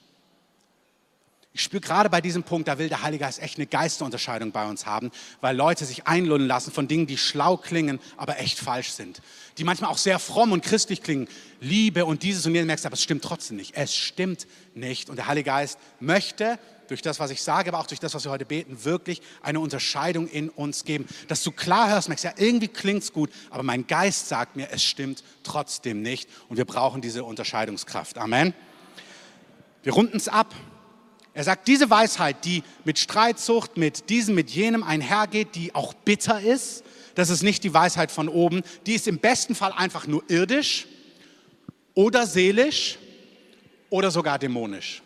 Ich 1.56 1.62
spüre 1.62 1.80
gerade 1.80 2.10
bei 2.10 2.20
diesem 2.20 2.44
Punkt, 2.44 2.68
da 2.68 2.80
will 2.80 2.90
der 2.90 3.02
Heilige 3.02 3.24
Geist 3.24 3.42
echt 3.42 3.58
eine 3.58 3.66
Geisterunterscheidung 3.66 4.52
bei 4.52 4.68
uns 4.68 4.86
haben, 4.86 5.10
weil 5.40 5.56
Leute 5.56 5.86
sich 5.86 6.06
einlullen 6.06 6.48
lassen 6.48 6.70
von 6.70 6.90
Dingen, 6.90 7.08
die 7.08 7.18
schlau 7.18 7.56
klingen, 7.56 8.02
aber 8.18 8.40
echt 8.40 8.60
falsch 8.60 8.90
sind. 8.90 9.22
Die 9.58 9.64
manchmal 9.64 9.90
auch 9.90 9.98
sehr 9.98 10.20
fromm 10.20 10.52
und 10.52 10.66
christlich 10.66 11.02
klingen. 11.02 11.30
Liebe 11.62 12.04
und 12.04 12.24
dieses 12.24 12.46
und 12.46 12.54
jenes 12.56 12.68
merkst, 12.68 12.86
aber 12.86 12.96
es 12.96 13.04
stimmt 13.04 13.24
trotzdem 13.24 13.56
nicht. 13.56 13.74
Es 13.74 13.96
stimmt 13.96 14.48
nicht. 14.74 15.10
Und 15.10 15.16
der 15.16 15.28
Heilige 15.28 15.46
Geist 15.46 15.80
möchte 16.02 16.60
durch 16.90 17.02
das, 17.02 17.22
was 17.22 17.32
ich 17.32 17.42
sage, 17.42 17.70
aber 17.70 17.80
auch 17.80 17.88
durch 17.88 18.02
das, 18.02 18.14
was 18.14 18.26
wir 18.26 18.32
heute 18.32 18.46
beten, 18.46 18.84
wirklich 18.84 19.22
eine 19.42 19.62
Unterscheidung 19.62 20.28
in 20.28 20.50
uns 20.50 20.84
geben. 20.84 21.06
Dass 21.30 21.42
du 21.42 21.54
klar 21.54 21.90
hörst, 21.90 22.10
merkst, 22.10 22.26
ja, 22.26 22.34
irgendwie 22.36 22.68
klingt 22.68 23.04
es 23.04 23.14
gut, 23.14 23.32
aber 23.50 23.64
mein 23.64 23.88
Geist 23.88 24.28
sagt 24.28 24.58
mir, 24.58 24.68
es 24.72 24.84
stimmt 24.84 25.24
trotzdem 25.44 26.02
nicht. 26.02 26.30
Und 26.50 26.58
wir 26.58 26.66
brauchen 26.66 27.00
diese 27.00 27.24
Unterscheidungskraft. 27.24 28.18
Amen. 28.18 28.54
Wir 29.84 29.94
runden 29.94 30.18
es 30.18 30.28
ab. 30.28 30.54
Er 31.36 31.44
sagt, 31.44 31.68
diese 31.68 31.90
Weisheit, 31.90 32.46
die 32.46 32.64
mit 32.86 32.98
Streitsucht, 32.98 33.76
mit 33.76 34.10
diesem, 34.10 34.36
mit 34.36 34.50
jenem 34.50 34.84
einhergeht, 34.84 35.54
die 35.56 35.76
auch 35.76 35.94
bitter 35.94 36.40
ist, 36.40 36.86
das 37.14 37.30
ist 37.30 37.44
nicht 37.44 37.66
die 37.66 37.74
Weisheit 37.74 38.10
von 38.10 38.30
oben, 38.30 38.64
die 38.86 38.94
ist 38.94 39.06
im 39.06 39.20
besten 39.20 39.54
Fall 39.54 39.74
einfach 39.74 40.08
nur 40.08 40.24
irdisch 40.30 40.88
oder 41.94 42.26
seelisch 42.26 42.98
oder 43.90 44.12
sogar 44.12 44.40
dämonisch. 44.40 45.04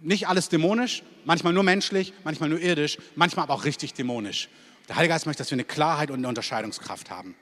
Nicht 0.00 0.28
alles 0.28 0.48
dämonisch, 0.50 1.02
manchmal 1.24 1.52
nur 1.52 1.64
menschlich, 1.64 2.12
manchmal 2.22 2.48
nur 2.48 2.60
irdisch, 2.60 2.98
manchmal 3.16 3.42
aber 3.42 3.54
auch 3.54 3.64
richtig 3.64 3.94
dämonisch. 3.94 4.48
Der 4.88 4.94
Heilige 4.94 5.14
Geist 5.14 5.26
möchte, 5.26 5.42
dass 5.42 5.50
wir 5.50 5.56
eine 5.56 5.64
Klarheit 5.64 6.12
und 6.12 6.18
eine 6.18 6.28
Unterscheidungskraft 6.28 7.10
haben. 7.10 7.34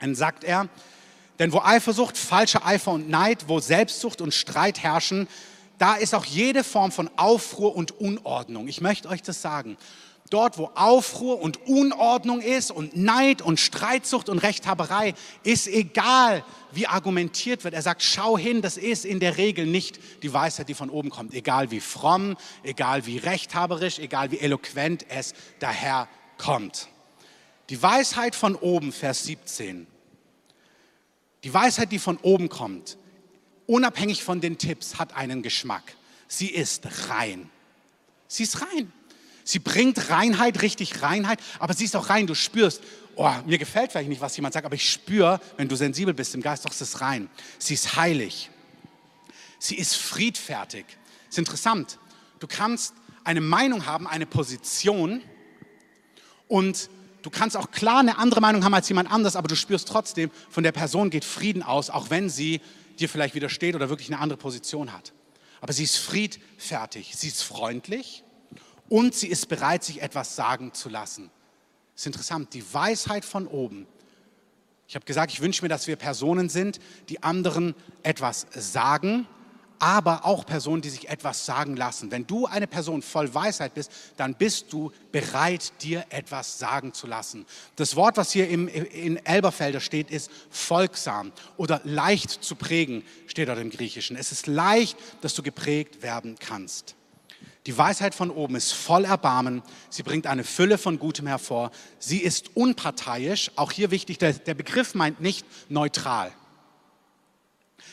Dann 0.00 0.14
sagt 0.14 0.44
er, 0.44 0.70
denn 1.38 1.52
wo 1.52 1.60
Eifersucht, 1.60 2.16
falscher 2.16 2.64
Eifer 2.64 2.92
und 2.92 3.10
Neid, 3.10 3.48
wo 3.48 3.60
Selbstsucht 3.60 4.22
und 4.22 4.32
Streit 4.32 4.82
herrschen, 4.82 5.28
da 5.82 5.96
ist 5.96 6.14
auch 6.14 6.24
jede 6.24 6.62
Form 6.62 6.92
von 6.92 7.10
Aufruhr 7.16 7.74
und 7.74 7.90
Unordnung. 8.00 8.68
Ich 8.68 8.80
möchte 8.80 9.08
euch 9.08 9.20
das 9.20 9.42
sagen. 9.42 9.76
Dort, 10.30 10.56
wo 10.56 10.70
Aufruhr 10.76 11.40
und 11.40 11.66
Unordnung 11.66 12.40
ist 12.40 12.70
und 12.70 12.96
Neid 12.96 13.42
und 13.42 13.58
Streitsucht 13.58 14.28
und 14.28 14.38
Rechthaberei, 14.38 15.14
ist 15.42 15.66
egal, 15.66 16.44
wie 16.70 16.86
argumentiert 16.86 17.64
wird. 17.64 17.74
Er 17.74 17.82
sagt, 17.82 18.04
schau 18.04 18.38
hin, 18.38 18.62
das 18.62 18.76
ist 18.76 19.04
in 19.04 19.18
der 19.18 19.38
Regel 19.38 19.66
nicht 19.66 19.98
die 20.22 20.32
Weisheit, 20.32 20.68
die 20.68 20.74
von 20.74 20.88
oben 20.88 21.10
kommt. 21.10 21.34
Egal 21.34 21.72
wie 21.72 21.80
fromm, 21.80 22.36
egal 22.62 23.04
wie 23.06 23.18
rechthaberisch, 23.18 23.98
egal 23.98 24.30
wie 24.30 24.38
eloquent 24.38 25.04
es 25.08 25.34
daherkommt. 25.58 26.90
Die 27.70 27.82
Weisheit 27.82 28.36
von 28.36 28.54
oben, 28.54 28.92
Vers 28.92 29.24
17. 29.24 29.88
Die 31.42 31.52
Weisheit, 31.52 31.90
die 31.90 31.98
von 31.98 32.18
oben 32.18 32.48
kommt, 32.48 32.98
unabhängig 33.66 34.22
von 34.22 34.40
den 34.40 34.58
Tipps, 34.58 34.98
hat 34.98 35.14
einen 35.16 35.42
Geschmack. 35.42 35.94
Sie 36.28 36.48
ist 36.48 37.08
rein. 37.08 37.50
Sie 38.28 38.42
ist 38.42 38.62
rein. 38.62 38.92
Sie 39.44 39.58
bringt 39.58 40.10
Reinheit, 40.10 40.62
richtig 40.62 41.02
Reinheit, 41.02 41.40
aber 41.58 41.74
sie 41.74 41.84
ist 41.84 41.96
auch 41.96 42.08
rein. 42.08 42.26
Du 42.26 42.34
spürst, 42.34 42.80
oh, 43.16 43.30
mir 43.46 43.58
gefällt 43.58 43.92
vielleicht 43.92 44.08
nicht, 44.08 44.20
was 44.20 44.36
jemand 44.36 44.54
sagt, 44.54 44.64
aber 44.64 44.74
ich 44.74 44.88
spüre, 44.88 45.40
wenn 45.56 45.68
du 45.68 45.76
sensibel 45.76 46.14
bist 46.14 46.34
im 46.34 46.42
Geist, 46.42 46.64
doch, 46.64 46.70
es 46.70 46.80
ist 46.80 47.00
rein. 47.00 47.28
Sie 47.58 47.74
ist 47.74 47.96
heilig. 47.96 48.50
Sie 49.58 49.76
ist 49.76 49.96
friedfertig. 49.96 50.84
Ist 51.28 51.38
interessant. 51.38 51.98
Du 52.38 52.46
kannst 52.46 52.94
eine 53.24 53.40
Meinung 53.40 53.86
haben, 53.86 54.06
eine 54.06 54.26
Position 54.26 55.22
und 56.48 56.90
du 57.22 57.30
kannst 57.30 57.56
auch 57.56 57.70
klar 57.70 58.00
eine 58.00 58.18
andere 58.18 58.40
Meinung 58.40 58.64
haben 58.64 58.74
als 58.74 58.88
jemand 58.88 59.10
anders, 59.10 59.36
aber 59.36 59.48
du 59.48 59.56
spürst 59.56 59.88
trotzdem, 59.88 60.30
von 60.50 60.62
der 60.62 60.72
Person 60.72 61.10
geht 61.10 61.24
Frieden 61.24 61.62
aus, 61.62 61.90
auch 61.90 62.10
wenn 62.10 62.28
sie 62.28 62.60
dir 63.00 63.08
vielleicht 63.08 63.34
widersteht 63.34 63.74
oder 63.74 63.88
wirklich 63.88 64.08
eine 64.08 64.20
andere 64.20 64.38
Position 64.38 64.92
hat. 64.92 65.12
Aber 65.60 65.72
sie 65.72 65.84
ist 65.84 65.96
friedfertig, 65.96 67.14
sie 67.16 67.28
ist 67.28 67.42
freundlich 67.42 68.24
und 68.88 69.14
sie 69.14 69.28
ist 69.28 69.48
bereit, 69.48 69.84
sich 69.84 70.02
etwas 70.02 70.36
sagen 70.36 70.74
zu 70.74 70.88
lassen. 70.88 71.30
Das 71.94 72.02
ist 72.02 72.06
interessant, 72.06 72.52
die 72.54 72.64
Weisheit 72.74 73.24
von 73.24 73.46
oben. 73.46 73.86
Ich 74.88 74.94
habe 74.94 75.04
gesagt, 75.04 75.32
ich 75.32 75.40
wünsche 75.40 75.62
mir, 75.62 75.68
dass 75.68 75.86
wir 75.86 75.96
Personen 75.96 76.48
sind, 76.48 76.78
die 77.08 77.22
anderen 77.22 77.74
etwas 78.02 78.46
sagen, 78.50 79.26
aber 79.82 80.24
auch 80.24 80.46
Personen, 80.46 80.80
die 80.80 80.90
sich 80.90 81.08
etwas 81.08 81.44
sagen 81.44 81.74
lassen. 81.74 82.12
Wenn 82.12 82.24
du 82.24 82.46
eine 82.46 82.68
Person 82.68 83.02
voll 83.02 83.34
Weisheit 83.34 83.74
bist, 83.74 83.90
dann 84.16 84.36
bist 84.36 84.72
du 84.72 84.92
bereit, 85.10 85.72
dir 85.82 86.04
etwas 86.10 86.60
sagen 86.60 86.94
zu 86.94 87.08
lassen. 87.08 87.46
Das 87.74 87.96
Wort, 87.96 88.16
was 88.16 88.30
hier 88.30 88.48
im, 88.48 88.68
in 88.68 89.16
Elberfelder 89.26 89.80
steht, 89.80 90.08
ist 90.08 90.30
folgsam 90.50 91.32
oder 91.56 91.80
leicht 91.82 92.30
zu 92.30 92.54
prägen, 92.54 93.02
steht 93.26 93.48
dort 93.48 93.58
im 93.58 93.70
Griechischen. 93.70 94.16
Es 94.16 94.30
ist 94.30 94.46
leicht, 94.46 94.96
dass 95.20 95.34
du 95.34 95.42
geprägt 95.42 96.00
werden 96.00 96.36
kannst. 96.38 96.94
Die 97.66 97.76
Weisheit 97.76 98.14
von 98.14 98.30
oben 98.30 98.54
ist 98.54 98.70
voll 98.70 99.04
Erbarmen. 99.04 99.62
Sie 99.90 100.04
bringt 100.04 100.28
eine 100.28 100.44
Fülle 100.44 100.78
von 100.78 101.00
Gutem 101.00 101.26
hervor. 101.26 101.72
Sie 101.98 102.18
ist 102.18 102.56
unparteiisch. 102.56 103.50
Auch 103.56 103.72
hier 103.72 103.90
wichtig, 103.90 104.18
der, 104.18 104.32
der 104.32 104.54
Begriff 104.54 104.94
meint 104.94 105.20
nicht 105.20 105.44
neutral. 105.68 106.30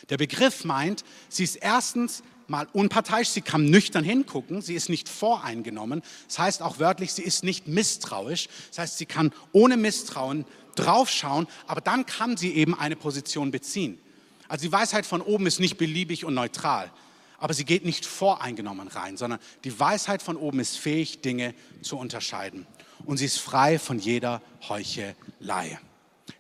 Der 0.10 0.18
Begriff 0.18 0.66
meint, 0.66 1.04
sie 1.30 1.44
ist 1.44 1.56
erstens 1.56 2.24
mal 2.48 2.68
unparteiisch, 2.74 3.30
sie 3.30 3.42
kann 3.42 3.66
nüchtern 3.66 4.04
hingucken, 4.04 4.62
sie 4.62 4.74
ist 4.74 4.90
nicht 4.90 5.08
voreingenommen. 5.08 6.02
Das 6.28 6.40
heißt 6.40 6.62
auch 6.62 6.80
wörtlich, 6.80 7.14
sie 7.14 7.22
ist 7.22 7.44
nicht 7.44 7.68
misstrauisch. 7.68 8.48
Das 8.70 8.80
heißt, 8.80 8.98
sie 8.98 9.06
kann 9.06 9.32
ohne 9.52 9.78
Misstrauen 9.78 10.46
draufschauen, 10.76 11.48
aber 11.68 11.82
dann 11.82 12.06
kann 12.06 12.38
sie 12.38 12.54
eben 12.54 12.74
eine 12.74 12.96
Position 12.96 13.52
beziehen. 13.52 14.00
Also 14.48 14.66
die 14.66 14.72
Weisheit 14.72 15.06
von 15.06 15.22
oben 15.22 15.46
ist 15.46 15.60
nicht 15.60 15.78
beliebig 15.78 16.26
und 16.26 16.34
neutral 16.34 16.92
aber 17.40 17.54
sie 17.54 17.66
geht 17.66 17.86
nicht 17.86 18.06
voreingenommen 18.06 18.88
rein, 18.88 19.18
sondern 19.18 19.40
die 19.64 19.78
Weisheit 19.80 20.22
von 20.22 20.38
oben 20.38 20.60
ist 20.60 20.78
fähig, 20.78 21.22
Dinge 21.22 21.54
zu 21.82 21.98
unterscheiden. 21.98 22.68
Und 23.06 23.18
sie 23.18 23.26
ist 23.26 23.40
frei 23.40 23.80
von 23.80 23.98
jeder 23.98 24.42
Heuchelei. 24.68 25.80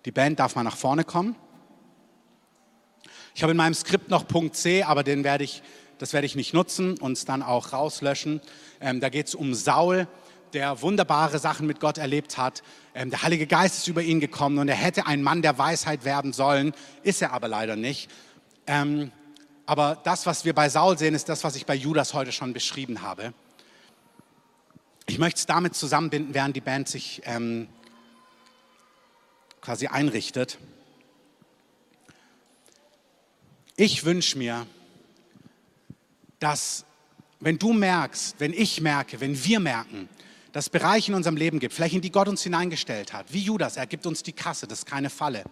Die 0.05 0.11
Band 0.11 0.39
darf 0.39 0.55
mal 0.55 0.63
nach 0.63 0.77
vorne 0.77 1.03
kommen. 1.03 1.35
Ich 3.35 3.43
habe 3.43 3.51
in 3.51 3.57
meinem 3.57 3.73
Skript 3.73 4.09
noch 4.09 4.27
Punkt 4.27 4.55
C, 4.55 4.83
aber 4.83 5.03
den 5.03 5.23
werde 5.23 5.43
ich, 5.43 5.61
das 5.97 6.13
werde 6.13 6.25
ich 6.25 6.35
nicht 6.35 6.53
nutzen 6.53 6.97
und 6.97 7.13
es 7.13 7.25
dann 7.25 7.41
auch 7.43 7.73
rauslöschen. 7.73 8.41
Ähm, 8.81 8.99
da 8.99 9.09
geht 9.09 9.27
es 9.27 9.35
um 9.35 9.53
Saul, 9.53 10.07
der 10.53 10.81
wunderbare 10.81 11.39
Sachen 11.39 11.67
mit 11.67 11.79
Gott 11.79 11.97
erlebt 11.97 12.37
hat. 12.37 12.63
Ähm, 12.95 13.09
der 13.09 13.21
Heilige 13.21 13.47
Geist 13.47 13.77
ist 13.77 13.87
über 13.87 14.01
ihn 14.01 14.19
gekommen 14.19 14.57
und 14.57 14.67
er 14.67 14.75
hätte 14.75 15.05
ein 15.05 15.21
Mann 15.21 15.41
der 15.41 15.57
Weisheit 15.57 16.05
werden 16.05 16.33
sollen, 16.33 16.73
ist 17.03 17.21
er 17.21 17.33
aber 17.33 17.47
leider 17.47 17.75
nicht. 17.75 18.09
Ähm, 18.67 19.11
aber 19.65 19.99
das, 20.03 20.25
was 20.25 20.45
wir 20.45 20.53
bei 20.53 20.67
Saul 20.67 20.97
sehen, 20.97 21.13
ist 21.13 21.29
das, 21.29 21.43
was 21.43 21.55
ich 21.55 21.65
bei 21.65 21.75
Judas 21.75 22.13
heute 22.13 22.31
schon 22.31 22.53
beschrieben 22.53 23.03
habe. 23.03 23.33
Ich 25.05 25.19
möchte 25.19 25.39
es 25.39 25.45
damit 25.45 25.75
zusammenbinden, 25.75 26.33
während 26.33 26.55
die 26.55 26.61
Band 26.61 26.87
sich 26.87 27.21
ähm, 27.25 27.67
quasi 29.61 29.87
einrichtet. 29.87 30.57
Ich 33.79 34.03
wünsche 34.03 34.37
mir, 34.37 34.67
dass 36.39 36.83
wenn 37.39 37.57
du 37.57 37.71
merkst, 37.71 38.35
wenn 38.37 38.51
ich 38.51 38.81
merke, 38.81 39.21
wenn 39.21 39.41
wir 39.45 39.61
merken, 39.61 40.09
dass 40.51 40.65
es 40.65 40.69
Bereiche 40.69 41.11
in 41.11 41.15
unserem 41.15 41.37
Leben 41.37 41.59
gibt, 41.59 41.79
in 41.79 42.01
die 42.01 42.11
Gott 42.11 42.27
uns 42.27 42.43
hineingestellt 42.43 43.13
hat, 43.13 43.31
wie 43.31 43.39
Judas, 43.39 43.77
er 43.77 43.87
gibt 43.87 44.05
uns 44.05 44.21
die 44.21 44.33
Kasse, 44.33 44.67
das 44.67 44.79
ist 44.79 44.85
keine 44.85 45.09
Falle 45.09 45.45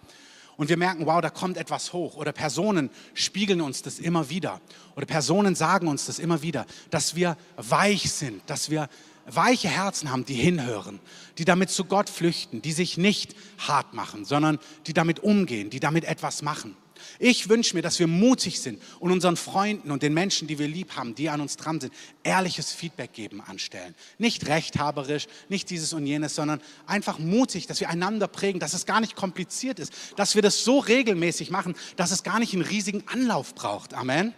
und 0.57 0.67
wir 0.67 0.75
merken, 0.75 1.05
wow, 1.05 1.21
da 1.21 1.29
kommt 1.29 1.55
etwas 1.55 1.93
hoch. 1.93 2.17
Oder 2.17 2.33
Personen 2.33 2.89
spiegeln 3.13 3.61
uns 3.61 3.81
das 3.81 3.97
immer 3.97 4.29
wieder. 4.29 4.59
Oder 4.97 5.05
Personen 5.05 5.55
sagen 5.55 5.87
uns 5.87 6.07
das 6.07 6.19
immer 6.19 6.41
wieder, 6.41 6.65
dass 6.89 7.15
wir 7.15 7.37
weich 7.55 8.11
sind, 8.11 8.41
dass 8.47 8.69
wir 8.69 8.89
weiche 9.25 9.69
Herzen 9.69 10.11
haben, 10.11 10.25
die 10.25 10.33
hinhören, 10.33 10.99
die 11.37 11.45
damit 11.45 11.69
zu 11.69 11.85
Gott 11.85 12.09
flüchten, 12.09 12.61
die 12.61 12.73
sich 12.73 12.97
nicht 12.97 13.35
hart 13.57 13.93
machen, 13.93 14.25
sondern 14.25 14.59
die 14.85 14.93
damit 14.93 15.19
umgehen, 15.19 15.69
die 15.69 15.79
damit 15.79 16.03
etwas 16.03 16.41
machen. 16.41 16.75
Ich 17.19 17.49
wünsche 17.49 17.75
mir, 17.75 17.81
dass 17.81 17.99
wir 17.99 18.07
mutig 18.07 18.59
sind 18.59 18.81
und 18.99 19.11
unseren 19.11 19.37
Freunden 19.37 19.91
und 19.91 20.03
den 20.03 20.13
Menschen, 20.13 20.47
die 20.47 20.59
wir 20.59 20.67
lieb 20.67 20.95
haben, 20.95 21.15
die 21.15 21.29
an 21.29 21.41
uns 21.41 21.57
dran 21.57 21.79
sind, 21.79 21.93
ehrliches 22.23 22.71
Feedback 22.71 23.13
geben 23.13 23.41
anstellen. 23.41 23.95
Nicht 24.17 24.47
rechthaberisch, 24.47 25.27
nicht 25.49 25.69
dieses 25.69 25.93
und 25.93 26.05
jenes, 26.05 26.35
sondern 26.35 26.61
einfach 26.85 27.19
mutig, 27.19 27.67
dass 27.67 27.79
wir 27.79 27.89
einander 27.89 28.27
prägen, 28.27 28.59
dass 28.59 28.73
es 28.73 28.85
gar 28.85 29.01
nicht 29.01 29.15
kompliziert 29.15 29.79
ist, 29.79 29.93
dass 30.15 30.35
wir 30.35 30.41
das 30.41 30.63
so 30.63 30.79
regelmäßig 30.79 31.49
machen, 31.49 31.75
dass 31.95 32.11
es 32.11 32.23
gar 32.23 32.39
nicht 32.39 32.53
einen 32.53 32.63
riesigen 32.63 33.03
Anlauf 33.07 33.55
braucht. 33.55 33.93
Amen 33.93 34.33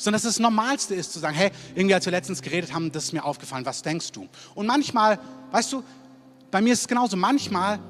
sondern 0.00 0.18
dass 0.22 0.28
es 0.28 0.36
das 0.36 0.40
Normalste 0.40 0.94
ist 0.94 1.12
zu 1.12 1.18
sagen, 1.18 1.34
hey, 1.34 1.50
irgendwie 1.74 1.94
als 1.94 2.06
wir 2.06 2.12
letztens 2.12 2.40
geredet 2.40 2.72
haben, 2.72 2.92
das 2.92 3.04
ist 3.04 3.12
mir 3.12 3.24
aufgefallen, 3.24 3.66
was 3.66 3.82
denkst 3.82 4.12
du? 4.12 4.28
Und 4.54 4.66
manchmal, 4.66 5.18
weißt 5.50 5.72
du, 5.72 5.82
bei 6.50 6.60
mir 6.60 6.72
ist 6.72 6.82
es 6.82 6.88
genauso, 6.88 7.16
manchmal 7.16 7.80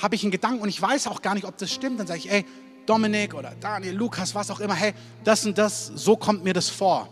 habe 0.00 0.14
ich 0.14 0.22
einen 0.22 0.32
Gedanken 0.32 0.62
und 0.62 0.68
ich 0.68 0.80
weiß 0.80 1.06
auch 1.08 1.22
gar 1.22 1.34
nicht, 1.34 1.44
ob 1.44 1.58
das 1.58 1.72
stimmt, 1.72 2.00
dann 2.00 2.06
sage 2.06 2.20
ich, 2.20 2.30
ey, 2.30 2.44
Dominik 2.88 3.34
oder 3.34 3.52
Daniel, 3.60 3.94
Lukas, 3.94 4.34
was 4.34 4.50
auch 4.50 4.60
immer, 4.60 4.74
hey, 4.74 4.94
das 5.24 5.44
und 5.44 5.58
das, 5.58 5.86
so 5.94 6.16
kommt 6.16 6.44
mir 6.44 6.54
das 6.54 6.70
vor. 6.70 7.08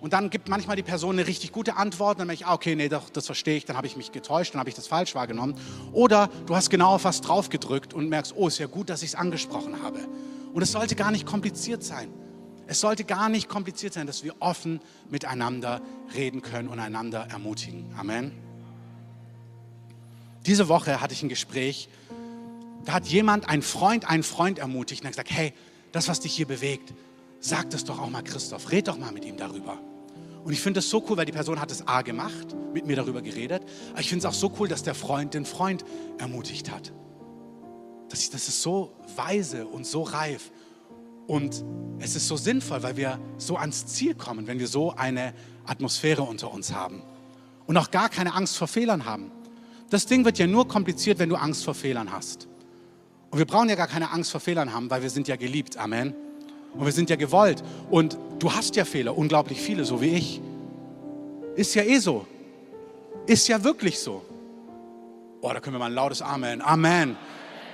Und 0.00 0.14
dann 0.14 0.30
gibt 0.30 0.48
manchmal 0.48 0.76
die 0.76 0.82
Person 0.82 1.18
eine 1.18 1.26
richtig 1.26 1.52
gute 1.52 1.76
Antwort, 1.76 2.18
dann 2.18 2.26
merke 2.26 2.42
ich, 2.42 2.46
ah, 2.46 2.54
okay, 2.54 2.74
nee, 2.74 2.88
doch, 2.88 3.10
das 3.10 3.26
verstehe 3.26 3.56
ich, 3.56 3.66
dann 3.66 3.76
habe 3.76 3.86
ich 3.86 3.96
mich 3.96 4.12
getäuscht, 4.12 4.54
dann 4.54 4.60
habe 4.60 4.70
ich 4.70 4.74
das 4.74 4.86
falsch 4.86 5.14
wahrgenommen. 5.14 5.56
Oder 5.92 6.30
du 6.46 6.56
hast 6.56 6.70
genau 6.70 6.94
auf 6.94 7.04
was 7.04 7.20
drauf 7.20 7.50
gedrückt 7.50 7.92
und 7.92 8.08
merkst, 8.08 8.32
oh, 8.34 8.48
ist 8.48 8.58
ja 8.58 8.66
gut, 8.66 8.88
dass 8.88 9.02
ich 9.02 9.10
es 9.10 9.14
angesprochen 9.14 9.82
habe. 9.82 9.98
Und 10.54 10.62
es 10.62 10.72
sollte 10.72 10.96
gar 10.96 11.10
nicht 11.10 11.26
kompliziert 11.26 11.84
sein. 11.84 12.08
Es 12.66 12.80
sollte 12.80 13.04
gar 13.04 13.28
nicht 13.28 13.48
kompliziert 13.48 13.92
sein, 13.92 14.06
dass 14.06 14.24
wir 14.24 14.34
offen 14.40 14.80
miteinander 15.10 15.82
reden 16.14 16.40
können 16.40 16.68
und 16.68 16.78
einander 16.78 17.26
ermutigen. 17.30 17.92
Amen. 17.98 18.32
Diese 20.46 20.68
Woche 20.68 21.02
hatte 21.02 21.12
ich 21.12 21.22
ein 21.22 21.28
Gespräch 21.28 21.88
da 22.84 22.94
hat 22.94 23.06
jemand, 23.06 23.48
ein 23.48 23.62
Freund, 23.62 24.08
einen 24.08 24.22
Freund 24.22 24.58
ermutigt 24.58 25.02
und 25.02 25.06
hat 25.06 25.12
gesagt, 25.12 25.30
hey, 25.30 25.52
das, 25.92 26.08
was 26.08 26.20
dich 26.20 26.34
hier 26.34 26.46
bewegt, 26.46 26.94
sag 27.40 27.70
das 27.70 27.84
doch 27.84 27.98
auch 27.98 28.10
mal 28.10 28.22
Christoph, 28.22 28.70
red 28.70 28.88
doch 28.88 28.98
mal 28.98 29.12
mit 29.12 29.24
ihm 29.24 29.36
darüber. 29.36 29.78
Und 30.44 30.52
ich 30.52 30.60
finde 30.60 30.78
das 30.78 30.88
so 30.88 31.04
cool, 31.08 31.16
weil 31.16 31.26
die 31.26 31.32
Person 31.32 31.60
hat 31.60 31.70
es 31.70 31.86
A 31.86 32.02
gemacht, 32.02 32.56
mit 32.72 32.86
mir 32.86 32.96
darüber 32.96 33.20
geredet, 33.20 33.62
aber 33.90 34.00
ich 34.00 34.08
finde 34.08 34.26
es 34.26 34.34
auch 34.34 34.38
so 34.38 34.52
cool, 34.58 34.68
dass 34.68 34.82
der 34.82 34.94
Freund 34.94 35.34
den 35.34 35.44
Freund 35.44 35.84
ermutigt 36.18 36.70
hat. 36.70 36.92
Das, 38.08 38.30
das 38.30 38.48
ist 38.48 38.62
so 38.62 38.92
weise 39.16 39.66
und 39.66 39.86
so 39.86 40.02
reif 40.02 40.50
und 41.26 41.64
es 41.98 42.16
ist 42.16 42.26
so 42.26 42.36
sinnvoll, 42.36 42.82
weil 42.82 42.96
wir 42.96 43.20
so 43.36 43.56
ans 43.56 43.86
Ziel 43.86 44.14
kommen, 44.14 44.46
wenn 44.46 44.58
wir 44.58 44.66
so 44.66 44.94
eine 44.94 45.34
Atmosphäre 45.66 46.22
unter 46.22 46.50
uns 46.52 46.72
haben 46.72 47.02
und 47.66 47.76
auch 47.76 47.90
gar 47.90 48.08
keine 48.08 48.34
Angst 48.34 48.56
vor 48.56 48.66
Fehlern 48.66 49.04
haben. 49.04 49.30
Das 49.90 50.06
Ding 50.06 50.24
wird 50.24 50.38
ja 50.38 50.46
nur 50.46 50.66
kompliziert, 50.66 51.18
wenn 51.18 51.28
du 51.28 51.36
Angst 51.36 51.64
vor 51.64 51.74
Fehlern 51.74 52.10
hast. 52.10 52.49
Und 53.30 53.38
wir 53.38 53.46
brauchen 53.46 53.68
ja 53.68 53.76
gar 53.76 53.86
keine 53.86 54.10
Angst 54.10 54.30
vor 54.30 54.40
Fehlern 54.40 54.72
haben, 54.72 54.90
weil 54.90 55.02
wir 55.02 55.10
sind 55.10 55.28
ja 55.28 55.36
geliebt. 55.36 55.76
Amen. 55.76 56.14
Und 56.74 56.84
wir 56.84 56.92
sind 56.92 57.10
ja 57.10 57.16
gewollt. 57.16 57.62
Und 57.90 58.18
du 58.38 58.52
hast 58.52 58.76
ja 58.76 58.84
Fehler, 58.84 59.16
unglaublich 59.16 59.60
viele, 59.60 59.84
so 59.84 60.00
wie 60.00 60.10
ich. 60.10 60.40
Ist 61.56 61.74
ja 61.74 61.82
eh 61.82 61.98
so. 61.98 62.26
Ist 63.26 63.48
ja 63.48 63.62
wirklich 63.62 63.98
so. 63.98 64.22
Oh, 65.40 65.50
da 65.52 65.60
können 65.60 65.74
wir 65.74 65.80
mal 65.80 65.86
ein 65.86 65.94
lautes 65.94 66.22
Amen. 66.22 66.60
Amen. 66.60 67.16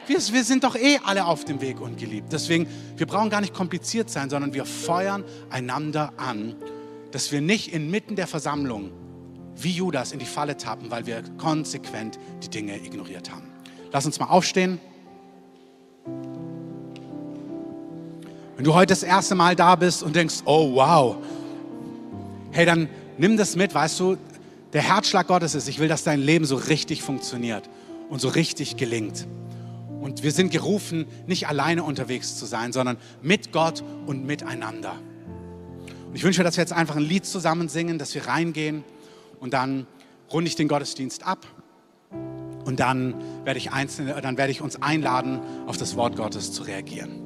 Wir, 0.06 0.18
wir 0.18 0.44
sind 0.44 0.62
doch 0.62 0.76
eh 0.76 0.98
alle 1.04 1.24
auf 1.24 1.44
dem 1.44 1.60
Weg 1.60 1.80
und 1.80 1.98
geliebt. 1.98 2.32
Deswegen, 2.32 2.68
wir 2.96 3.06
brauchen 3.06 3.30
gar 3.30 3.40
nicht 3.40 3.54
kompliziert 3.54 4.08
sein, 4.08 4.30
sondern 4.30 4.54
wir 4.54 4.64
feuern 4.64 5.24
einander 5.50 6.12
an, 6.16 6.54
dass 7.10 7.32
wir 7.32 7.40
nicht 7.40 7.72
inmitten 7.72 8.14
der 8.14 8.26
Versammlung 8.26 8.92
wie 9.56 9.70
Judas 9.70 10.12
in 10.12 10.18
die 10.18 10.26
Falle 10.26 10.56
tappen, 10.56 10.90
weil 10.90 11.06
wir 11.06 11.22
konsequent 11.38 12.18
die 12.42 12.50
Dinge 12.50 12.76
ignoriert 12.76 13.32
haben. 13.32 13.50
Lass 13.90 14.04
uns 14.06 14.20
mal 14.20 14.26
aufstehen. 14.26 14.78
Wenn 18.56 18.64
du 18.64 18.72
heute 18.72 18.86
das 18.86 19.02
erste 19.02 19.34
Mal 19.34 19.54
da 19.54 19.76
bist 19.76 20.02
und 20.02 20.16
denkst, 20.16 20.36
oh 20.46 20.74
wow, 20.74 21.16
hey, 22.52 22.64
dann 22.64 22.88
nimm 23.18 23.36
das 23.36 23.54
mit, 23.54 23.74
weißt 23.74 24.00
du, 24.00 24.16
der 24.72 24.80
Herzschlag 24.80 25.26
Gottes 25.26 25.54
ist, 25.54 25.68
ich 25.68 25.78
will, 25.78 25.88
dass 25.88 26.04
dein 26.04 26.20
Leben 26.20 26.46
so 26.46 26.56
richtig 26.56 27.02
funktioniert 27.02 27.68
und 28.08 28.20
so 28.20 28.28
richtig 28.28 28.78
gelingt. 28.78 29.26
Und 30.00 30.22
wir 30.22 30.32
sind 30.32 30.52
gerufen, 30.52 31.06
nicht 31.26 31.48
alleine 31.48 31.82
unterwegs 31.82 32.38
zu 32.38 32.46
sein, 32.46 32.72
sondern 32.72 32.96
mit 33.20 33.52
Gott 33.52 33.84
und 34.06 34.24
miteinander. 34.24 34.94
Und 36.08 36.14
ich 36.14 36.24
wünsche, 36.24 36.42
dass 36.42 36.56
wir 36.56 36.62
jetzt 36.62 36.72
einfach 36.72 36.96
ein 36.96 37.02
Lied 37.02 37.26
zusammen 37.26 37.68
singen, 37.68 37.98
dass 37.98 38.14
wir 38.14 38.26
reingehen 38.26 38.84
und 39.38 39.52
dann 39.52 39.86
runde 40.32 40.48
ich 40.48 40.56
den 40.56 40.68
Gottesdienst 40.68 41.26
ab 41.26 41.46
und 42.64 42.80
dann 42.80 43.14
werde 43.44 43.58
ich, 43.58 43.72
einzelne, 43.72 44.18
dann 44.22 44.38
werde 44.38 44.50
ich 44.50 44.62
uns 44.62 44.80
einladen, 44.80 45.40
auf 45.66 45.76
das 45.76 45.94
Wort 45.96 46.16
Gottes 46.16 46.52
zu 46.52 46.62
reagieren. 46.62 47.25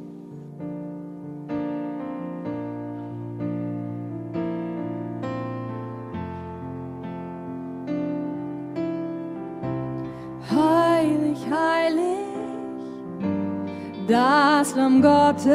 Das 14.11 14.75
Lamm 14.75 15.01
Gottes, 15.01 15.47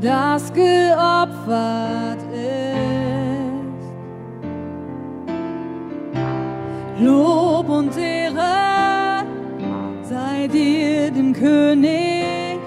das 0.00 0.52
geopfert 0.52 2.18
ist. 2.32 2.90
Lob 7.00 7.68
und 7.68 7.96
Ehre 7.96 9.24
sei 10.02 10.48
dir 10.48 11.12
dem 11.12 11.32
König 11.32 12.58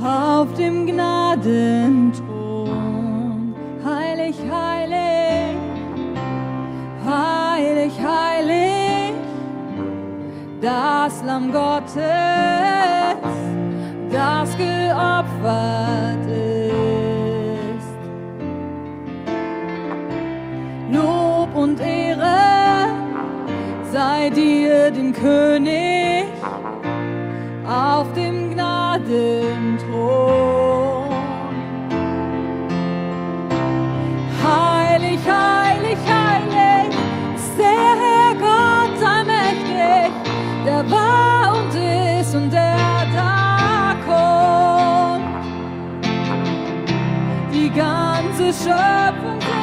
auf 0.00 0.54
dem 0.54 0.86
Gnadenthron. 0.86 2.11
Das 10.62 11.22
Lamm 11.24 11.52
Gottes, 11.52 11.96
das 14.10 14.56
geopfert 14.56 16.26
ist. 16.30 17.88
Lob 20.92 21.54
und 21.56 21.80
Ehre 21.80 22.86
sei 23.92 24.30
dir 24.30 24.92
dem 24.92 25.12
König 25.12 26.26
auf 27.66 28.12
dem 28.12 28.52
Gnadenthron. 28.52 29.81
Ganze 48.52 48.64
Schöpfung 48.64 49.61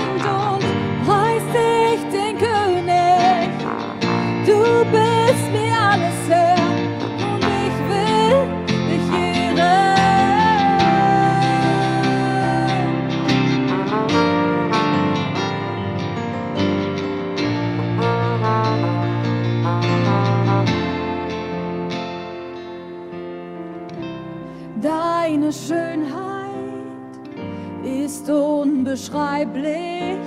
unbeschreiblich. 29.00 30.18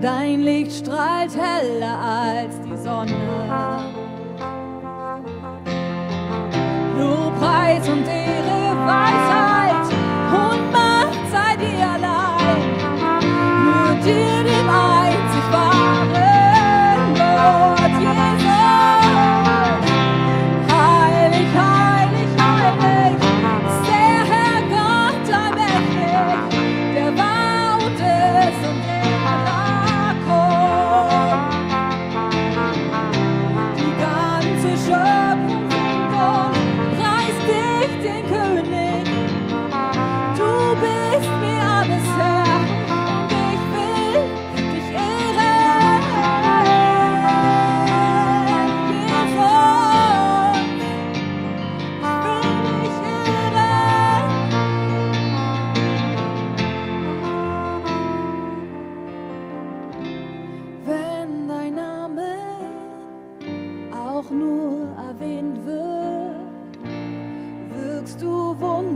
Dein 0.00 0.40
Licht 0.42 0.72
strahlt 0.72 1.32
heller 1.36 1.98
als 1.98 2.60
die 2.60 2.76
Sonne. 2.76 3.12
Lobpreis 6.98 7.88
und 7.88 8.06
Ehre, 8.06 8.76
Weisheit 8.86 9.51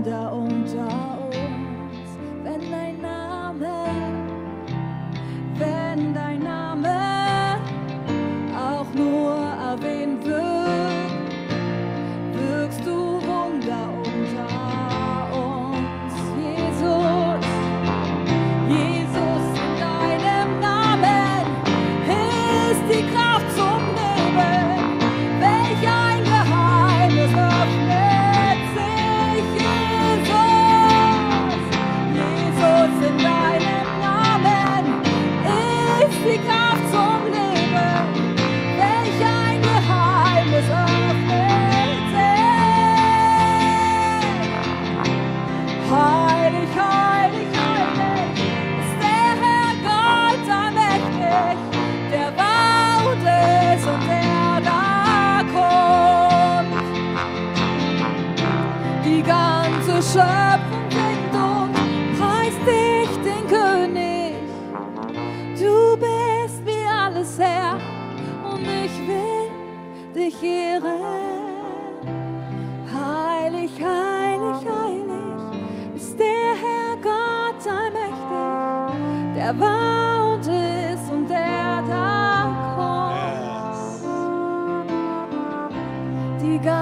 du 0.02 0.10
Wunder 0.10 1.05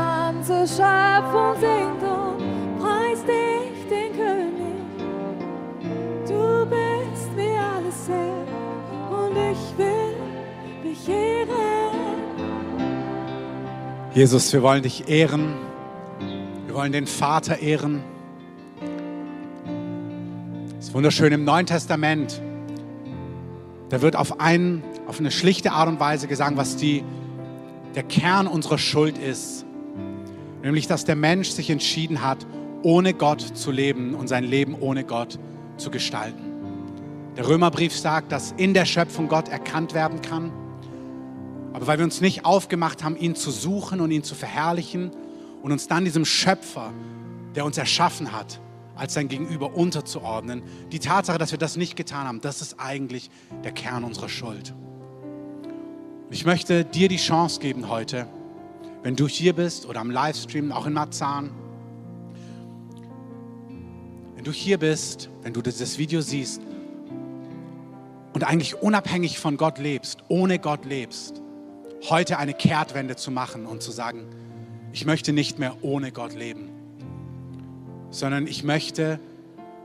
ganze 0.04 0.66
Schöpfung 0.66 1.54
singt 1.60 2.02
und 2.02 2.78
preist 2.78 3.26
dich, 3.26 3.88
den 3.88 4.12
König. 4.12 4.76
Du 6.26 6.66
bist 6.66 7.34
mir 7.34 7.60
alles 7.60 8.08
her 8.08 8.44
und 9.10 9.36
ich 9.36 9.78
will 9.78 10.14
dich 10.84 11.08
ehren. 11.08 12.18
Jesus, 14.14 14.52
wir 14.52 14.62
wollen 14.62 14.82
dich 14.82 15.08
ehren. 15.08 15.54
Wir 16.66 16.74
wollen 16.74 16.92
den 16.92 17.06
Vater 17.06 17.60
ehren. 17.60 18.02
Es 20.78 20.88
ist 20.88 20.94
wunderschön 20.94 21.32
im 21.32 21.44
Neuen 21.44 21.66
Testament. 21.66 22.42
Da 23.88 24.02
wird 24.02 24.16
auf, 24.16 24.40
einen, 24.40 24.82
auf 25.06 25.20
eine 25.20 25.30
schlichte 25.30 25.72
Art 25.72 25.88
und 25.88 26.00
Weise 26.00 26.26
gesagt, 26.26 26.56
was 26.56 26.76
die, 26.76 27.04
der 27.94 28.02
Kern 28.02 28.46
unserer 28.46 28.78
Schuld 28.78 29.18
ist. 29.18 29.63
Nämlich, 30.64 30.86
dass 30.86 31.04
der 31.04 31.14
Mensch 31.14 31.50
sich 31.50 31.68
entschieden 31.68 32.22
hat, 32.22 32.46
ohne 32.82 33.12
Gott 33.12 33.42
zu 33.42 33.70
leben 33.70 34.14
und 34.14 34.28
sein 34.28 34.44
Leben 34.44 34.74
ohne 34.74 35.04
Gott 35.04 35.38
zu 35.76 35.90
gestalten. 35.90 36.42
Der 37.36 37.46
Römerbrief 37.46 37.96
sagt, 37.96 38.32
dass 38.32 38.52
in 38.56 38.72
der 38.72 38.86
Schöpfung 38.86 39.28
Gott 39.28 39.48
erkannt 39.48 39.92
werden 39.92 40.22
kann. 40.22 40.52
Aber 41.74 41.86
weil 41.86 41.98
wir 41.98 42.04
uns 42.04 42.20
nicht 42.20 42.46
aufgemacht 42.46 43.04
haben, 43.04 43.16
ihn 43.16 43.34
zu 43.34 43.50
suchen 43.50 44.00
und 44.00 44.10
ihn 44.10 44.22
zu 44.22 44.34
verherrlichen 44.34 45.10
und 45.62 45.70
uns 45.70 45.86
dann 45.86 46.04
diesem 46.04 46.24
Schöpfer, 46.24 46.92
der 47.54 47.66
uns 47.66 47.76
erschaffen 47.76 48.32
hat, 48.32 48.60
als 48.96 49.14
sein 49.14 49.28
Gegenüber 49.28 49.74
unterzuordnen. 49.74 50.62
Die 50.92 50.98
Tatsache, 50.98 51.36
dass 51.36 51.50
wir 51.50 51.58
das 51.58 51.76
nicht 51.76 51.94
getan 51.94 52.26
haben, 52.26 52.40
das 52.40 52.62
ist 52.62 52.76
eigentlich 52.78 53.30
der 53.64 53.72
Kern 53.72 54.04
unserer 54.04 54.28
Schuld. 54.30 54.72
Ich 56.30 56.46
möchte 56.46 56.84
dir 56.84 57.08
die 57.08 57.16
Chance 57.16 57.60
geben 57.60 57.88
heute, 57.88 58.26
wenn 59.04 59.16
du 59.16 59.28
hier 59.28 59.52
bist 59.52 59.86
oder 59.86 60.00
am 60.00 60.10
Livestream, 60.10 60.72
auch 60.72 60.86
in 60.86 60.94
Marzahn, 60.94 61.50
wenn 64.34 64.44
du 64.44 64.50
hier 64.50 64.78
bist, 64.78 65.28
wenn 65.42 65.52
du 65.52 65.60
dieses 65.60 65.98
Video 65.98 66.22
siehst 66.22 66.62
und 68.32 68.44
eigentlich 68.44 68.76
unabhängig 68.76 69.38
von 69.38 69.58
Gott 69.58 69.78
lebst, 69.78 70.20
ohne 70.28 70.58
Gott 70.58 70.86
lebst, 70.86 71.42
heute 72.08 72.38
eine 72.38 72.54
Kehrtwende 72.54 73.14
zu 73.14 73.30
machen 73.30 73.66
und 73.66 73.82
zu 73.82 73.92
sagen, 73.92 74.24
ich 74.92 75.04
möchte 75.04 75.34
nicht 75.34 75.58
mehr 75.58 75.76
ohne 75.82 76.10
Gott 76.10 76.32
leben, 76.32 76.70
sondern 78.08 78.46
ich 78.46 78.64
möchte 78.64 79.20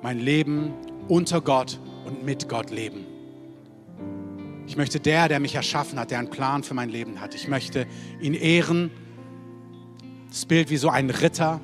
mein 0.02 0.20
Leben 0.20 0.74
unter 1.10 1.42
Gott 1.42 1.78
und 2.06 2.24
mit 2.24 2.48
Gott 2.48 2.72
leben. 2.72 3.06
Ich 4.66 4.78
möchte 4.78 5.02
der, 5.02 5.28
der 5.28 5.42
mich 5.42 5.56
erschaffen 5.56 6.00
hat, 6.00 6.10
der 6.10 6.20
einen 6.20 6.30
Plan 6.30 6.64
für 6.64 6.74
mein 6.74 6.88
Leben 6.88 7.20
hat. 7.20 7.36
Ich 7.36 7.50
möchte 7.50 7.86
ihn 8.22 8.34
ehren. 8.34 8.92
Das 10.30 10.46
Bild 10.46 10.70
wie 10.70 10.78
so 10.78 10.90
ein 10.90 11.10
Ritter, 11.10 11.60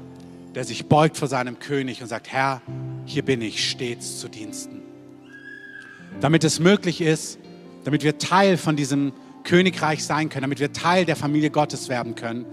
der 0.55 0.63
sich 0.63 0.87
beugt 0.87 1.17
vor 1.17 1.27
seinem 1.27 1.59
König 1.59 2.01
und 2.01 2.07
sagt, 2.07 2.31
Herr, 2.31 2.61
hier 3.05 3.23
bin 3.23 3.41
ich 3.41 3.69
stets 3.69 4.19
zu 4.19 4.27
Diensten. 4.27 4.81
Damit 6.19 6.43
es 6.43 6.59
möglich 6.59 7.01
ist, 7.01 7.37
damit 7.83 8.03
wir 8.03 8.17
Teil 8.17 8.57
von 8.57 8.75
diesem 8.75 9.13
Königreich 9.43 10.03
sein 10.03 10.29
können, 10.29 10.41
damit 10.41 10.59
wir 10.59 10.73
Teil 10.73 11.05
der 11.05 11.15
Familie 11.15 11.51
Gottes 11.51 11.89
werden 11.89 12.15
können, 12.15 12.45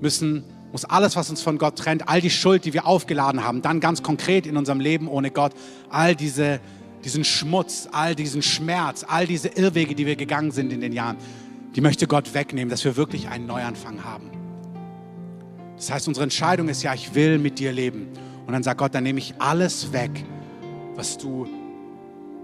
müssen, 0.00 0.44
muss 0.72 0.86
alles, 0.86 1.14
was 1.16 1.28
uns 1.28 1.42
von 1.42 1.58
Gott 1.58 1.76
trennt, 1.76 2.08
all 2.08 2.20
die 2.20 2.30
Schuld, 2.30 2.64
die 2.64 2.72
wir 2.72 2.86
aufgeladen 2.86 3.44
haben, 3.44 3.60
dann 3.60 3.80
ganz 3.80 4.02
konkret 4.02 4.46
in 4.46 4.56
unserem 4.56 4.80
Leben 4.80 5.08
ohne 5.08 5.30
Gott, 5.30 5.52
all 5.90 6.16
diese, 6.16 6.60
diesen 7.04 7.24
Schmutz, 7.24 7.86
all 7.92 8.14
diesen 8.14 8.40
Schmerz, 8.40 9.04
all 9.06 9.26
diese 9.26 9.48
Irrwege, 9.48 9.94
die 9.94 10.06
wir 10.06 10.16
gegangen 10.16 10.52
sind 10.52 10.72
in 10.72 10.80
den 10.80 10.92
Jahren, 10.92 11.16
die 11.76 11.82
möchte 11.82 12.06
Gott 12.06 12.32
wegnehmen, 12.32 12.70
dass 12.70 12.84
wir 12.84 12.96
wirklich 12.96 13.28
einen 13.28 13.46
Neuanfang 13.46 14.04
haben. 14.04 14.43
Das 15.84 15.92
heißt, 15.92 16.08
unsere 16.08 16.24
Entscheidung 16.24 16.68
ist 16.70 16.82
ja, 16.82 16.94
ich 16.94 17.14
will 17.14 17.38
mit 17.38 17.58
dir 17.58 17.70
leben. 17.70 18.08
Und 18.46 18.54
dann 18.54 18.62
sagt 18.62 18.78
Gott, 18.78 18.94
dann 18.94 19.04
nehme 19.04 19.18
ich 19.18 19.34
alles 19.38 19.92
weg, 19.92 20.24
was 20.94 21.18
du, 21.18 21.46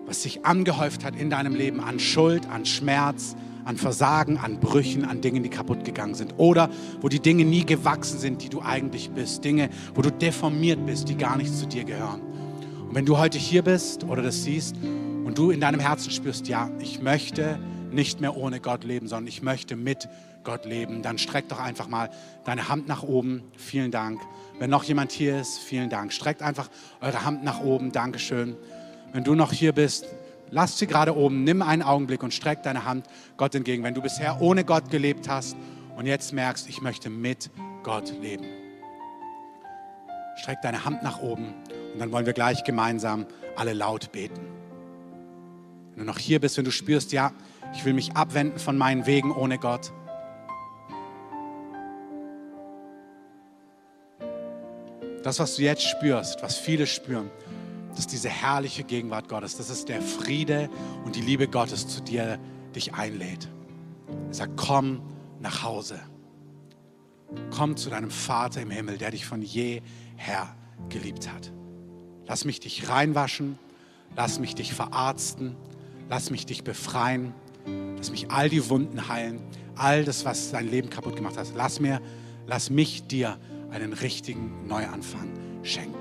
was 0.04 0.24
sich 0.24 0.44
angehäuft 0.44 1.06
hat 1.06 1.16
in 1.16 1.30
deinem 1.30 1.54
Leben 1.54 1.80
an 1.80 1.98
Schuld, 1.98 2.46
an 2.50 2.66
Schmerz, 2.66 3.34
an 3.64 3.78
Versagen, 3.78 4.36
an 4.36 4.60
Brüchen, 4.60 5.06
an 5.06 5.22
Dingen, 5.22 5.42
die 5.42 5.48
kaputt 5.48 5.86
gegangen 5.86 6.14
sind. 6.14 6.34
Oder 6.36 6.68
wo 7.00 7.08
die 7.08 7.20
Dinge 7.20 7.46
nie 7.46 7.64
gewachsen 7.64 8.18
sind, 8.18 8.42
die 8.42 8.50
du 8.50 8.60
eigentlich 8.60 9.08
bist. 9.08 9.42
Dinge, 9.42 9.70
wo 9.94 10.02
du 10.02 10.12
deformiert 10.12 10.84
bist, 10.84 11.08
die 11.08 11.16
gar 11.16 11.38
nicht 11.38 11.56
zu 11.56 11.66
dir 11.66 11.84
gehören. 11.84 12.20
Und 12.86 12.94
wenn 12.94 13.06
du 13.06 13.16
heute 13.16 13.38
hier 13.38 13.62
bist 13.62 14.04
oder 14.04 14.20
das 14.20 14.44
siehst 14.44 14.76
und 15.24 15.38
du 15.38 15.50
in 15.50 15.62
deinem 15.62 15.80
Herzen 15.80 16.10
spürst, 16.10 16.46
ja, 16.46 16.70
ich 16.78 17.00
möchte 17.00 17.58
nicht 17.90 18.20
mehr 18.20 18.36
ohne 18.36 18.60
Gott 18.60 18.84
leben, 18.84 19.08
sondern 19.08 19.28
ich 19.28 19.40
möchte 19.40 19.76
mit 19.76 20.10
Gott 20.44 20.64
leben, 20.64 21.02
dann 21.02 21.18
streck 21.18 21.48
doch 21.48 21.58
einfach 21.58 21.88
mal 21.88 22.10
deine 22.44 22.68
Hand 22.68 22.88
nach 22.88 23.02
oben. 23.02 23.42
Vielen 23.56 23.90
Dank. 23.90 24.20
Wenn 24.58 24.70
noch 24.70 24.84
jemand 24.84 25.12
hier 25.12 25.40
ist, 25.40 25.58
vielen 25.58 25.90
Dank. 25.90 26.12
Streckt 26.12 26.42
einfach 26.42 26.68
eure 27.00 27.24
Hand 27.24 27.44
nach 27.44 27.60
oben. 27.60 27.92
Dankeschön. 27.92 28.56
Wenn 29.12 29.24
du 29.24 29.34
noch 29.34 29.52
hier 29.52 29.72
bist, 29.72 30.06
Lass 30.52 30.78
sie 30.78 30.86
gerade 30.86 31.16
oben, 31.16 31.44
nimm 31.44 31.62
einen 31.62 31.82
Augenblick 31.82 32.22
und 32.22 32.34
streck 32.34 32.62
deine 32.64 32.84
Hand 32.84 33.06
Gott 33.36 33.54
entgegen. 33.54 33.84
Wenn 33.84 33.94
du 33.94 34.02
bisher 34.02 34.40
ohne 34.40 34.64
Gott 34.64 34.90
gelebt 34.90 35.28
hast 35.28 35.56
und 35.96 36.06
jetzt 36.06 36.32
merkst, 36.32 36.68
ich 36.68 36.80
möchte 36.80 37.08
mit 37.08 37.50
Gott 37.84 38.12
leben. 38.20 38.46
Streck 40.36 40.60
deine 40.62 40.84
Hand 40.84 41.02
nach 41.02 41.20
oben 41.20 41.54
und 41.92 42.00
dann 42.00 42.10
wollen 42.10 42.26
wir 42.26 42.32
gleich 42.32 42.64
gemeinsam 42.64 43.26
alle 43.56 43.74
laut 43.74 44.10
beten. 44.10 44.40
Wenn 45.90 46.00
du 46.00 46.04
noch 46.04 46.18
hier 46.18 46.40
bist, 46.40 46.56
wenn 46.56 46.64
du 46.64 46.72
spürst, 46.72 47.12
ja, 47.12 47.32
ich 47.72 47.84
will 47.84 47.92
mich 47.92 48.16
abwenden 48.16 48.58
von 48.58 48.76
meinen 48.76 49.06
Wegen 49.06 49.30
ohne 49.30 49.58
Gott. 49.58 49.92
Das, 55.22 55.38
was 55.38 55.56
du 55.56 55.62
jetzt 55.62 55.82
spürst, 55.82 56.42
was 56.42 56.56
viele 56.56 56.86
spüren, 56.86 57.30
das 57.90 58.00
ist 58.00 58.12
diese 58.12 58.28
herrliche 58.28 58.84
Gegenwart 58.84 59.28
Gottes. 59.28 59.56
Das 59.56 59.68
ist 59.68 59.88
der 59.88 60.00
Friede 60.00 60.70
und 61.04 61.16
die 61.16 61.20
Liebe 61.20 61.48
Gottes 61.48 61.86
zu 61.88 62.00
dir 62.00 62.38
dich 62.74 62.94
einlädt. 62.94 63.48
Er 64.28 64.34
sagt, 64.34 64.56
komm 64.56 65.02
nach 65.40 65.62
Hause. 65.62 66.00
Komm 67.50 67.76
zu 67.76 67.90
deinem 67.90 68.10
Vater 68.10 68.62
im 68.62 68.70
Himmel, 68.70 68.98
der 68.98 69.10
dich 69.10 69.26
von 69.26 69.42
jeher 69.42 69.82
geliebt 70.88 71.30
hat. 71.30 71.52
Lass 72.26 72.44
mich 72.44 72.60
dich 72.60 72.88
reinwaschen, 72.88 73.58
lass 74.16 74.38
mich 74.38 74.54
dich 74.54 74.72
verarzten, 74.72 75.56
lass 76.08 76.30
mich 76.30 76.46
dich 76.46 76.64
befreien, 76.64 77.34
lass 77.96 78.10
mich 78.10 78.30
all 78.30 78.48
die 78.48 78.68
Wunden 78.68 79.08
heilen, 79.08 79.40
all 79.74 80.04
das, 80.04 80.24
was 80.24 80.50
dein 80.50 80.70
Leben 80.70 80.90
kaputt 80.90 81.16
gemacht 81.16 81.36
hat. 81.36 81.48
Lass 81.54 81.80
mir, 81.80 82.00
lass 82.46 82.70
mich 82.70 83.06
dir 83.06 83.38
einen 83.70 83.92
richtigen 83.92 84.66
Neuanfang 84.66 85.28
schenken. 85.62 85.94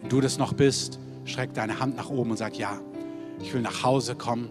Wenn 0.00 0.08
du 0.08 0.20
das 0.20 0.38
noch 0.38 0.52
bist, 0.52 0.98
streck 1.24 1.54
deine 1.54 1.80
Hand 1.80 1.96
nach 1.96 2.10
oben 2.10 2.32
und 2.32 2.36
sag, 2.36 2.56
ja, 2.58 2.78
ich 3.40 3.52
will 3.52 3.62
nach 3.62 3.82
Hause 3.82 4.14
kommen 4.14 4.50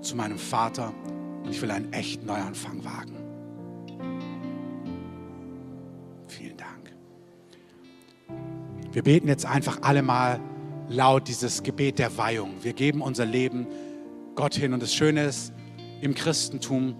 zu 0.00 0.16
meinem 0.16 0.38
Vater 0.38 0.92
und 1.44 1.50
ich 1.50 1.60
will 1.60 1.70
einen 1.70 1.92
echten 1.92 2.26
Neuanfang 2.26 2.84
wagen. 2.84 3.16
Vielen 6.26 6.56
Dank. 6.56 6.94
Wir 8.92 9.02
beten 9.02 9.28
jetzt 9.28 9.46
einfach 9.46 9.82
alle 9.82 10.02
mal 10.02 10.40
laut 10.88 11.28
dieses 11.28 11.62
Gebet 11.62 11.98
der 11.98 12.16
Weihung. 12.16 12.54
Wir 12.62 12.72
geben 12.72 13.00
unser 13.00 13.24
Leben 13.24 13.66
Gott 14.34 14.54
hin 14.54 14.72
und 14.72 14.82
das 14.82 14.94
Schöne 14.94 15.24
ist, 15.24 15.52
im 16.00 16.14
Christentum 16.14 16.96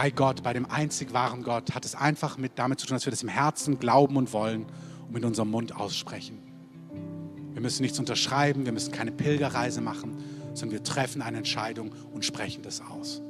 bei 0.00 0.10
Gott, 0.10 0.42
bei 0.42 0.54
dem 0.54 0.64
einzig 0.64 1.12
wahren 1.12 1.42
Gott, 1.42 1.74
hat 1.74 1.84
es 1.84 1.94
einfach 1.94 2.38
mit 2.38 2.52
damit 2.54 2.80
zu 2.80 2.86
tun, 2.86 2.94
dass 2.94 3.04
wir 3.04 3.10
das 3.10 3.22
im 3.22 3.28
Herzen 3.28 3.78
glauben 3.78 4.16
und 4.16 4.32
wollen 4.32 4.64
und 5.02 5.12
mit 5.12 5.26
unserem 5.26 5.50
Mund 5.50 5.76
aussprechen. 5.76 6.38
Wir 7.52 7.60
müssen 7.60 7.82
nichts 7.82 7.98
unterschreiben, 7.98 8.64
wir 8.64 8.72
müssen 8.72 8.92
keine 8.92 9.12
Pilgerreise 9.12 9.82
machen, 9.82 10.16
sondern 10.54 10.78
wir 10.78 10.84
treffen 10.84 11.20
eine 11.20 11.36
Entscheidung 11.36 11.94
und 12.14 12.24
sprechen 12.24 12.62
das 12.62 12.80
aus. 12.80 13.20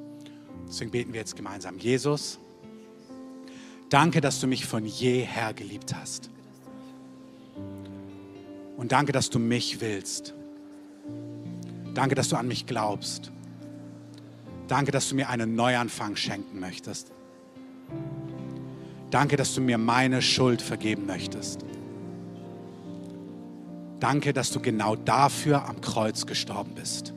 Deswegen 0.69 0.93
beten 0.93 1.13
wir 1.13 1.19
jetzt 1.19 1.35
gemeinsam. 1.35 1.77
Jesus, 1.77 2.39
danke, 3.89 4.21
dass 4.21 4.39
du 4.39 4.47
mich 4.47 4.65
von 4.65 4.87
jeher 4.87 5.53
geliebt 5.55 5.97
hast. 5.97 6.31
Und 8.77 8.93
danke, 8.93 9.11
dass 9.11 9.29
du 9.29 9.41
mich 9.41 9.81
willst. 9.81 10.35
Danke, 11.95 12.15
dass 12.15 12.29
du 12.29 12.37
an 12.37 12.47
mich 12.47 12.67
glaubst. 12.67 13.33
Danke, 14.71 14.93
dass 14.93 15.09
du 15.09 15.17
mir 15.17 15.29
einen 15.29 15.57
Neuanfang 15.57 16.15
schenken 16.15 16.61
möchtest. 16.61 17.11
Danke, 19.11 19.35
dass 19.35 19.53
du 19.53 19.61
mir 19.61 19.79
meine 19.79 20.23
Schuld 20.23 20.63
vergeben 20.63 21.07
möchtest. 21.07 21.65
Danke, 23.99 24.33
dass 24.33 24.53
du 24.53 24.61
genau 24.61 24.95
dafür 24.95 25.65
am 25.69 25.81
Kreuz 25.81 26.25
gestorben 26.25 26.77
bist. 26.77 27.13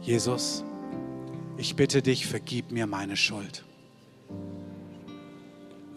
Jesus, 0.00 0.64
ich 1.56 1.76
bitte 1.76 2.02
dich, 2.02 2.26
vergib 2.26 2.72
mir 2.72 2.88
meine 2.88 3.16
Schuld. 3.16 3.64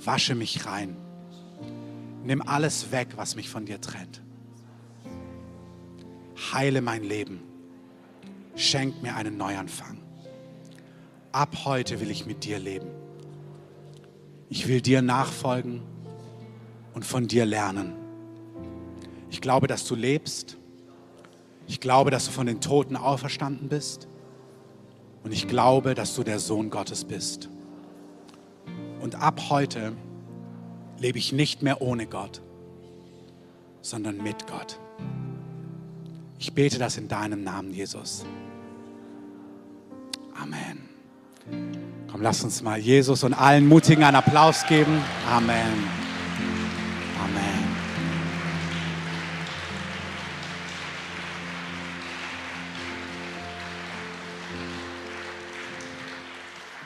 Wasche 0.05 0.35
mich 0.35 0.67
rein. 0.67 0.95
Nimm 2.23 2.43
alles 2.43 2.91
weg, 2.91 3.07
was 3.15 3.35
mich 3.35 3.49
von 3.49 3.65
dir 3.65 3.81
trennt. 3.81 4.21
Heile 6.53 6.81
mein 6.81 7.01
Leben. 7.01 7.48
Schenk 8.59 9.01
mir 9.01 9.15
einen 9.15 9.37
Neuanfang. 9.37 10.01
Ab 11.31 11.63
heute 11.63 12.01
will 12.01 12.11
ich 12.11 12.25
mit 12.25 12.43
dir 12.43 12.59
leben. 12.59 12.89
Ich 14.49 14.67
will 14.67 14.81
dir 14.81 15.01
nachfolgen 15.01 15.81
und 16.93 17.05
von 17.05 17.25
dir 17.25 17.45
lernen. 17.45 17.93
Ich 19.29 19.39
glaube, 19.39 19.67
dass 19.67 19.87
du 19.87 19.95
lebst. 19.95 20.57
Ich 21.67 21.79
glaube, 21.79 22.11
dass 22.11 22.25
du 22.25 22.31
von 22.31 22.47
den 22.47 22.59
Toten 22.59 22.97
auferstanden 22.97 23.69
bist. 23.69 24.09
Und 25.23 25.31
ich 25.31 25.47
glaube, 25.47 25.95
dass 25.95 26.13
du 26.15 26.23
der 26.23 26.39
Sohn 26.39 26.69
Gottes 26.69 27.05
bist. 27.05 27.47
Und 28.99 29.15
ab 29.15 29.39
heute 29.49 29.93
lebe 30.97 31.17
ich 31.17 31.31
nicht 31.31 31.61
mehr 31.61 31.81
ohne 31.81 32.07
Gott, 32.07 32.41
sondern 33.81 34.21
mit 34.21 34.47
Gott. 34.47 34.77
Ich 36.39 36.53
bete 36.53 36.77
das 36.77 36.97
in 36.97 37.07
deinem 37.07 37.41
Namen, 37.41 37.73
Jesus. 37.73 38.25
Amen. 40.41 40.89
Komm, 42.11 42.21
lass 42.21 42.43
uns 42.43 42.61
mal 42.61 42.79
Jesus 42.79 43.23
und 43.23 43.33
allen 43.33 43.67
Mutigen 43.67 44.03
einen 44.03 44.15
Applaus 44.15 44.65
geben. 44.67 45.01
Amen. 45.29 45.57
Amen. 47.21 47.59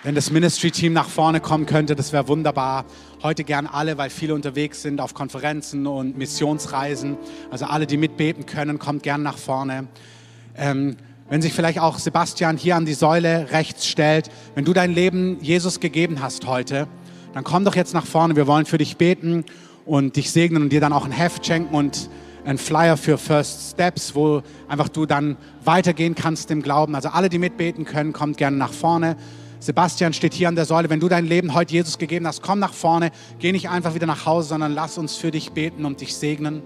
Wenn 0.04 0.16
das 0.16 0.32
Ministry-Team 0.32 0.91
nach 0.91 1.08
vorne 1.08 1.39
kommen 1.39 1.66
könnte, 1.66 1.95
das 1.95 2.12
wäre 2.12 2.28
wunderbar. 2.28 2.86
Heute 3.22 3.43
gern 3.43 3.68
alle, 3.68 3.97
weil 3.97 4.10
viele 4.10 4.34
unterwegs 4.34 4.82
sind 4.82 4.99
auf 4.99 5.14
Konferenzen 5.14 5.88
und 5.88 6.18
Missionsreisen. 6.18 7.18
Also 7.51 7.66
alle, 7.66 7.88
die 7.88 7.97
mitbeten 7.97 8.45
können, 8.45 8.80
kommt 8.80 9.04
gern 9.04 9.24
nach 9.24 9.38
vorne. 9.38 9.88
Ähm, 10.58 10.97
wenn 11.34 11.41
sich 11.41 11.53
vielleicht 11.53 11.79
auch 11.79 11.97
Sebastian 11.97 12.57
hier 12.57 12.75
an 12.75 12.86
die 12.86 12.93
Säule 12.93 13.47
rechts 13.49 13.88
stellt, 13.88 14.29
wenn 14.53 14.65
du 14.65 14.71
dein 14.71 14.93
Leben 14.93 15.39
Jesus 15.41 15.79
gegeben 15.79 16.21
hast 16.21 16.45
heute, 16.45 16.88
dann 17.34 17.43
komm 17.43 17.65
doch 17.65 17.75
jetzt 17.75 17.95
nach 17.95 18.05
vorne. 18.05 18.36
Wir 18.36 18.45
wollen 18.45 18.67
für 18.67 18.77
dich 18.77 18.97
beten 18.97 19.43
und 19.84 20.15
dich 20.15 20.29
segnen 20.29 20.61
und 20.61 20.69
dir 20.69 20.79
dann 20.79 20.93
auch 20.93 21.05
ein 21.05 21.11
Heft 21.11 21.43
schenken 21.43 21.73
und 21.73 22.07
ein 22.45 22.59
Flyer 22.59 22.97
für 22.97 23.17
First 23.17 23.71
Steps, 23.71 24.13
wo 24.13 24.43
einfach 24.67 24.89
du 24.89 25.07
dann 25.07 25.36
weitergehen 25.65 26.13
kannst 26.13 26.51
im 26.51 26.61
Glauben. 26.61 26.93
Also 26.93 27.09
alle, 27.09 27.29
die 27.29 27.39
mitbeten 27.39 27.84
können, 27.84 28.13
kommt 28.13 28.38
gerne 28.38 28.57
nach 28.57 28.71
vorne. 28.71 29.17
Sebastian 29.59 30.13
steht 30.13 30.36
hier 30.36 30.49
an 30.49 30.55
der 30.55 30.65
Säule. 30.65 30.91
Wenn 30.91 30.99
du 30.99 31.09
dein 31.09 31.25
Leben 31.25 31.55
heute 31.55 31.73
Jesus 31.73 31.97
gegeben 31.97 32.27
hast, 32.27 32.43
komm 32.43 32.59
nach 32.59 32.75
vorne. 32.75 33.09
Geh 33.39 33.51
nicht 33.53 33.71
einfach 33.71 33.95
wieder 33.95 34.05
nach 34.05 34.27
Hause, 34.27 34.49
sondern 34.49 34.71
lass 34.71 34.99
uns 34.99 35.15
für 35.15 35.31
dich 35.31 35.49
beten 35.53 35.86
und 35.86 35.99
dich 35.99 36.15
segnen. 36.15 36.61